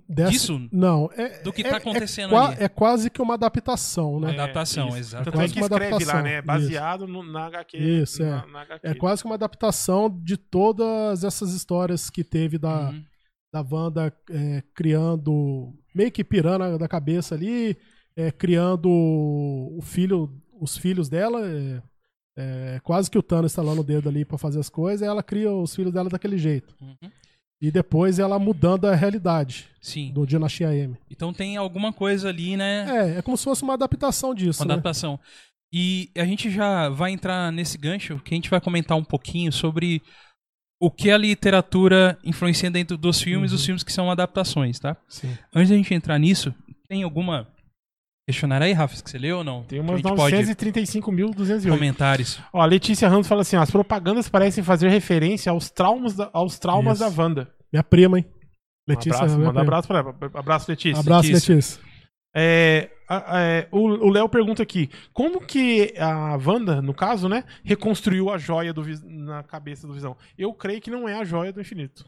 [0.08, 0.68] Dessa- Disso?
[0.70, 1.40] Não, é.
[1.42, 2.56] Do que é- tá é acontecendo qua- ali.
[2.62, 4.30] É quase que uma adaptação, né?
[4.30, 4.34] É.
[4.34, 4.98] adaptação, isso.
[4.98, 5.24] exato.
[5.24, 6.42] Tanto é Quase que uma escreve lá, adaptação, né?
[6.42, 7.78] Baseado no- na HQ.
[7.78, 8.50] Isso, na, é.
[8.52, 8.86] na HQ.
[8.86, 13.04] É quase que uma adaptação de todas essas histórias que teve da, Uhum.
[13.52, 17.74] da Wanda é, criando, meio que pirando da cabeça ali,
[18.14, 21.40] é, criando o filho, os filhos dela.
[21.46, 21.82] É,
[22.40, 25.08] é, quase que o Thanos está lá no dedo ali pra fazer as coisas, e
[25.10, 26.74] ela cria os filhos dela daquele jeito.
[26.80, 27.10] Uhum.
[27.60, 30.12] E depois ela mudando a realidade Sim.
[30.12, 30.96] do Dinastia M.
[31.10, 32.86] Então tem alguma coisa ali, né?
[32.88, 34.62] É, é como se fosse uma adaptação disso.
[34.62, 34.74] Uma né?
[34.74, 35.18] adaptação.
[35.72, 39.52] E a gente já vai entrar nesse gancho, que a gente vai comentar um pouquinho
[39.52, 40.00] sobre
[40.80, 43.56] o que a literatura influencia dentro dos filmes, Uhum.
[43.56, 44.96] os filmes que são adaptações, tá?
[45.08, 45.36] Sim.
[45.52, 46.54] Antes da gente entrar nisso,
[46.88, 47.48] tem alguma
[48.28, 49.62] questionário aí, Rafa, que você leu ou não?
[49.64, 51.68] Tem umas a gente pode 935.208.
[51.70, 52.38] comentários.
[52.52, 56.58] Ó, a Letícia Ramos fala assim: as propagandas parecem fazer referência aos traumas da, aos
[56.58, 57.10] traumas Isso.
[57.16, 57.48] da Wanda.
[57.72, 58.26] Minha prima, hein?
[58.88, 59.14] Um Letícia.
[59.14, 59.62] abraço, minha manda prima.
[59.62, 60.16] abraço pra ela.
[60.34, 61.00] Abraço, Letícia.
[61.00, 61.54] Abraço, Letícia.
[61.54, 61.80] Letícia.
[62.36, 68.36] É, é, o Léo pergunta aqui: como que a Wanda, no caso, né, reconstruiu a
[68.38, 70.16] joia do na cabeça do Visão?
[70.36, 72.04] Eu creio que não é a joia do infinito.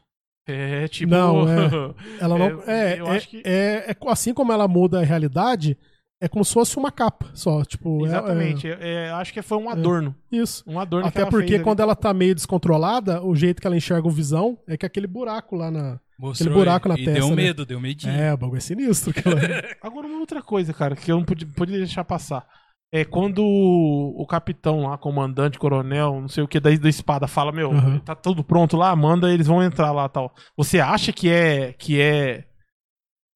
[0.47, 1.11] É tipo.
[1.11, 1.45] Não,
[2.21, 2.63] Ela não.
[2.67, 5.77] É, É, eu é, acho que- é- é assim como ela muda a realidade,
[6.21, 7.63] é como se fosse uma capa só.
[7.65, 8.69] Tipo, é- Exatamente.
[8.69, 10.15] É, é, acho que foi um adorno.
[10.33, 10.63] é isso.
[10.67, 11.65] Um adorno que Até ela porque ali.
[11.65, 15.07] quando ela tá meio descontrolada, o jeito que ela enxerga o visão é que aquele
[15.07, 15.99] buraco lá na.
[16.19, 17.35] Mostrou buraco na e testa, deu né?
[17.37, 18.13] medo, deu medinho.
[18.13, 19.13] É, o bagulho é sinistro.
[19.25, 19.41] ela-
[19.83, 22.47] Agora uma outra coisa, cara, que eu não podia, podia deixar passar.
[22.93, 27.29] É quando o, o capitão lá, comandante, coronel, não sei o que, da, da espada,
[27.29, 28.01] fala, meu, Uhum.
[28.01, 30.35] tá tudo pronto lá, manda, eles vão entrar lá tal.
[30.57, 31.73] Você acha que é.
[31.73, 32.45] que é.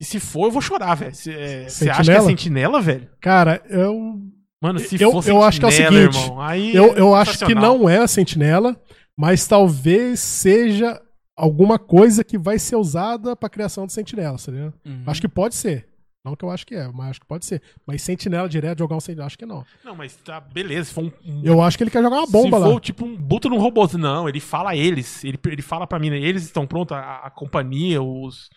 [0.01, 1.15] E se for, eu vou chorar, velho.
[1.15, 2.29] Se- é, Você acha que é Sentinela?
[2.29, 3.09] sentinela, velho?
[3.21, 4.21] Cara, eu.
[4.63, 7.01] Mano, se Eu- for eu acho que é o sentinela, seguinte, irmão, aí Eu, é
[7.01, 8.75] eu acho que não é a sentinela,
[9.17, 11.01] mas talvez seja
[11.37, 14.75] alguma coisa que vai ser usada pra criação do sentinela, tá ligado?
[14.87, 15.03] Uhum.
[15.07, 15.89] Acho que pode ser.
[16.25, 17.61] Não que eu acho que é, mas acho que pode ser.
[17.87, 19.63] Mas sentinela direto, jogar um sentinela, acho que não.
[19.85, 20.85] Não, mas tá, beleza.
[20.89, 22.71] Se for um, um- Eu acho que ele quer jogar uma bomba se lá.
[22.71, 25.23] for tipo um buto num robô, não, ele fala a eles.
[25.23, 28.49] Ele, ele fala pra mim, né, eles estão prontos, a, a companhia, os,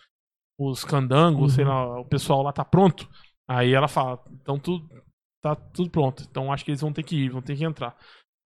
[0.58, 1.56] os candangos, Uhum.
[1.56, 3.08] sei lá, o pessoal lá tá pronto.
[3.48, 4.88] Aí ela fala, então tudo
[5.42, 6.24] tá tudo pronto.
[6.28, 7.96] Então acho que eles vão ter que ir, vão ter que entrar.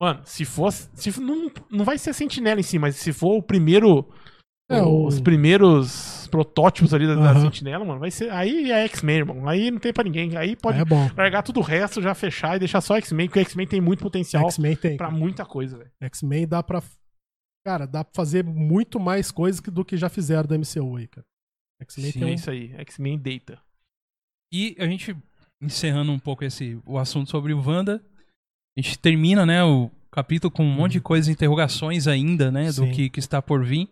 [0.00, 0.70] Mano, se for.
[0.72, 4.08] Se, não, não vai ser a sentinela em si, mas se for o primeiro.
[4.70, 7.40] É, o- Os primeiros protótipos ali da, da Aham.
[7.42, 8.30] sentinela, mano, vai ser.
[8.32, 9.48] Aí é X-Men, irmão.
[9.48, 10.34] Aí não tem pra ninguém.
[10.36, 10.84] Aí pode É
[11.16, 14.02] largar tudo o resto, já fechar e deixar só X-Men, porque o X-Men tem muito
[14.02, 14.96] potencial X-Men tem.
[14.96, 15.90] pra muita coisa, velho.
[16.00, 16.82] X-Men dá pra.
[17.66, 21.26] Cara, dá pra fazer muito mais coisas do que já fizeram da MCU aí, cara.
[21.83, 22.35] X-Men Sim, tem É um...
[22.35, 22.74] isso aí.
[22.78, 23.61] X-Men Data.
[24.53, 25.16] E a gente,
[25.61, 28.03] encerrando um pouco esse, o assunto sobre o Wanda,
[28.76, 32.85] a gente termina, né, o capítulo com um monte de coisas, interrogações ainda, né, do
[32.85, 32.91] Sim.
[32.91, 33.89] que, que está por vir.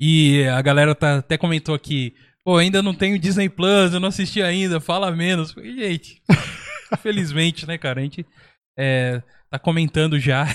[0.00, 2.14] E a galera tá, até comentou aqui,
[2.44, 5.52] pô, ainda não tenho Disney Plus, eu não assisti ainda, fala menos.
[5.52, 6.20] Falei, Gente,
[6.92, 8.26] infelizmente, né, cara, a gente
[8.76, 10.46] é, tá comentando já.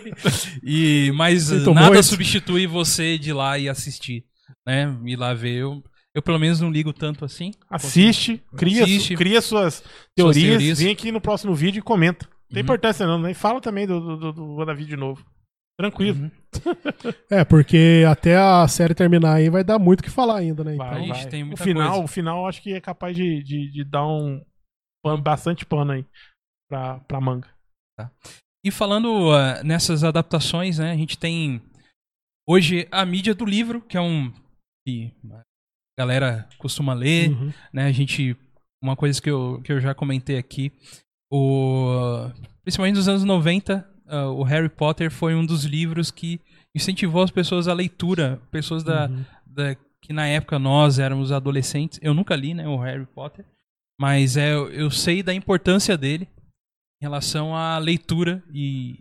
[0.62, 2.02] e, mas Sinto nada muito.
[2.02, 4.24] substitui você de ir lá e assistir,
[4.66, 5.56] né, ir lá ver.
[5.56, 5.82] Eu,
[6.14, 7.52] eu pelo menos não ligo tanto assim.
[7.70, 9.16] Assiste, cria, Assiste.
[9.16, 9.82] cria suas
[10.16, 10.78] teorias, teorias.
[10.78, 12.26] vem aqui no próximo vídeo e comenta.
[12.26, 12.64] Não tem Uhum.
[12.64, 13.30] importância não, né?
[13.30, 15.24] E fala também do, do, do, do de novo.
[15.78, 16.24] Tranquilo.
[16.24, 16.30] Uhum.
[17.30, 20.76] É, porque até a série terminar aí vai dar muito o que falar ainda, né?
[20.76, 21.26] Vai, Ixi, vai.
[21.30, 22.04] tem o muita final, coisa.
[22.04, 24.44] o final acho que é capaz de, de, de dar um
[25.02, 26.04] pano- bastante pano aí
[26.70, 27.48] pra, pra manga.
[28.64, 31.62] E falando ah, nessas adaptações, né, a gente tem
[32.46, 34.30] hoje a mídia do livro, que é um
[34.86, 35.10] que
[35.98, 37.52] galera costuma ler, Uhum.
[37.72, 37.86] né?
[37.86, 38.36] A gente
[38.82, 40.72] uma coisa que eu, que eu já comentei aqui,
[41.30, 42.30] o
[42.62, 46.40] principalmente nos anos 90, ah, o Harry Potter foi um dos livros que
[46.74, 49.24] incentivou as pessoas à leitura, pessoas da, Uhum.
[49.46, 51.98] da- que na época nós éramos adolescentes.
[52.02, 53.44] Eu nunca li, né, o Harry Potter,
[54.00, 56.26] mas é, eu sei da importância dele
[57.00, 58.98] em relação à leitura e,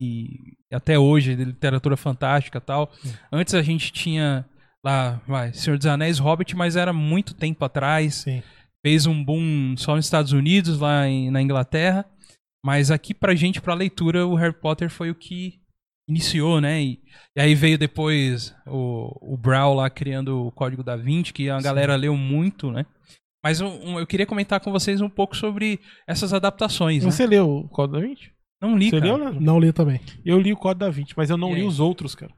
[0.00, 2.90] e até hoje de literatura fantástica tal.
[3.30, 4.46] Antes a gente tinha
[4.84, 8.14] lá, vai, Senhor dos Anéis, Hobbit, mas era muito tempo atrás.
[8.16, 8.42] Sim.
[8.84, 12.04] Fez um boom só nos Estados Unidos, lá em- na Inglaterra.
[12.64, 15.60] Mas aqui pra gente, pra leitura, o Harry Potter foi o que
[16.08, 16.82] iniciou, né?
[16.82, 17.00] E,
[17.36, 21.58] e aí veio depois o, o Brown lá criando o Código da Vinci, que a
[21.58, 21.64] Sim.
[21.64, 22.84] galera leu muito, né?
[23.44, 27.10] Mas um- um- eu queria comentar com vocês um pouco sobre essas adaptações, né?
[27.10, 28.30] Você leu o Código da Vinci?
[28.62, 29.04] Não li, Você cara.
[29.06, 29.40] leu, Leandro?
[29.40, 30.00] Não li também.
[30.24, 31.66] Eu li o Código da Vinci, mas eu não E li aí?
[31.66, 32.32] os outros, cara.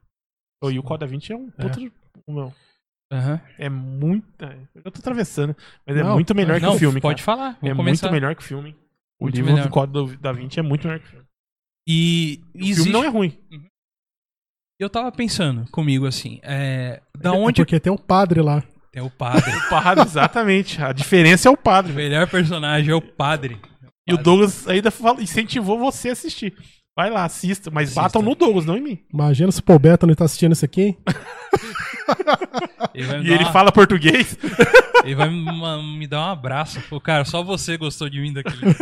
[0.62, 1.64] Eu li o Código da Vinci é um É.
[1.64, 1.92] outro.
[2.28, 2.52] Não,
[3.12, 3.40] Aham.
[3.58, 4.44] é muito.
[4.44, 5.56] é, Eu tô atravessando,
[5.86, 7.00] mas é Não, muito melhor que Não, o filme.
[7.00, 7.36] pode cara.
[7.38, 7.58] falar.
[7.62, 8.06] É começar.
[8.08, 8.76] muito melhor que o filme.
[9.20, 9.66] O Muito livro melhor.
[9.68, 11.26] do Código da Vinci é muito melhor que o filme.
[11.86, 12.74] E O existe...
[12.76, 13.38] filme não é ruim.
[14.80, 18.62] eu tava pensando comigo assim, é, da É onde porque tem um padre lá.
[18.90, 19.50] tem o padre?
[19.66, 20.82] O padre, exatamente.
[20.82, 21.92] A diferença é o padre.
[21.92, 23.60] o melhor personagem é o padre.
[24.06, 26.52] E o Douglas ainda fala- incentivou você a assistir.
[26.96, 27.70] Vai lá, assista.
[27.70, 28.02] Mas Assista.
[28.02, 28.98] batam no Douglas, não em mim.
[29.12, 30.82] Imagina se o Paul Bettany tá assistindo isso aqui.
[30.82, 30.98] hein?
[32.94, 34.36] Ele E ele uma- fala português.
[35.04, 36.80] Ele vai me, dar um abraço.
[36.88, 38.74] Pô, cara, só você gostou de mim daquele.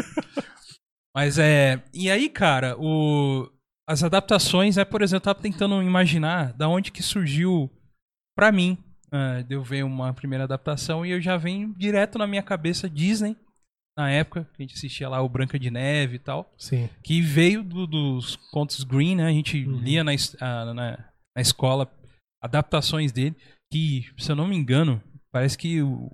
[1.15, 1.83] Mas é.
[1.95, 3.49] E aí, cara, o,
[3.89, 7.71] as adaptações, é, por exemplo, eu tava tentando imaginar da onde que surgiu
[8.37, 8.77] pra mim.
[9.47, 13.37] de eu ver uma primeira adaptação e eu já venho direto na minha cabeça Disney,
[13.99, 16.53] na época, que a gente assistia lá o Branca de Neve e tal.
[16.57, 16.89] Sim.
[17.03, 19.27] que veio do- dos contos Green, né?
[19.27, 19.79] A gente Uhum.
[19.81, 21.91] lia na, na, na escola
[22.43, 23.37] adaptações dele,
[23.73, 25.03] que, se eu não me engano,
[25.33, 26.11] parece que o,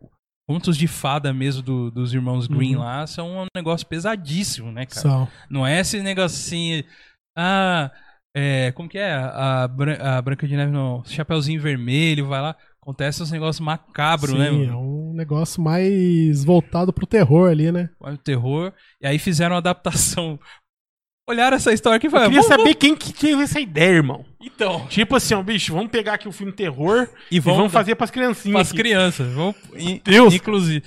[0.48, 2.82] contos de fada mesmo do- dos irmãos Green Uhum.
[2.82, 5.00] lá são um negócio pesadíssimo, né, cara?
[5.00, 5.28] São.
[5.48, 6.82] Não é esse negócio assim,
[7.36, 7.90] ah,
[8.36, 9.12] é, como que é?
[9.14, 14.38] A, a Branca de Neve, não, Chapeuzinho Vermelho, vai lá, acontece uns negócios macabros, Sim,
[14.38, 14.46] né?
[14.48, 14.80] é mano?
[15.10, 17.90] um negócio mais voltado pro terror ali, né?
[18.00, 20.38] O terror, e aí fizeram uma adaptação.
[21.28, 23.90] Olharam essa história aqui e Eu falaram, queria "Vamos- saber quem que teve essa ideia,
[23.96, 24.24] irmão.
[24.40, 27.72] Então, Tipo assim, ó, bicho, vamos pegar aqui um filme terror e e vamos, vamos
[27.72, 28.52] fazer pras criancinhas.
[28.52, 28.76] para as aqui.
[28.78, 29.32] crianças.
[29.34, 29.56] Vamos,
[30.04, 30.32] Deus.
[30.34, 30.84] Inclusive.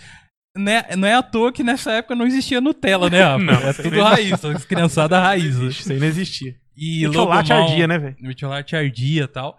[0.55, 3.43] Não é, não é à toa que nessa época não existia Nutella, né, Rafa?
[3.43, 5.59] Não, é tudo raiz, as criançada raiz.
[5.59, 5.67] né?
[5.67, 6.55] Isso aí não existia.
[6.75, 8.15] E E chocolate Lobo Mal- ardia, né, velho?
[8.39, 9.57] Chocolate ardia e tal.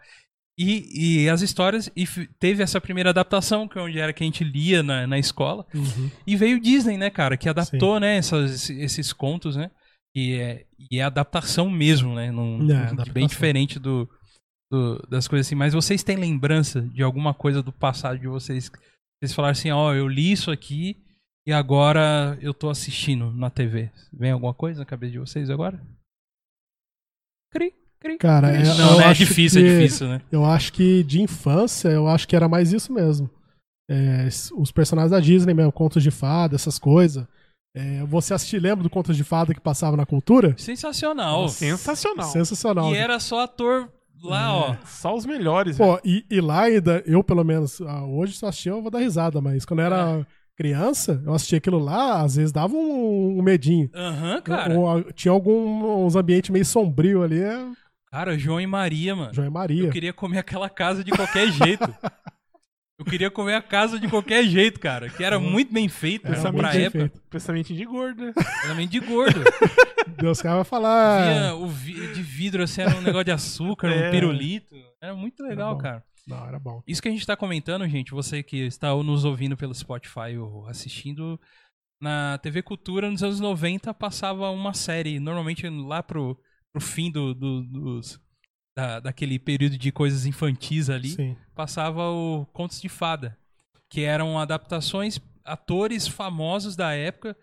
[0.62, 1.90] E, e as histórias.
[1.96, 2.04] E
[2.38, 5.64] teve essa primeira adaptação, que é onde era que a gente lia na, na escola.
[5.74, 6.10] Uhum.
[6.26, 9.70] E veio o Disney, né, cara, que adaptou, né, essas, esses contos, né?
[10.14, 12.30] E é, e é adaptação mesmo, né?
[12.30, 13.12] Num, É, adaptação.
[13.14, 14.06] bem diferente do,
[14.70, 15.54] do- das coisas assim.
[15.54, 18.70] Mas vocês têm lembrança de alguma coisa do passado de vocês?
[19.22, 20.96] Vocês falaram assim, ó, eu li isso aqui
[21.46, 23.90] e agora eu tô assistindo na TV.
[24.12, 25.80] Vem alguma coisa na cabeça de vocês agora?
[27.52, 27.72] Cri.
[28.18, 28.62] Cara, cri.
[28.62, 29.10] é- não, eu né?
[29.10, 30.20] É difícil, que- é difícil, né?
[30.32, 33.28] Eu acho que de infância, eu acho que era mais isso mesmo.
[33.90, 37.26] É, os personagens da Disney mesmo, contos de fada, essas coisas.
[37.76, 40.54] É, você assistir, lembra do Contos de Fada que passava na cultura?
[40.58, 41.48] Sensacional.
[41.48, 42.26] Sensacional.
[42.26, 42.92] Sensacional.
[42.92, 43.88] E era só ator
[44.24, 44.76] lá, ó.
[44.84, 45.76] Só os melhores.
[45.78, 48.90] Pô, e, e lá ainda, eu pelo menos, ah, hoje se eu assistir eu vou
[48.90, 49.86] dar risada, mas quando eu É.
[49.86, 53.88] era criança, eu assistia aquilo lá, às vezes dava um, um medinho.
[53.94, 54.76] Aham, cara.
[54.76, 57.56] Ou- ou- tinha alguns ambientes meio sombrio ali, é
[58.12, 59.32] Cara, João e Maria, mano.
[59.32, 59.84] João e Maria.
[59.84, 61.84] Eu queria comer aquela casa de qualquer jeito.
[62.98, 65.08] Eu queria comer a casa de qualquer jeito, cara.
[65.08, 66.98] Que era muito bem feito Era pra muito bem época.
[66.98, 67.22] feito.
[67.30, 68.32] Pensamento de gordo, né?
[68.62, 69.40] Realmente de gordo.
[70.18, 71.32] Deus cara vai falar.
[71.32, 74.08] Via o vi- de vidro assim, era um negócio de açúcar, É.
[74.08, 74.74] um pirulito.
[75.02, 75.80] Era muito legal, bom.
[75.80, 76.04] cara.
[76.26, 76.82] Não, era bom.
[76.86, 80.66] Isso que a gente tá comentando, gente, você que está nos ouvindo pelo Spotify ou
[80.68, 81.40] assistindo,
[82.02, 86.38] na TV Cultura, nos anos 90, passava uma série, normalmente lá pro,
[86.72, 88.20] pro fim do, do- dos,
[88.76, 91.36] da, daquele período de coisas infantis ali, Sim.
[91.54, 93.36] passava o Contos de Fada,
[93.90, 97.36] que eram adaptações, atores famosos da época.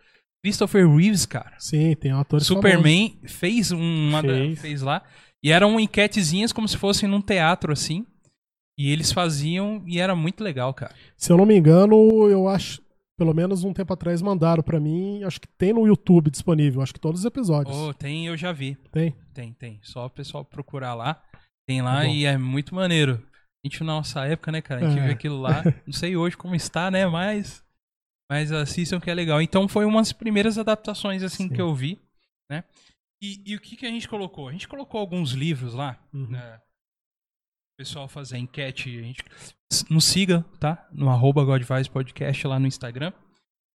[0.43, 1.55] Christopher Reeves, cara.
[1.59, 2.69] Sim, tem atores famosos.
[2.69, 4.59] Superman fez uma Fez.
[4.61, 5.03] fez lá
[5.43, 8.05] e eram enquetezinhas como se fossem num teatro assim.
[8.79, 10.93] E eles faziam e era muito legal, cara.
[11.17, 12.79] Se eu não me engano, eu acho,
[13.17, 16.93] pelo menos um tempo atrás mandaram pra mim, acho que tem no YouTube disponível, acho
[16.93, 17.75] que todos os episódios.
[17.75, 18.75] Oh, tem, eu já vi.
[18.91, 19.11] Tem?
[19.33, 19.79] Tem, tem.
[19.81, 21.21] Só o pessoal procurar lá.
[21.67, 23.15] Tem lá Tá e é muito maneiro.
[23.65, 24.85] A gente na nossa época, né, cara?
[24.85, 25.07] A gente É.
[25.07, 25.63] vê aquilo lá.
[25.85, 27.05] Não sei hoje como está, né?
[27.07, 27.63] Mas.
[28.31, 29.41] Mas assistam que é legal.
[29.41, 31.53] Então foi umas primeiras adaptações assim Sim.
[31.53, 31.99] que eu vi,
[32.51, 32.63] né?
[33.21, 34.47] E, e o que, que a gente colocou?
[34.47, 35.97] A gente colocou alguns livros lá.
[36.13, 36.27] Uhum.
[36.27, 36.57] né?
[36.57, 38.97] O pessoal fazer enquete.
[38.97, 39.23] A gente
[39.89, 40.87] nos siga, tá?
[40.91, 43.11] No arroba Godvice Podcast lá no Instagram.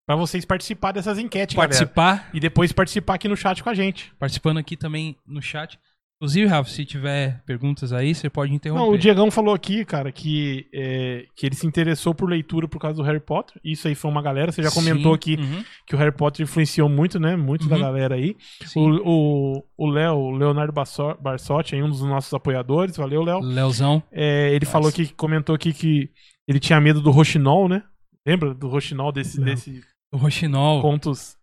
[0.06, 1.70] Pra vocês participar dessas enquetes, galera.
[1.70, 2.30] Participar.
[2.34, 4.14] E depois participar aqui no chat com a gente.
[4.18, 5.78] Participando aqui também no chat.
[6.20, 8.84] Inclusive, Rafa, se tiver perguntas aí, você pode interromper.
[8.84, 12.80] Não, o Diegão falou aqui, cara, que, é, que ele se interessou por leitura por
[12.80, 13.62] causa do Harry Potter.
[13.64, 14.52] Isso aí foi uma galera.
[14.52, 17.36] Você já comentou Sim, aqui uhum, que o Harry Potter influenciou muito, né?
[17.36, 17.82] Muito da Uhum.
[17.84, 18.36] galera aí.
[18.66, 18.80] sim.
[18.80, 22.98] O, o, o Léo, o Leonardo Barsotti, um dos nossos apoiadores.
[22.98, 23.40] Valeu, Léo.
[23.42, 24.02] Leozão.
[24.12, 24.72] É, ele Nossa.
[24.72, 26.10] falou aqui, comentou aqui que
[26.48, 27.84] ele tinha medo do Roxinol, né?
[28.26, 29.46] Lembra do Roxinol desse, Não.
[29.46, 29.82] desse
[30.12, 30.82] O Roxinol.
[30.82, 31.36] contos?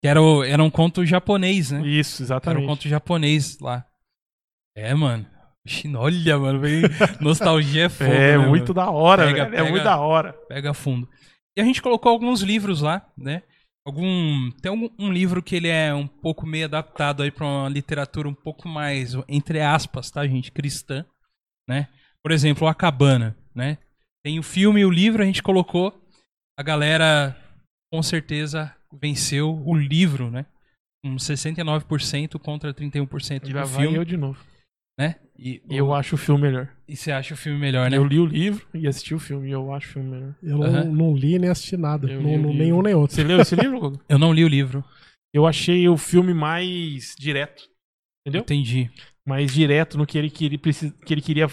[0.00, 1.86] Que era, o- era um conto japonês, né?
[1.86, 2.64] Isso, Era exatamente.
[2.64, 3.84] um conto japonês lá.
[4.78, 5.26] É, mano.
[5.96, 6.60] Olha, mano.
[6.60, 6.82] Vem...
[7.20, 8.86] Nostalgia é fogo, é né, muito mano?
[8.86, 9.54] da hora, Pega, velho.
[9.54, 9.70] É pega.
[9.70, 10.32] muito da hora.
[10.48, 11.08] Pega fundo.
[11.56, 13.42] E a gente colocou alguns livros lá, né?
[13.84, 17.68] Algum tem algum, um livro que ele é um pouco meio adaptado aí para uma
[17.68, 21.04] literatura um pouco mais entre aspas, tá, gente, cristã,
[21.68, 21.88] né?
[22.22, 23.78] Por exemplo, A Cabana, né?
[24.24, 25.92] Tem o filme e o livro, a gente colocou.
[26.56, 27.36] A galera
[27.92, 30.46] com certeza venceu o livro, né?
[31.04, 34.38] Com 69% contra 31% E lá do filme, eu de novo.
[34.98, 35.16] Né?
[35.38, 36.68] E, eu acho o filme melhor.
[36.88, 37.96] e você acha o filme melhor, né?
[37.96, 40.34] Eu li o livro e assisti o filme e eu acho o filme melhor.
[40.42, 40.84] Eu não, Aham.
[40.84, 42.10] não li nem assisti nada.
[42.10, 43.14] Eu Não- o não- nenhum nem outro.
[43.14, 44.00] Você leu esse livro, Gogo?
[44.08, 44.84] Eu não li o livro.
[45.32, 47.62] Eu achei o filme mais direto.
[48.26, 48.40] Entendeu?
[48.42, 48.90] Entendi.
[49.26, 51.46] Mais direto no que ele queria, precis- que ele queria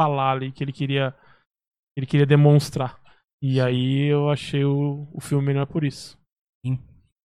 [0.00, 2.98] falar ali, que ele queria, que ele queria demonstrar.
[3.42, 6.16] E aí eu achei o, o filme melhor por isso.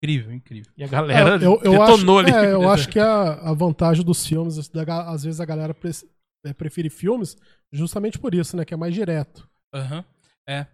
[0.01, 0.71] Incrível, incrível.
[0.77, 2.31] E a galera É, eu, eu acho, detonou ali.
[2.31, 5.91] é, eu acho que a, a vantagem dos filmes, da às vezes a galera pre-
[6.45, 7.35] é, prefere filmes
[7.71, 8.63] justamente por isso, né?
[8.63, 9.47] Que é mais direto.
[9.73, 10.03] Aham.
[10.47, 10.65] É.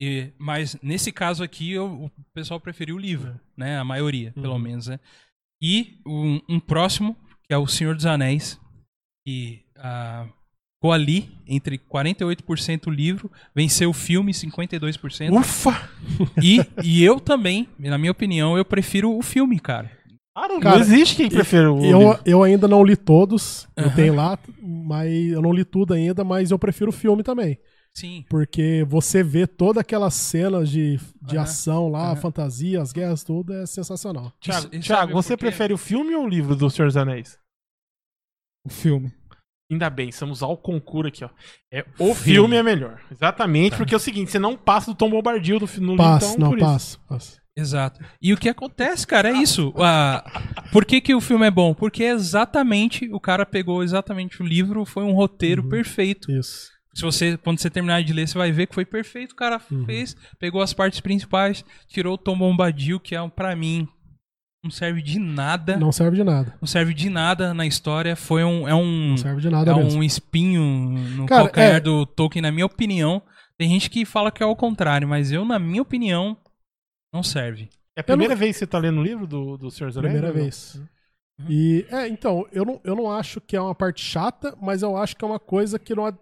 [0.00, 3.78] E, mas nesse caso aqui, eu- o pessoal preferiu o livro, né?
[3.78, 4.58] A maioria, pelo Uhum.
[4.58, 4.98] menos, né?
[5.62, 8.60] E um, um próximo, que é O Senhor dos Anéis,
[9.24, 10.26] que ah,
[10.84, 15.32] ficou ali entre 48% o livro, venceu o filme 52%.
[15.32, 15.88] Ufa!
[16.42, 19.90] E, e eu também, na minha opinião, eu prefiro o filme, cara.
[20.36, 22.20] Ah, não, Cara, não existe quem prefere o Eu, livro.
[22.26, 26.50] eu ainda não li todos, eu tenho lá, mas eu não li tudo ainda, mas
[26.50, 27.56] eu prefiro o filme também.
[27.94, 28.24] Sim.
[28.28, 33.64] Porque você vê toda aquela cena de, de ação lá, fantasia, as guerras, tudo é
[33.64, 34.32] sensacional.
[34.40, 37.38] Thiago, e Thiago, você prefere o filme ou o livro do Senhor dos Anéis?
[38.66, 39.12] O filme.
[39.74, 41.28] Ainda bem, estamos ao concurso aqui, ó.
[41.72, 43.00] É, o filme é melhor.
[43.10, 46.34] Exatamente, porque é o seguinte, você não passa do Tom Bombadil do, no livro, Passa,
[46.36, 47.38] então, não, passa, passa.
[47.56, 48.00] Exato.
[48.20, 49.72] E o que acontece, cara, é isso.
[49.78, 50.24] Ah,
[50.72, 51.72] por que, que o filme é bom?
[51.74, 55.68] Porque é exatamente, o cara pegou exatamente o livro, foi um roteiro Uhum.
[55.68, 56.30] perfeito.
[56.32, 56.72] Isso.
[56.94, 59.32] Se você, quando você terminar de ler, você vai ver que foi perfeito.
[59.32, 59.84] O cara Uhum.
[59.84, 63.88] fez, pegou as partes principais, tirou o Tom Bombadil, que é, um, pra mim,
[64.64, 65.74] não serve de nada.
[65.74, 66.58] Não, Não serve de nada.
[66.64, 68.16] serve de nada na história.
[68.16, 69.98] Foi um, é um, Não serve de nada é mesmo.
[69.98, 70.62] um espinho
[71.16, 73.22] no Cara, calcanhar é- do Tolkien, na minha opinião.
[73.58, 76.36] Tem gente que fala que é o contrário, mas eu, na minha opinião,
[77.12, 77.68] não serve.
[77.94, 80.12] É a primeira vez que você tá lendo o livro do, do Senhor dos Anéis?
[80.14, 80.42] Primeira não?
[80.42, 80.74] vez.
[81.38, 81.46] Uhum.
[81.48, 84.96] E, é, então, eu não, eu não acho que é uma parte chata, mas eu
[84.96, 86.06] acho que é uma coisa que não.
[86.06, 86.16] Eu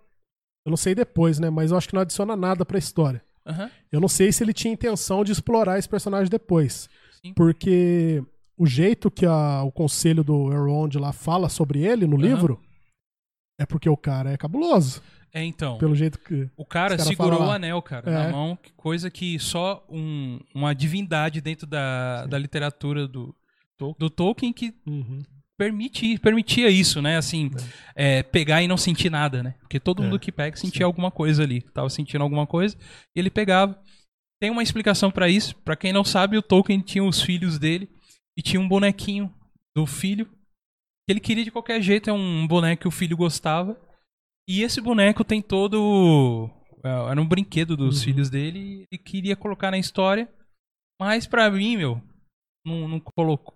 [0.71, 1.49] não sei depois, né?
[1.49, 3.23] Mas eu acho que não adiciona nada pra história.
[3.47, 3.71] Uhum.
[3.91, 6.89] Eu não sei se ele tinha intenção de explorar esse personagem depois.
[7.25, 7.33] Sim.
[7.35, 8.23] Porque
[8.63, 12.23] o jeito que a, o conselho do Elrond lá fala sobre ele no Uhum.
[12.23, 12.61] livro
[13.59, 15.03] é porque o cara é cabuloso.
[15.35, 15.79] É, então.
[15.79, 16.49] Pelo jeito que.
[16.57, 18.15] O cara cara segurou fala o anel, cara, É.
[18.15, 23.35] na mão, coisa que só um- uma divindade dentro da, da literatura do,
[23.99, 25.23] do Tolkien que Uhum.
[25.59, 27.17] permite, permitia isso, né?
[27.17, 27.51] Assim,
[27.97, 29.55] é, pegar e não sentir nada, né?
[29.61, 32.77] Porque todo É, mundo que pega sentia alguma coisa ali, tava sentindo alguma coisa,
[33.17, 33.79] e ele pegava.
[34.41, 35.55] Tem uma explicação pra isso.
[35.65, 37.89] Pra quem não sabe, o Tolkien tinha os filhos dele
[38.37, 39.33] e tinha um bonequinho
[39.75, 43.79] do filho que ele queria de qualquer jeito, é um boneco que o filho gostava.
[44.49, 46.49] E esse boneco tem todo
[46.85, 48.05] é, era um brinquedo dos Uhum.
[48.05, 50.29] filhos dele e queria colocar na história,
[51.01, 52.03] mas pra mim, meu,
[52.67, 53.55] não, não colocou,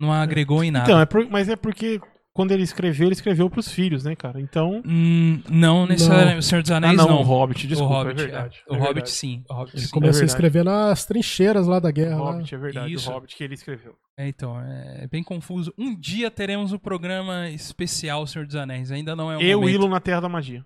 [0.00, 0.84] não agregou em nada.
[0.86, 2.00] Então, é por- mas é porque
[2.38, 4.40] quando ele escreveu, ele escreveu pros filhos, né, cara?
[4.40, 4.80] Então.
[4.86, 6.38] Hum, não necessariamente.
[6.38, 7.18] O Senhor dos Ah, Anéis, não, não.
[7.18, 8.58] o Hobbit, desculpa, o Hobbit, é verdade.
[8.64, 8.72] é.
[8.72, 9.10] O é Hobbit, verdade.
[9.10, 9.44] sim.
[9.50, 9.90] O Hobbit, Ele sim.
[9.90, 12.16] começou a escrever nas trincheiras lá da O guerra.
[12.22, 12.30] lá.
[12.30, 12.92] Hobbit, é verdade.
[12.92, 13.10] Isso.
[13.10, 13.96] O Hobbit que ele escreveu.
[14.16, 15.74] É, então, é bem confuso.
[15.76, 18.92] Um dia teremos um programa especial Senhor dos Anéis.
[18.92, 19.72] Ainda não é o E o momento.
[19.74, 20.64] Willow na Terra da Magia.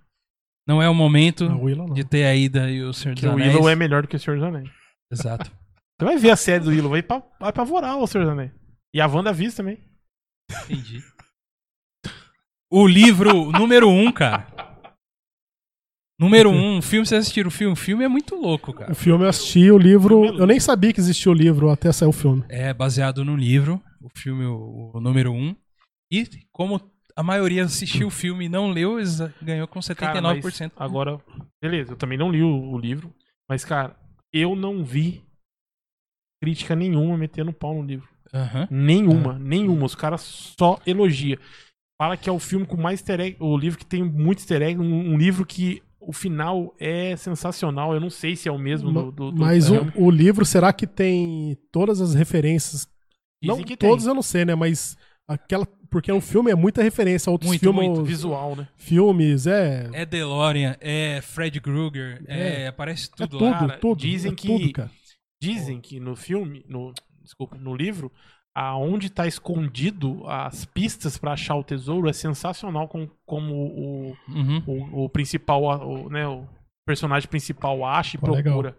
[0.69, 1.95] Não é o momento Não, o Willow não.
[1.95, 3.55] de ter a ida e o Senhor dos Que o Anéis.
[3.55, 4.69] Willow é melhor do que o Senhor dos Anéis.
[5.11, 5.51] Exato.
[5.99, 8.53] Você vai ver a série do Willow, vai, pra, vai apavorar o Senhor dos Anéis.
[8.95, 9.79] E a Wanda Viz também.
[10.65, 11.01] Entendi.
[12.75, 14.47] O livro número um, cara.
[16.19, 17.75] Número um, o filme, vocês assistiram o filme?
[17.75, 18.91] O filme é muito louco, cara.
[18.91, 20.25] O filme eu assisti, o livro.
[20.25, 22.43] É Eu nem sabia que existia o livro até sair o filme.
[22.49, 25.55] É baseado no livro, o filme, o, o número um.
[26.11, 26.81] E como
[27.15, 29.97] a maioria assistiu o filme e não leu, eles ganhou com 79%.
[29.97, 31.21] Cara, mas agora,
[31.63, 33.15] beleza, eu também não li o, o livro.
[33.51, 33.95] Mas, cara,
[34.33, 35.23] eu não vi
[36.43, 38.09] crítica nenhuma metendo pau no livro.
[38.71, 39.85] Nenhuma, nenhuma.
[39.85, 41.39] Os caras só elogia.
[42.03, 44.61] Fala que é o filme com mais easter egg, o livro que tem muito easter
[44.61, 47.95] egg, um, um livro que o final é sensacional.
[47.95, 50.45] Eu não sei se é o mesmo do, do, do Mas do o, o livro,
[50.45, 52.89] será que tem todas as referências?
[53.41, 53.89] Dizem não que tem.
[53.89, 54.57] todos eu não sei, né?
[54.57, 54.97] Mas
[55.29, 55.65] aquela.
[55.89, 57.87] Porque o filme é muita referência a outros Muito, filmes.
[57.91, 58.03] muito.
[58.03, 58.67] visual, né?
[58.77, 59.89] Filmes, é.
[59.93, 63.59] É DeLorean, é Fred Krueger, é, aparece É tudo, tudo, lá.
[63.61, 63.99] cara, tudo.
[64.01, 64.91] dizem é que- tudo, cara.
[65.41, 66.93] Dizem que no filme, no,
[67.23, 68.11] desculpa, no livro,
[68.55, 74.63] aonde tá escondido as pistas pra achar o tesouro é sensacional com, como o, Uhum.
[74.67, 76.47] o, o principal, o, né, o
[76.87, 78.43] personagem principal acha e Pô, legal.
[78.63, 78.77] procura.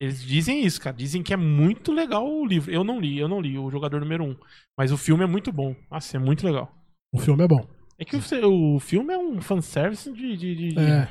[0.00, 0.96] Eles dizem isso, cara.
[0.96, 2.72] Dizem que é muito legal o livro.
[2.72, 4.36] Eu não li, eu não li o jogador número um.
[4.76, 5.76] Mas o filme é muito bom.
[5.88, 6.74] Nossa, é muito legal.
[7.14, 7.64] O filme é bom.
[7.96, 11.06] É que o, o filme é um fanservice de, de, de, É,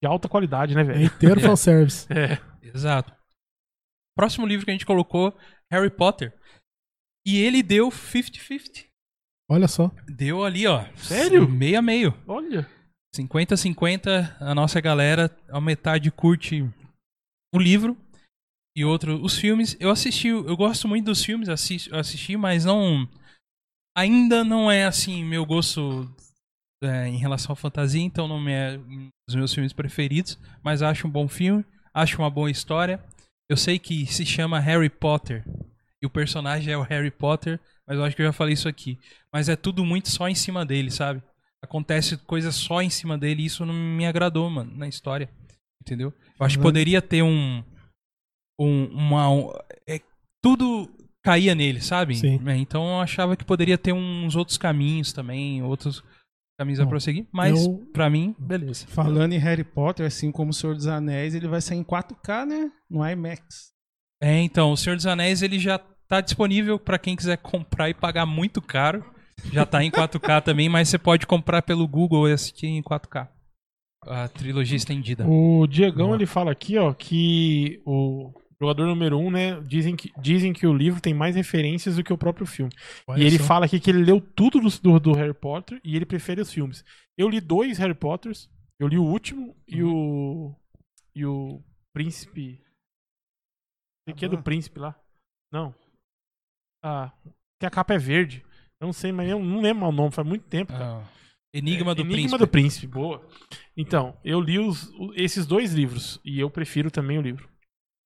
[0.00, 1.04] de alta qualidade, né, é velho?
[1.06, 2.06] inteiro fanservice.
[2.12, 2.38] É.
[2.62, 3.12] Exato.
[4.16, 5.34] Próximo livro que a gente colocou,
[5.70, 6.32] Harry Potter.
[7.26, 8.86] E ele deu 50-50.
[9.50, 9.90] Olha só.
[10.06, 10.84] Deu ali, ó.
[10.94, 11.48] Sério?
[11.48, 12.14] Meio a meio.
[12.26, 12.68] Olha.
[13.16, 16.62] 50-50, a nossa galera, a metade curte
[17.54, 17.96] o livro
[18.76, 19.76] e outro os filmes.
[19.80, 23.08] Eu assisti, eu gosto muito dos filmes, assisti, assisti mas não.
[23.96, 26.08] Ainda não é assim meu gosto
[26.82, 31.08] é, em relação à fantasia, então não é um dos meus filmes preferidos, mas acho
[31.08, 33.02] um bom filme, acho uma boa história.
[33.48, 35.44] Eu sei que se chama Harry Potter
[36.06, 38.68] e o personagem é o Harry Potter, mas eu acho que eu já falei isso
[38.68, 38.98] aqui.
[39.32, 41.22] Mas é tudo muito só em cima dele, sabe?
[41.62, 45.28] Acontece coisa só em cima dele e isso não me agradou, mano, na história.
[45.82, 46.12] Entendeu?
[46.38, 46.64] Eu acho que Uhum.
[46.70, 47.62] poderia ter um.
[48.58, 49.28] um uma.
[49.30, 49.52] um-
[49.88, 50.00] é,
[50.42, 50.88] tudo
[51.24, 52.16] caía nele, sabe?
[52.16, 52.40] Sim.
[52.48, 56.02] É, então eu achava que poderia ter uns outros caminhos também, outros
[56.58, 57.26] caminhos a Bom, prosseguir.
[57.32, 58.86] Mas, eu- pra mim, beleza.
[58.86, 62.46] Falando em Harry Potter, assim como o Senhor dos Anéis, ele vai sair em 4K,
[62.46, 62.70] né?
[62.88, 63.72] No IMAX.
[64.22, 65.78] É, então, o Senhor dos Anéis ele já
[66.08, 69.04] tá disponível pra quem quiser comprar e pagar muito caro.
[69.52, 73.28] Já tá em 4K também, mas você pode comprar pelo Google e assistir em 4K.
[74.02, 75.26] A trilogia estendida.
[75.26, 80.52] O Diegão, ele fala aqui, ó, que o jogador número um, né, dizem que, dizem
[80.52, 82.72] que o livro tem mais referências do que o próprio filme.
[83.06, 83.44] Olha e ele só.
[83.44, 86.52] fala aqui que ele leu tudo do, do, do Harry Potter e ele prefere os
[86.52, 86.84] filmes.
[87.18, 90.54] Eu li dois Harry Potters, eu li o último e o
[91.14, 91.62] e o
[91.92, 92.60] Príncipe...
[94.06, 94.42] O que é do?
[94.42, 94.94] Príncipe lá?
[95.50, 95.74] Não.
[96.86, 97.12] Ah,
[97.58, 98.44] que a capa é verde.
[98.80, 100.98] Eu não sei, mas eu não lembro o nome, faz muito tempo, cara.
[101.02, 101.08] Ah,
[101.54, 102.38] Enigma do É, Enigma Príncipe.
[102.38, 103.26] do Príncipe, boa.
[103.76, 107.48] Então, eu li os- o- esses dois livros e eu prefiro também o livro.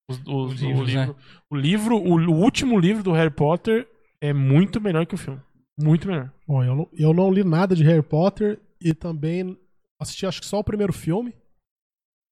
[0.09, 1.15] Os, os- Os o, livros, livro né?
[1.51, 3.89] o livro, o, o último livro do Harry Potter
[4.21, 5.41] é muito melhor que o filme.
[5.79, 6.33] Muito melhor.
[6.47, 9.59] Bom, eu não, eu não li nada de Harry Potter e também
[10.01, 11.35] assisti acho que só o primeiro filme,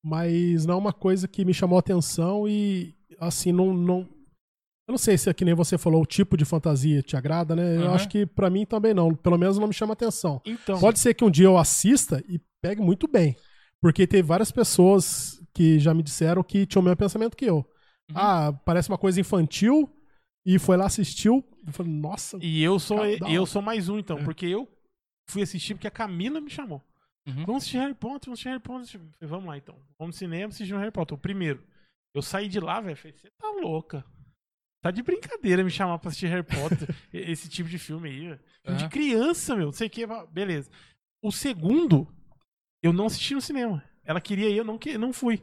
[0.04, 4.08] mas não é uma coisa que me chamou a atenção e assim não, não
[4.88, 7.54] Eu não sei se é que nem você falou, o tipo de fantasia te agrada,
[7.54, 7.76] né?
[7.76, 7.94] Eu Aham.
[7.94, 9.14] acho que pra mim também não.
[9.14, 10.40] Pelo menos não me chama atenção.
[10.46, 13.36] Então, Pode ser que um dia eu assista e pegue muito bem.
[13.82, 17.56] Porque teve várias pessoas que já me disseram que tinham o mesmo pensamento que eu.
[17.58, 18.14] Uhum.
[18.16, 19.88] Ah, parece uma coisa infantil.
[20.46, 21.44] E foi lá, assistiu.
[21.66, 22.38] E falei, nossa.
[22.40, 24.24] e eu sou, eu sou mais um, então, É.
[24.24, 24.66] porque eu
[25.30, 26.82] fui assistir porque a Camila me chamou.
[27.26, 27.44] Uhum.
[27.44, 28.84] Vamos assistir Harry Potter, vamos assistir Harry Potter.
[28.84, 29.74] Eu falei, Vamos lá, então.
[29.98, 31.14] Vamos no cinema assistir o Harry Potter.
[31.14, 31.62] O primeiro.
[32.14, 34.02] Eu saí de lá, velho, falei, você tá louca.
[34.80, 38.16] Tá de brincadeira me chamar pra assistir Harry Potter, e- esse tipo de filme aí.
[38.62, 38.88] Filme de Aham.
[38.88, 39.66] criança, meu.
[39.66, 40.06] Não sei o que.
[40.32, 40.70] Beleza.
[41.22, 42.06] O segundo,
[42.82, 43.82] eu não assisti no cinema.
[44.04, 45.40] Ela queria ir, eu não, não fui.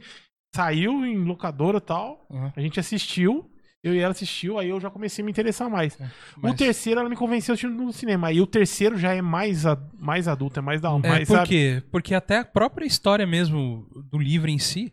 [0.55, 2.25] Saiu em locadora e tal.
[2.29, 2.51] Uhum.
[2.55, 3.51] A gente assistiu.
[3.83, 5.93] Eu e ela assistiu, aí eu já comecei a me interessar mais.
[6.37, 8.29] O Mas- terceiro, ela me convenceu a assistir no cinema.
[8.29, 11.35] Aí o terceiro já é mais, a- mais adulto, é mais da É, mais, por
[11.37, 11.49] sabe?
[11.49, 11.83] quê?
[11.91, 14.91] Porque até a própria história mesmo do livro em si,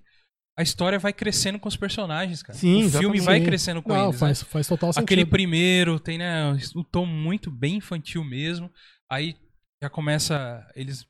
[0.59, 2.59] a história vai crescendo com os personagens, cara.
[2.59, 3.45] Sim, o filme vai Sim.
[3.47, 4.15] crescendo com Não, eles.
[4.15, 4.19] né?
[4.19, 5.05] faz, faz total sentido.
[5.05, 8.71] Aquele primeiro tem, né, o tom muito bem infantil mesmo.
[9.11, 9.37] Aí
[9.83, 11.07] já começa eles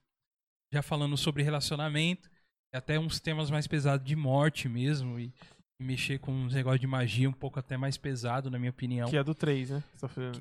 [0.72, 2.30] já falando sobre relacionamento,
[2.72, 5.34] e até uns temas mais pesados de morte mesmo e,
[5.78, 9.10] e mexer com uns negócios de magia um pouco até mais pesado, na minha opinião.
[9.10, 9.84] Que é do 3, né?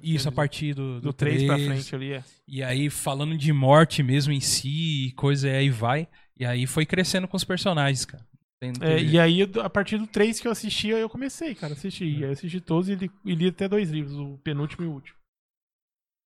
[0.02, 1.68] Isso a partir do, do 3 pra três.
[1.68, 2.24] frente ali, é.
[2.48, 6.08] E aí falando de morte mesmo em si, e coisa e aí vai.
[6.40, 8.26] E aí foi crescendo com os personagens, cara.
[8.82, 11.74] É, e aí, a partir do 3 que eu assisti, eu comecei, cara.
[11.74, 12.04] Assisti.
[12.04, 14.92] Aí Eu assisti todos e li, e li até dois livros, o penúltimo e o
[14.92, 15.18] último.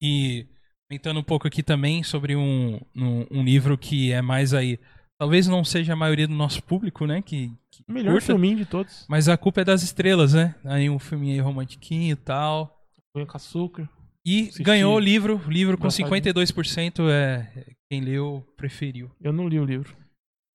[0.02, 0.46] E
[0.90, 4.78] comentando um pouco aqui também sobre um, um, um livro que é mais aí.
[5.18, 7.22] Talvez não seja a maioria do nosso público, né?
[7.22, 9.06] Que, que O melhor curta, filminho de todos.
[9.08, 10.56] Mas a culpa é das estrelas, né?
[10.66, 12.86] Aí um filminho aí romantiquinho e tal.
[13.14, 13.90] Punha com açúcar.
[14.26, 14.64] E Assisti.
[14.64, 15.42] ganhou o livro.
[15.48, 16.22] O livro com Gostadinho.
[16.22, 19.10] 52% é quem leu preferiu.
[19.22, 19.96] Eu não li o livro.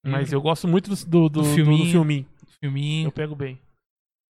[0.03, 0.35] Mas Livro.
[0.35, 1.85] eu gosto muito do, do, do, filminho.
[1.85, 2.29] do filminho.
[2.59, 3.59] Filminho, Eu pego bem.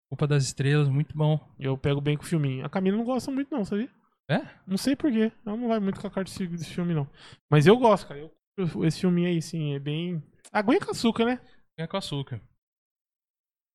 [0.10, 1.40] Culpa das Estrelas, muito bom.
[1.58, 2.66] Eu pego bem com o filminho.
[2.66, 3.90] A Camila não gosta muito, não, sabia?
[4.30, 4.46] É?
[4.68, 5.32] Não sei porquê.
[5.46, 7.08] Ela não vai muito com a cara desse, filme, não.
[7.50, 8.20] Mas eu gosto, cara.
[8.20, 10.22] Eu, esse filminho aí, sim, é bem.
[10.52, 11.42] Aguinha com açúcar, né?
[11.78, 12.42] É com açúcar.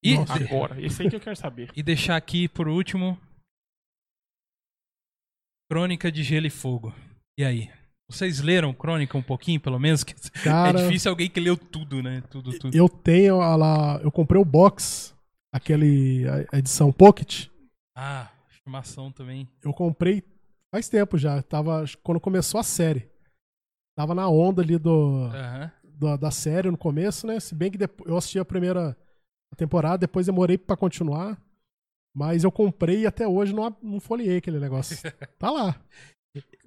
[0.03, 0.81] E, Nossa, agora.
[0.81, 1.71] Esse aí que eu quero saber.
[1.77, 3.19] e deixar aqui por último.
[5.71, 6.95] Crônica de Gelo e Fogo.
[7.39, 7.71] E aí?
[8.09, 10.05] Vocês leram Crônica um pouquinho, pelo menos?
[10.05, 12.23] Que Cara, é difícil alguém que leu tudo, né?
[12.31, 12.77] Tudo, tudo.
[12.77, 14.01] eu tenho a lá.
[14.03, 15.15] Eu comprei o box,
[15.53, 16.25] aquele.
[16.53, 17.49] a edição Pocket.
[17.97, 19.49] Ah, filmação também.
[19.63, 20.23] Eu comprei
[20.73, 21.43] faz tempo já.
[21.43, 21.85] Tava.
[22.03, 23.11] Quando começou a série.
[23.97, 25.73] Tava na onda ali do, Aham.
[25.83, 27.41] da, da série no começo, né?
[27.41, 28.95] Se bem que depois, eu assisti a primeira
[29.57, 31.41] temporada, depois demorei pra continuar.
[32.15, 34.97] Mas eu comprei e até hoje não, não folhei aquele negócio.
[35.39, 35.81] Tá lá.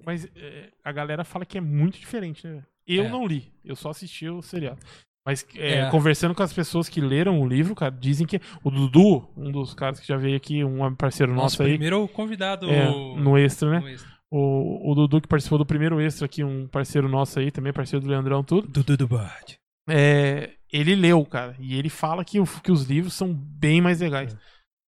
[0.04, 2.62] Mas é, a galera fala que é muito diferente, né?
[2.86, 3.08] Eu É.
[3.08, 4.78] não li, eu só assisti o seriado.
[5.24, 5.90] Mas é, É.
[5.90, 9.74] conversando com as pessoas que leram o livro, cara, dizem que o Dudu, um dos
[9.74, 13.70] caras que já veio aqui, um parceiro nosso, Nosso aí, primeiro convidado é, no extra,
[13.70, 13.80] né?
[13.80, 14.10] no extra.
[14.32, 18.04] O, o Dudu que participou do primeiro extra aqui, um parceiro nosso aí, também parceiro
[18.04, 18.66] do Leandrão, tudo.
[18.68, 19.58] Do Dudu Bud.
[19.88, 24.36] É, ele leu, cara, e ele fala que, que os livros são bem mais legais.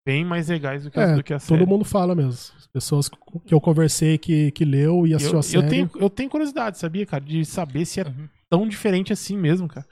[0.05, 1.59] Bem mais legais do que, É, do que a série.
[1.59, 2.31] todo mundo fala mesmo.
[2.57, 3.09] As pessoas
[3.45, 5.63] que eu conversei que, que leu e assistiu eu, a série.
[5.65, 8.27] eu, tenho, eu tenho curiosidade, sabia, cara, de saber se é Uhum.
[8.49, 9.87] tão diferente assim mesmo, cara.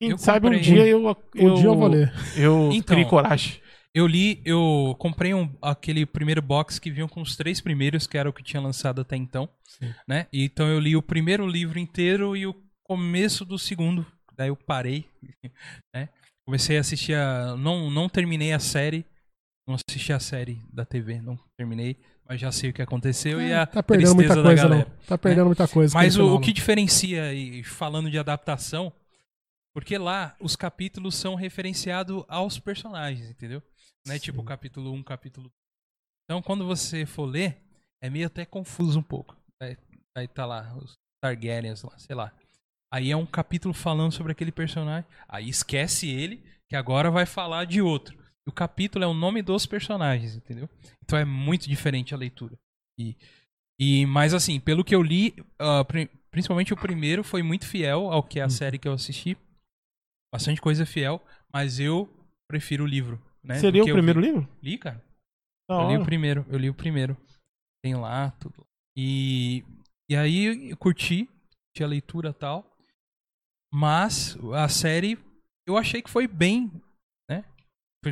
[0.00, 1.02] Quem Eu sabe um comprei- dia eu,
[1.34, 2.12] eu, Um dia eu vou ler.
[2.36, 3.60] eu Então, crio coragem.
[3.94, 8.18] Eu li, eu comprei um, aquele primeiro box que vinha com os três primeiros, que
[8.18, 9.90] era o que tinha lançado até então, Sim.
[10.06, 10.26] né?
[10.30, 14.06] E Então eu li o primeiro livro inteiro e o começo do segundo,
[14.36, 15.06] daí eu parei,
[15.94, 16.10] né?
[16.44, 19.04] Comecei a assistir a não não terminei a série,
[19.66, 21.96] não assisti a série da TV, não terminei,
[22.28, 24.84] mas já sei o que aconteceu e É, a tá perdendo muita coisa, galera.
[24.88, 25.06] não.
[25.06, 25.94] Tá perdendo muita coisa.
[25.94, 28.92] Mas o, o que diferencia, e falando de adaptação,
[29.74, 33.62] porque lá os capítulos são referenciados aos personagens, entendeu?
[34.06, 35.52] Não é tipo capítulo 1, capítulo 2.
[36.24, 37.60] Então quando você for ler,
[38.02, 39.36] é meio até confuso um pouco.
[39.60, 39.76] Aí,
[40.16, 42.32] aí tá lá, os Targaryens lá, sei lá.
[42.92, 45.04] Aí é um capítulo falando sobre aquele personagem.
[45.28, 48.16] Aí esquece ele, que agora vai falar de outro.
[48.48, 50.68] O capítulo é o nome dos personagens, entendeu?
[51.04, 52.56] Então é muito diferente a leitura.
[52.98, 53.16] E,
[53.78, 58.10] e mas assim, pelo que eu li, ah, pri- principalmente o primeiro foi muito fiel
[58.12, 58.50] ao que é a Uhum.
[58.50, 59.36] série que eu assisti.
[60.32, 61.20] Bastante coisa fiel,
[61.52, 62.08] mas eu
[62.48, 63.20] prefiro o livro.
[63.42, 64.26] Né, que o primeiro vi.
[64.26, 64.48] livro?
[64.62, 65.04] Li, cara.
[65.68, 66.02] Da Eu li hora.
[66.02, 67.16] o primeiro, eu li o primeiro.
[67.82, 68.66] Tem lá tudo.
[68.96, 69.64] E,
[70.08, 72.76] e aí eu curti, curti a leitura e tal.
[73.72, 75.18] Mas a série
[75.66, 76.70] eu achei que foi bem?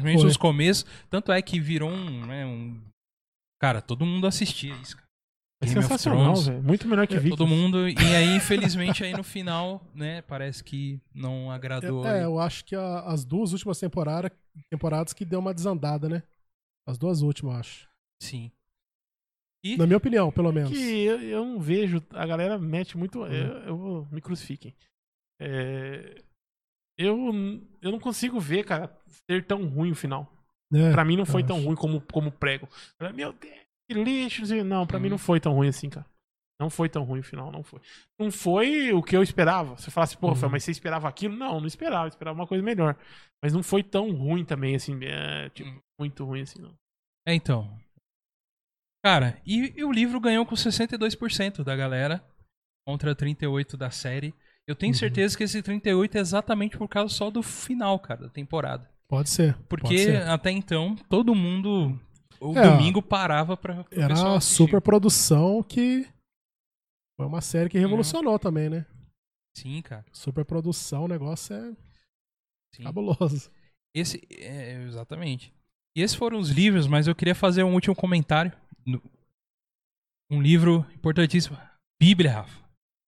[0.00, 0.30] Principalmente Foi.
[0.30, 0.84] os começos.
[1.08, 2.80] Tanto é que virou um, né, um...
[3.60, 5.04] Cara, todo mundo assistia isso, cara.
[5.62, 6.62] É Game sensacional, velho.
[6.62, 7.38] Muito melhor que É, Vikings.
[7.38, 7.88] todo mundo.
[7.88, 12.04] E aí, infelizmente, aí no final, né, parece que não agradou.
[12.04, 12.22] É, aí.
[12.24, 14.30] eu acho que a- as duas últimas temporada,
[14.68, 16.22] temporadas que deu uma desandada, né?
[16.86, 17.88] As duas últimas, eu acho.
[18.20, 18.50] Sim.
[19.64, 20.70] E Na minha opinião, pelo menos.
[20.70, 22.02] Que eu, eu não vejo.
[22.10, 23.24] A galera mete muito.
[23.24, 24.08] Eu, eu vou.
[24.10, 24.74] Me crucifiquem.
[25.40, 26.20] É,
[26.98, 27.16] eu,
[27.82, 28.96] eu não consigo ver, cara,
[29.30, 30.30] ser tão ruim o final.
[30.72, 31.66] É, Pra mim não foi tão acho.
[31.66, 32.68] ruim como, como prego.
[33.14, 33.54] Meu Deus,
[33.88, 34.42] que lixo.
[34.64, 35.10] não pra mim Uhum.
[35.12, 36.06] não foi tão ruim assim, cara.
[36.60, 37.80] Não foi tão ruim o final, não foi.
[38.18, 39.76] Não foi o que eu esperava.
[39.76, 40.48] Você falasse, pô, Uhum.
[40.50, 41.36] Mas você esperava aquilo?
[41.36, 42.04] Não, não esperava.
[42.06, 42.96] Eu esperava uma coisa melhor.
[43.42, 44.98] Mas não foi tão ruim também, assim.
[45.04, 45.80] é, tipo, Uhum.
[46.00, 46.72] muito ruim assim, não.
[47.26, 47.76] É, então.
[49.04, 52.24] Cara, e, e o livro ganhou com 62% da galera
[52.86, 54.34] contra 38% da série.
[54.66, 54.98] Eu tenho Uhum.
[54.98, 58.90] certeza que esse 38% é exatamente por causa só do final, cara, da temporada.
[59.08, 59.54] Pode ser.
[59.68, 60.22] pode Porque ser.
[60.28, 62.00] até então, todo mundo.
[62.40, 63.84] O É, domingo parava pra.
[63.90, 66.06] Era uma super produção que.
[67.16, 67.70] Foi uma série Uhum.
[67.70, 68.86] que revolucionou também, né?
[69.56, 70.04] Sim, cara.
[70.12, 71.72] Super produção, o negócio é
[72.74, 72.82] Sim.
[72.84, 73.50] cabuloso.
[73.94, 75.52] Esse, é, exatamente.
[75.96, 78.50] E esses foram os livros, mas eu queria fazer um último comentário.
[80.30, 81.56] Um livro importantíssimo.
[82.00, 82.64] Bíblia, Rafa.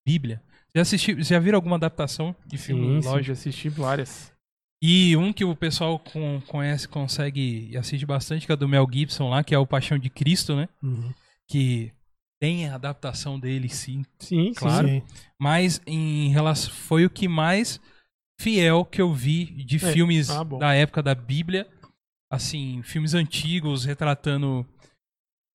[0.07, 0.41] Bíblia.
[0.77, 3.01] Já, assisti, já viram alguma adaptação de filme?
[3.03, 3.25] Sim, Lógico.
[3.25, 4.31] já assisti várias.
[4.83, 8.87] E um que o pessoal com- conhece, consegue e assiste bastante, que é do Mel
[8.93, 10.69] Gibson lá, que é o Paixão de Cristo, né?
[10.83, 11.15] Uhum.
[11.49, 11.91] Que
[12.39, 14.05] tem a adaptação dele, sim.
[14.19, 14.87] Sim, Claro.
[14.87, 15.03] sim.
[15.41, 16.71] Mas em relação.
[16.75, 17.81] Foi o que mais
[18.39, 19.93] fiel que eu vi de É.
[19.95, 20.59] filmes bom.
[20.59, 21.67] da época da Bíblia.
[22.31, 24.67] Assim, filmes antigos retratando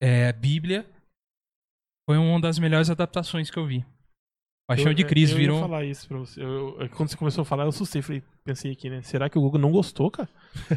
[0.01, 0.83] é, a Bíblia.
[2.09, 3.85] Foi uma das melhores adaptações que eu vi.
[4.75, 5.61] Paixão Eu- de Cristo eu ia virou.
[5.61, 6.41] falar isso pra você.
[6.41, 8.01] Eu- eu- quando você começou a falar, eu assustei.
[8.01, 9.01] Falei, pensei aqui, né?
[9.01, 10.29] Será que o Google não gostou, cara?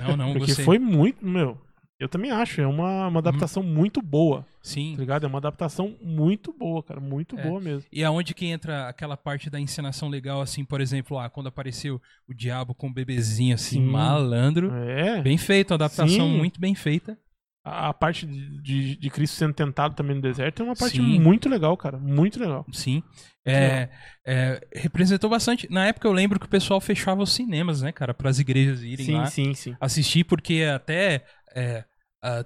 [0.07, 0.65] Não, não, Porque gostei.
[0.65, 1.59] foi muito, meu.
[1.99, 4.95] Eu também acho, é uma, uma adaptação muito boa, Sim.
[4.97, 5.25] tá ligado?
[5.25, 7.43] É uma adaptação muito boa, cara, muito É.
[7.43, 7.85] boa mesmo.
[7.91, 12.03] E aonde que entra aquela parte da encenação legal, assim, por exemplo, ah, quando apareceu
[12.29, 13.87] o diabo com o bebezinho, assim, Sim.
[13.87, 14.73] malandro.
[14.75, 15.23] É.
[15.23, 16.37] Bem feito, adaptação Sim.
[16.37, 17.17] muito bem feita.
[17.65, 21.19] A, parte de, de, Cristo sendo tentado também no deserto é uma parte Sim.
[21.19, 21.97] muito legal, cara.
[21.99, 22.67] Muito legal.
[22.71, 23.03] Sim.
[23.43, 23.89] É,
[24.27, 25.67] é, representou bastante.
[25.71, 28.83] Na época eu lembro que o pessoal fechava os cinemas, né, cara, para as igrejas
[28.83, 29.77] irem Sim, lá sim, sim.
[29.81, 31.25] assistir, porque até
[31.55, 31.85] é,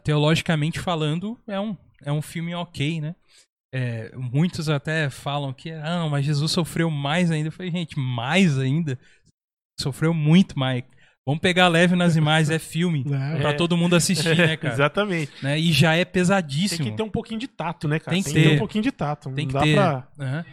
[0.05, 3.15] teologicamente falando é um, é um filme ok, né?
[3.73, 7.49] É, muitos até falam que ah, mas Jesus sofreu mais ainda.
[7.49, 8.99] Eu falei, gente, mais ainda?
[9.81, 10.85] Sofreu muito mais.
[11.29, 13.05] Vamos pegar leve nas imagens, é filme.
[13.13, 13.39] É.
[13.41, 14.73] Pra todo mundo assistir, né, cara?
[14.73, 15.31] Exatamente.
[15.43, 15.59] Né?
[15.61, 16.85] E já é Tem pesadíssimo.
[16.91, 18.15] que ter um pouquinho de tato, né, cara?
[18.15, 18.55] Tem que ter ter.
[18.55, 19.31] um pouquinho de tato.
[19.33, 19.75] Tem Não que dá ter.
[19.75, 20.09] pra.
[20.19, 20.45] Aham.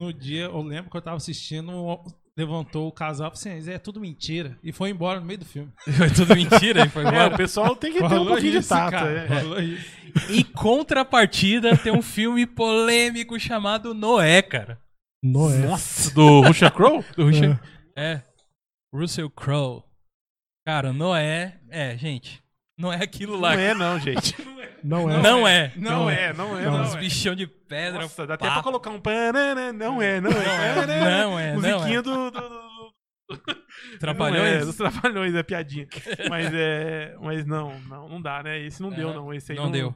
[0.00, 1.72] No dia, eu lembro que eu tava assistindo,
[2.38, 4.56] levantou o casal e falou assim, é tudo mentira.
[4.62, 5.72] E foi embora no meio do filme.
[5.96, 7.34] Foi tudo mentira e foi É, embora.
[7.34, 8.90] o pessoal tem que ter um pouquinho de isso, tato.
[8.92, 9.26] cara, é.
[9.26, 9.90] falou isso.
[10.30, 14.78] Em contrapartida, tem um filme polêmico chamado Noé, cara.
[15.24, 15.58] Noé.
[15.66, 17.04] Nossa, do Russell Crowe?
[17.16, 17.58] Do Russell,
[17.96, 18.22] é.
[18.96, 19.82] Russell Crowe.
[20.66, 21.60] Cara, Noé.
[21.70, 22.42] É, gente.
[22.78, 23.54] Não é aquilo Não lá.
[23.54, 24.34] é, não, gente.
[24.82, 25.22] Não é.
[25.22, 25.72] Não é.
[25.76, 28.02] Não é, não é, Não, não Uns bichão de pedra.
[28.02, 29.00] Nossa, dá até pra colocar um.
[29.00, 30.86] panana, Não é, não é.
[30.86, 32.02] Não é, não Musiquinha é.
[32.02, 32.30] do.
[32.30, 32.66] do, do-
[33.98, 34.40] Trapalhões.
[34.40, 35.88] Não é, dos trapalhões, é piadinha.
[36.28, 37.16] Mas é.
[37.20, 38.58] Mas não, não, não dá, né?
[38.60, 39.32] Esse não deu, É, não.
[39.34, 39.94] Esse aí não deu.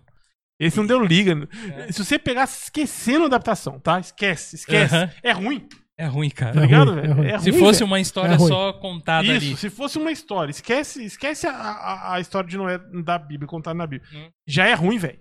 [0.58, 1.48] Esse não deu liga.
[1.76, 1.92] É.
[1.92, 3.98] Se você pegar esquecendo a adaptação, tá?
[4.00, 4.94] Esquece, esquece.
[5.22, 5.66] É ruim,
[6.00, 6.54] É ruim, cara.
[6.54, 7.10] tá É ligado, ruim, velho?
[7.10, 7.26] é ruim.
[7.28, 7.86] É Se ruim, fosse velho.
[7.90, 9.56] uma história É só contada Isso, ali.
[9.56, 10.50] se fosse uma história.
[10.50, 14.08] Esquece, esquece a, a, a história de Noé da Bíblia, contada na Bíblia.
[14.14, 14.30] Hum.
[14.46, 15.18] Já é ruim, velho.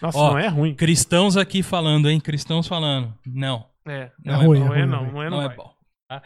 [0.00, 0.74] Nossa, Ó, não é ruim.
[0.74, 2.18] Cristãos aqui falando, hein?
[2.20, 3.16] Cristãos falando.
[3.26, 3.68] Não.
[3.86, 5.50] É, Não não, é é, ruim, não é é, ruim, não, não é, não não
[5.50, 5.72] é bom.
[6.08, 6.22] tá?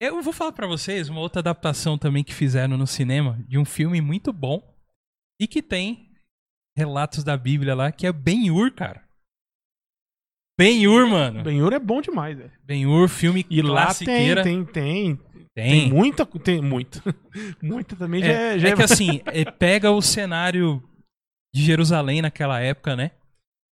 [0.00, 3.64] Eu vou falar pra vocês uma outra adaptação também que fizeram no cinema de um
[3.64, 4.62] filme muito bom
[5.40, 6.10] e que tem
[6.76, 9.01] relatos da Bíblia lá, que é Ben-Hur, cara.
[10.62, 11.42] Ben-Hur, mano.
[11.42, 12.50] Ben-Hur é bom demais, velho.
[12.64, 14.42] Ben-Hur, filme E lá tem, classiqueira.
[14.42, 15.20] tem, tem, tem,
[15.54, 15.90] Tem.
[15.90, 17.02] muita, tem muita.
[17.60, 20.82] muita também já É, é, já é que assim, é, pega o cenário
[21.54, 23.10] de Jerusalém naquela época, né?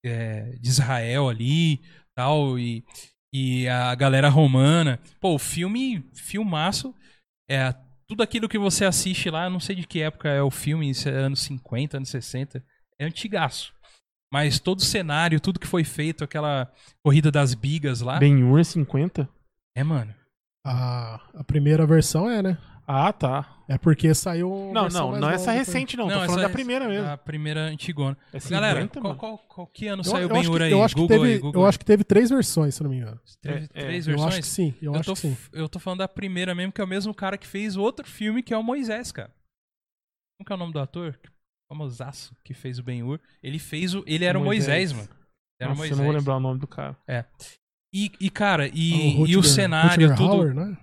[0.03, 1.79] É, de Israel ali
[2.15, 2.83] tal, e,
[3.33, 4.99] e a galera romana.
[5.21, 6.93] Pô, o filme, filmaço,
[7.49, 7.73] é
[8.07, 11.07] tudo aquilo que você assiste lá, não sei de que época é o filme, se
[11.07, 12.63] é anos 50, anos 60,
[12.99, 13.73] é antigaço.
[14.31, 16.71] Mas todo o cenário, tudo que foi feito, aquela
[17.03, 19.27] corrida das bigas lá, Ben-Hur é 50?
[19.75, 20.13] é, mano.
[20.65, 22.57] A, a primeira versão é, né?
[22.85, 23.55] Ah, tá.
[23.67, 24.71] É porque saiu.
[24.73, 26.07] Não, não, não é essa recente, não.
[26.07, 27.05] Tô essa falando da é- primeira mesmo.
[27.05, 28.17] Da primeira antigona.
[28.33, 29.15] É 50, Galera, qual, mano.
[29.15, 30.71] qual, qual que ano Eu, saiu eu Ben Hur que, aí?
[30.71, 32.89] eu acho que Google teve, aí, Google eu acho que teve três versões, se não
[32.89, 33.19] me engano.
[33.41, 34.11] Teve É, três é.
[34.11, 34.33] Eu versões?
[34.33, 34.73] acho que sim.
[34.81, 35.37] Eu, Eu, acho tô, que sim.
[35.53, 38.41] eu tô falando da primeira mesmo, que é o mesmo cara que fez outro filme,
[38.43, 39.31] que é o Moisés, cara.
[40.37, 41.17] Como que é o nome do ator?
[41.71, 43.19] Famosaço, que fez o Ben-Hur.
[43.43, 44.03] Ele fez o...
[44.07, 45.09] Ele era o Moisés, Moisés.
[45.09, 45.19] mano.
[45.61, 45.97] Era o Nossa, eu Moisés.
[45.97, 46.97] não vou lembrar o nome do cara.
[47.93, 50.33] E, e cara, e, Ah, e o Rutger- cenário, Rutger tudo...
[50.41, 50.77] Hauer, né?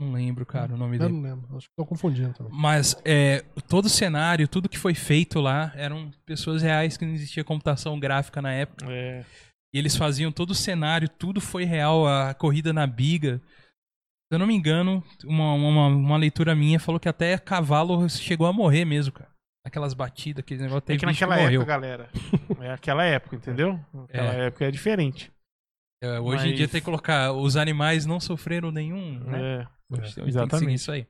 [0.00, 1.12] Não lembro, cara, o nome Eu dele.
[1.12, 1.56] não lembro.
[1.56, 2.52] Acho que tô confundindo também.
[2.52, 7.12] Mas é, todo o cenário, tudo que foi feito lá, eram pessoas reais que não
[7.14, 8.86] existia computação gráfica na época.
[8.90, 9.24] É.
[9.72, 13.40] E eles faziam todo o cenário, tudo foi real, a corrida na biga.
[14.26, 18.48] Se eu não me engano, uma, uma, uma leitura minha falou que até cavalo chegou
[18.48, 19.30] a morrer mesmo, cara.
[19.64, 21.62] Aquelas batidas, aquele negócio É teve que naquela morreu.
[21.62, 22.10] época, galera.
[22.60, 23.80] É aquela época, entendeu?
[24.08, 24.46] Aquela É.
[24.46, 25.32] época é diferente.
[26.02, 29.38] É, hoje em Mas- dia tem que colocar, os animais não sofreram nenhum, né?
[29.62, 29.66] É.
[29.88, 30.74] Hoje tem que seguir exatamente.
[30.74, 31.06] isso aí.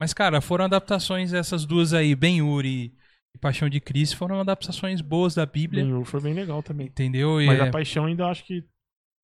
[0.00, 2.92] Mas, cara, foram adaptações essas duas aí, Ben-Hur e
[3.40, 6.86] Paixão de Cristo, foram adaptações boas da Bíblia, Ben-Hur foi bem legal também.
[6.86, 7.40] entendeu?
[7.42, 8.64] E Mas é- a paixão ainda acho que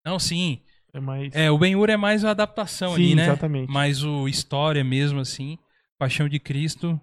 [0.04, 0.60] Não, sim.
[0.92, 1.34] é mais.
[1.36, 3.24] É, o Ben-Hur é mais uma adaptação Sim, ali, né?
[3.24, 3.70] exatamente.
[3.72, 5.56] Mas o história mesmo, assim,
[5.98, 7.00] Paixão de Cristo,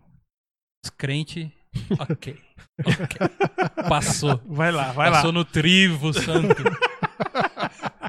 [0.92, 1.52] crente,
[2.00, 2.38] ok.
[2.86, 3.88] ok.
[3.90, 4.40] Passou.
[4.46, 5.34] Vai lá, vai Passou lá.
[5.34, 6.64] no trivo santo.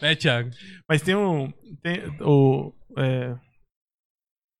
[0.00, 0.50] né, Thiago?
[0.88, 1.50] Mas tem um.
[1.82, 3.28] Tem, o, é,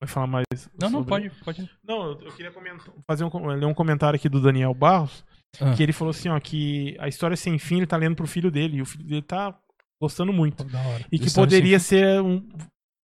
[0.01, 0.44] vai falar mais.
[0.80, 1.70] Não, não, sobre- pode, pode.
[1.86, 5.24] Não, eu queria comentar, fazer um, ler um comentário aqui do Daniel Barros,
[5.60, 5.74] Ah.
[5.74, 8.51] que ele falou assim, ó, que a história sem fim ele tá lendo pro filho
[8.51, 9.56] dele, e o filho dele tá
[10.01, 10.66] gostando muito.
[11.10, 12.47] E que poderia ser um,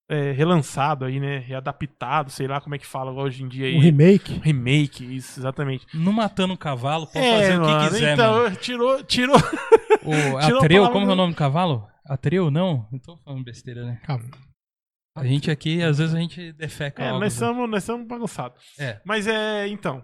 [0.10, 1.40] é, relançado aí, né?
[1.40, 3.76] Readaptado, sei lá como é que fala hoje em dia aí.
[3.76, 4.40] Um remake.
[4.44, 5.86] Remake, isso, exatamente.
[5.94, 8.56] Não matando um cavalo, pode É, fazer o que mano, quiser, então, mano.
[8.57, 9.38] tirou, tirou.
[9.38, 9.40] O
[10.45, 11.88] tirou a Atreu, como é o nome do cavalo?
[12.06, 12.88] Atreu, não?
[12.91, 13.99] Não tô falando besteira, né?
[14.03, 14.26] Calma.
[15.18, 17.40] A gente aqui, às vezes a gente defeca É, algo, nós né?
[17.48, 18.61] somos, nós somos bagunçados.
[18.77, 18.99] É.
[19.06, 20.03] Mas é, então.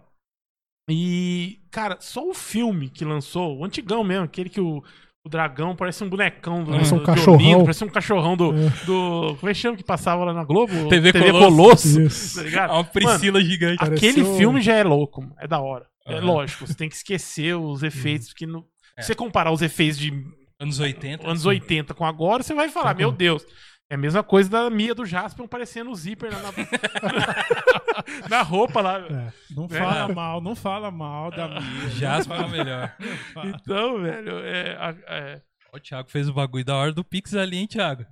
[0.89, 4.81] E, cara, só o filme que lançou, o antigão mesmo, aquele que o,
[5.23, 7.61] o dragão parece um bonecão do, Parece um do cachorrão.
[7.61, 8.69] Parece um cachorrão do, É.
[8.85, 9.35] do.
[9.39, 10.89] Como é que chama que passava lá na Globo?
[10.89, 11.39] TV Colosso.
[11.55, 12.01] Colosso.
[12.01, 12.35] Isso.
[12.37, 12.71] Tá ligado?
[12.73, 13.77] Uma Priscila gigante.
[13.77, 15.35] Pareceu- Aquele filme já é louco, mano.
[15.39, 15.85] é da hora.
[16.07, 16.25] É Aham.
[16.25, 18.65] lógico, você tem que esquecer os efeitos, porque no,
[18.97, 19.01] É.
[19.03, 20.11] se você comparar os efeitos de
[20.59, 21.27] Anos 80.
[21.27, 23.11] anos 80 com agora, você vai falar, Tá meu.
[23.11, 23.43] Deus.
[23.91, 26.51] É a mesma coisa da Mia do Jasper parecendo o zíper na, na,
[28.29, 28.99] na roupa lá.
[28.99, 29.33] É.
[29.53, 29.77] Não É.
[29.77, 31.89] fala mal, não fala mal da minha.
[31.89, 32.95] Jasper é o melhor.
[33.43, 35.41] Então, velho, é, a- é,
[35.73, 38.05] O Thiago fez o bagulho da hora do Pix ali, hein, Thiago?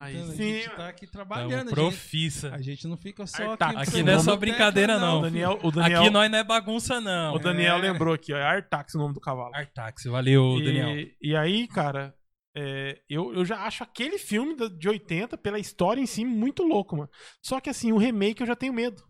[0.00, 0.76] aí Então, a sim, gente mano.
[0.78, 1.52] tá aqui Tamo trabalhando.
[1.52, 2.54] A gente, profissa.
[2.54, 3.76] a gente não fica só Artax.
[3.76, 3.88] aqui.
[3.90, 5.18] Aqui não é só brincadeira, não.
[5.20, 7.34] O Daniel, o Daniel, Aqui nós não é bagunça, não.
[7.34, 7.80] o Daniel É.
[7.80, 9.54] lembrou aqui, ó, é Artax o nome do cavalo.
[9.54, 11.06] Artax, valeu, e, Daniel.
[11.22, 12.12] e aí, cara,
[12.56, 16.96] é, eu, eu já acho aquele filme de 80, pela história em si, muito louco,
[16.96, 17.10] mano.
[17.42, 19.02] Só que assim, o remake eu já tenho medo.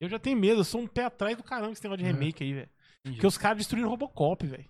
[0.00, 2.12] Eu já tenho medo, eu sou um pé atrás do caramba esse negócio de É.
[2.12, 2.70] remake aí, velho.
[3.04, 4.68] Porque os caras destruíram o Robocop, velho.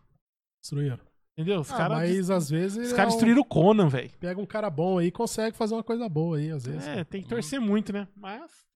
[0.63, 0.99] Destruíram.
[1.37, 1.61] Entendeu?
[1.61, 2.87] Os Ah, caras mas às vezes.
[2.89, 4.11] os é caras um- destruíram o Conan, velho.
[4.19, 6.87] Pega um cara bom aí e consegue fazer uma coisa boa aí, às vezes.
[6.87, 8.09] É, tem que torcer muito, né?
[8.17, 8.67] Mas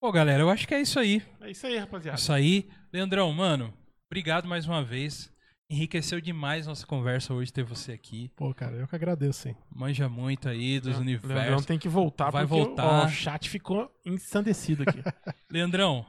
[0.00, 1.22] Pô, galera, eu acho que é isso aí.
[1.40, 2.18] é isso aí, rapaziada.
[2.18, 2.68] Isso aí.
[2.92, 3.72] Leandrão, mano,
[4.10, 5.31] obrigado mais uma vez.
[5.72, 8.30] Enriqueceu demais nossa conversa hoje ter você aqui.
[8.36, 9.54] Pô, cara, eu que agradeço, sim.
[9.74, 11.64] Manja muito aí dos O Leandrão universos.
[11.66, 12.84] tem que voltar, Vai porque o- voltar.
[12.84, 15.02] ó, o chat ficou ensandecido aqui.
[15.50, 16.04] Leandrão,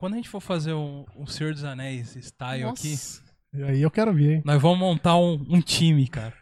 [0.00, 3.22] quando a gente for fazer um, um Senhor dos Anéis style aqui, Nossa.
[3.54, 4.42] E aí eu quero ver, hein?
[4.44, 6.34] nós vamos montar um, um time, cara.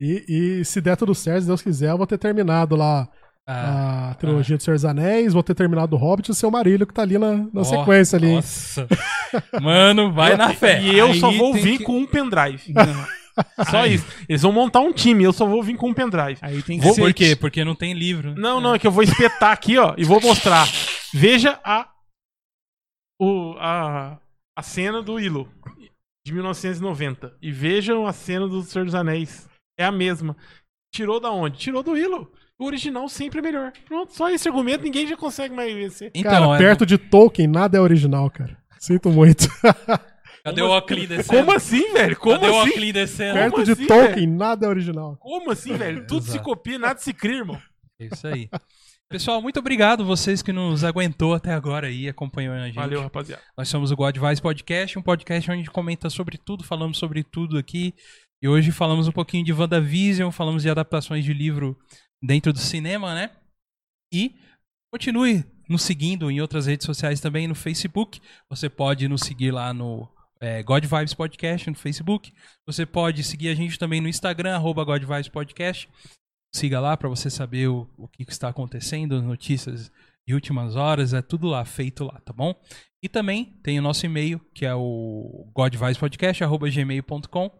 [0.00, 0.24] E,
[0.60, 3.08] e se der tudo certo, se Deus quiser, eu vou ter terminado lá
[3.48, 6.50] Ah, a trilogia do Senhor dos Anéis, vou ter terminado o Hobbit e o Seu
[6.50, 8.32] Marilho, que tá ali na, na ó, sequência ali.
[8.34, 8.88] Nossa.
[9.62, 10.82] Mano, vai na fé.
[10.82, 12.72] E eu Aí só vou vir que- com um pendrive.
[13.70, 14.06] Só isso.
[14.26, 16.38] Eles vão montar um time, eu só vou vir com um pendrive.
[16.40, 17.36] Aí tem que Vou, ser por quê?
[17.36, 18.34] Porque não tem livro.
[18.34, 20.66] Não, não, é que eu vou espetar aqui, ó, e vou mostrar.
[21.12, 21.86] Veja a
[23.20, 24.18] o, a,
[24.56, 25.46] a cena do Willow
[26.26, 29.46] de 1990 e vejam a cena do Senhor dos Anéis.
[29.78, 30.34] É a mesma.
[30.94, 31.58] Tirou da onde?
[31.58, 32.32] Tirou do Willow.
[32.58, 33.72] O original sempre é melhor.
[33.84, 36.10] Pronto, só esse argumento ninguém já consegue mais vencer.
[36.14, 38.56] Então, cara, é- perto de Tolkien, nada é original, cara.
[38.78, 39.46] Sinto muito.
[40.44, 41.38] cadê o Oclean descendo?
[41.38, 42.16] Como assim, velho?
[42.16, 42.70] Como Cadê o assim?
[42.70, 43.34] Oclean descendo?
[43.34, 45.16] perto de assim, Tolkien, nada é original.
[45.20, 46.06] Como assim, velho?
[46.06, 47.60] Tudo se copia, nada se cria, irmão.
[48.00, 48.48] É Isso aí.
[49.08, 52.74] Pessoal, muito obrigado vocês que nos aguentou até agora aí, acompanhou a gente.
[52.74, 53.42] Valeu, rapaziada.
[53.56, 56.98] Nós somos o God Vice Podcast, um podcast onde a gente comenta sobre tudo, falamos
[56.98, 57.94] sobre tudo aqui.
[58.42, 61.76] E hoje falamos um pouquinho de WandaVision, falamos de adaptações de livro
[62.26, 63.30] dentro do cinema, né?
[64.12, 64.34] E
[64.92, 68.20] continue nos seguindo em outras redes sociais também, no Facebook.
[68.50, 70.08] Você pode nos seguir lá no
[70.40, 72.32] é, God Vibes Podcast no Facebook.
[72.66, 75.88] Você pode seguir a gente também no Instagram, arroba God Vibes Podcast.
[76.54, 79.90] Siga lá para você saber o, o que está acontecendo, notícias
[80.26, 82.54] de últimas horas, é tudo lá, feito lá, tá bom?
[83.02, 87.50] E também tem o nosso e-mail, que é o godvicepodcast.gmail.com.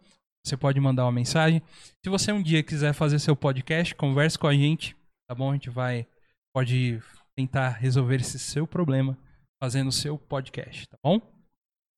[0.45, 1.61] Você pode mandar uma mensagem.
[2.03, 4.95] Se você um dia quiser fazer seu podcast, converse com a gente,
[5.27, 5.51] tá bom?
[5.51, 6.07] A gente vai,
[6.55, 7.01] pode
[7.35, 9.17] tentar resolver esse seu problema
[9.61, 11.21] fazendo o seu podcast, tá bom?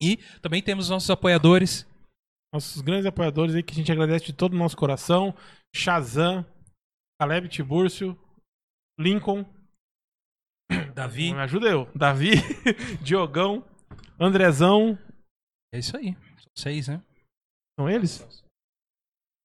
[0.02, 1.86] E também temos nossos apoiadores.
[2.52, 5.34] Nossos grandes apoiadores aí que a gente agradece de todo o nosso coração.
[5.74, 6.44] Shazam,
[7.20, 8.18] Caleb Tibúrcio,
[8.98, 9.44] Lincoln.
[10.94, 11.32] Davi.
[11.32, 11.88] Me ajuda eu.
[11.94, 12.32] Davi,
[13.04, 13.64] Diogão,
[14.18, 14.98] Andrezão.
[15.72, 16.16] É isso aí.
[16.38, 17.02] São seis, né?
[17.80, 18.44] São eles?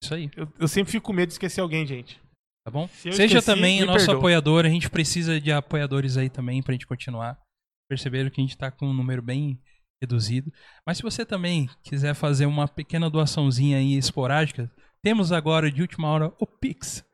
[0.04, 0.30] Isso aí.
[0.36, 2.20] Eu, eu sempre fico com medo de esquecer alguém, gente.
[2.66, 2.86] Tá bom?
[2.90, 4.18] Se eu Seja esqueci, também me nosso perdoa.
[4.18, 4.66] apoiador.
[4.66, 7.40] A gente precisa de apoiadores aí também pra gente continuar.
[7.90, 9.58] Perceberam que a gente tá com um número bem
[10.04, 10.52] reduzido.
[10.86, 14.70] Mas se você também quiser fazer uma pequena doaçãozinha aí esporádica,
[15.02, 17.06] temos agora de última hora o Pix.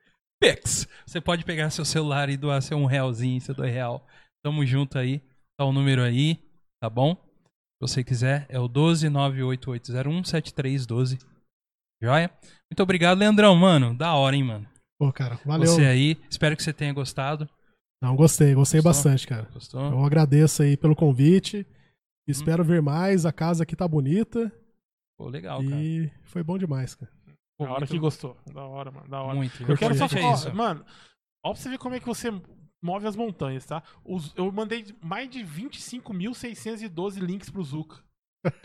[0.42, 0.88] Pix!
[1.06, 4.08] Você pode pegar seu celular e doar seu um realzinho, seu dois real.
[4.44, 5.22] Tamo junto aí.
[5.56, 6.40] Tá o número aí,
[6.82, 7.16] tá bom?
[7.82, 11.18] Se você quiser, é o 12988017312.
[12.00, 12.30] Joia?
[12.70, 13.98] Muito obrigado, Leandrão, mano.
[13.98, 14.68] Da hora, hein, mano.
[15.00, 15.66] Pô, cara, valeu.
[15.66, 16.16] Você aí.
[16.30, 17.50] Espero que você tenha gostado.
[18.00, 19.12] Não, gostei, gostei Gostou?
[19.12, 19.50] bastante, cara.
[19.52, 19.82] Gostou?
[19.82, 21.66] Eu agradeço aí pelo convite.
[22.28, 23.26] Espero ver mais.
[23.26, 24.52] A casa aqui tá bonita.
[25.18, 25.82] Pô, legal, cara.
[25.82, 27.12] e foi bom demais, cara.
[27.58, 28.38] Pô, Da hora que gostou.
[28.54, 29.10] Da hora, mano.
[29.10, 29.34] Da hora.
[29.36, 29.64] Muito.
[29.64, 30.54] Eu quero só falar, é isso.
[30.54, 30.86] mano,
[31.44, 32.30] ó pra você ver como é que você
[32.82, 33.84] move as montanhas, tá?
[34.04, 37.98] Os- eu mandei mais de 25.612 links pro Zuka.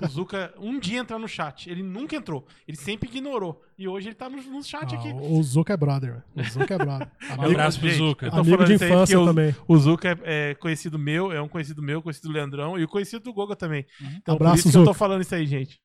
[0.02, 1.68] O Zuka um dia entrar no chat.
[1.68, 2.46] Ele nunca entrou.
[2.66, 3.62] Ele sempre ignorou.
[3.76, 5.12] E hoje ele tá no, no chat Ah, aqui.
[5.12, 6.24] o Zuka é brother.
[6.34, 7.10] O Zuka é brother.
[7.38, 7.90] Um abraço pro
[8.30, 9.54] tô amigo de infância também.
[9.68, 12.88] O Zuka é, é conhecido meu, é um conhecido meu, conhecido do Leandrão e o
[12.88, 13.84] conhecido do Goga também.
[14.00, 14.14] Uhum.
[14.16, 14.98] Então, Abraço, por isso que eu tô Zuka.
[14.98, 15.78] falando isso aí, gente.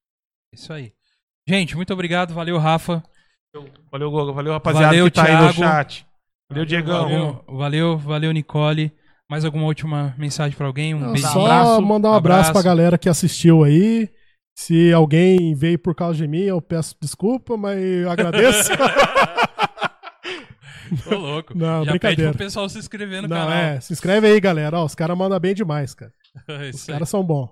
[0.56, 0.94] Isso aí.
[1.46, 2.34] Gente, muito obrigado.
[2.34, 3.04] Valeu, Rafa.
[3.92, 4.32] Valeu, Goga.
[4.32, 5.54] Valeu, rapaziada Valeu, que tá aí no Thiago.
[5.60, 6.08] chat.
[6.52, 7.04] Valeu, Diegão.
[7.04, 8.92] Valeu, valeu, valeu, Nicole.
[9.30, 10.94] Mais alguma última mensagem pra alguém?
[10.94, 11.26] Um Não, beijo.
[11.28, 12.54] só abraço, mandar um abraço, abraço.
[12.54, 14.10] pra galera que assistiu aí.
[14.54, 18.70] Se alguém veio por causa de mim, eu peço desculpa, mas eu agradeço.
[21.06, 21.58] Tô louco.
[21.58, 22.32] Não, Já pede brincadeira.
[22.32, 23.52] pro pessoal se inscrever no Não, canal.
[23.54, 23.80] é.
[23.80, 24.78] Se inscreve aí, galera.
[24.80, 26.12] Ó, os caras mandam bem demais, cara.
[26.48, 27.50] É Os caras são bons.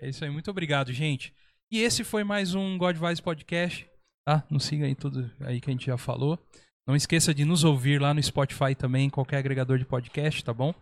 [0.00, 0.30] É isso aí.
[0.30, 1.32] Muito obrigado, gente.
[1.70, 3.86] E esse foi mais um God Vibes Podcast.
[4.24, 4.44] Tá?
[4.50, 6.38] Não siga aí tudo aí que a gente já falou.
[6.86, 10.54] Não esqueça de nos ouvir lá no Spotify também, em qualquer agregador de podcast, tá
[10.54, 10.72] bom?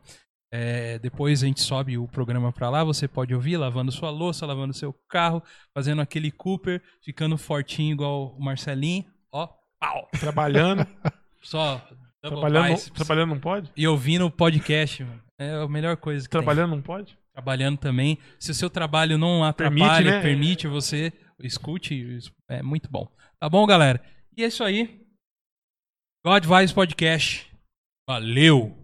[0.53, 4.47] É, depois a gente sobe o programa pra lá, você pode ouvir lavando sua louça,
[4.47, 9.05] lavando seu carro, fazendo aquele Cooper, ficando fortinho igual o Marcelinho.
[9.33, 9.49] Ó,
[9.81, 10.09] pau!
[10.21, 10.87] Trabalhando.
[11.43, 11.83] Só
[12.21, 12.91] trabalhando, biceps.
[12.93, 13.71] trabalhando não pode?
[13.77, 15.23] E ouvindo o podcast, mano.
[15.39, 16.41] É a melhor coisa que tem.
[16.41, 17.19] Trabalhando não pode?
[17.33, 18.19] Trabalhando também.
[18.39, 20.73] Se o seu trabalho não atrapalha, Permite, permite, né?
[20.73, 21.13] você,
[21.43, 22.19] escute.
[22.49, 23.09] É muito bom.
[23.41, 24.01] Tá bom, galera?
[24.37, 25.04] E é isso aí.
[26.27, 27.45] God Vibes Podcast.
[28.09, 28.84] Valeu!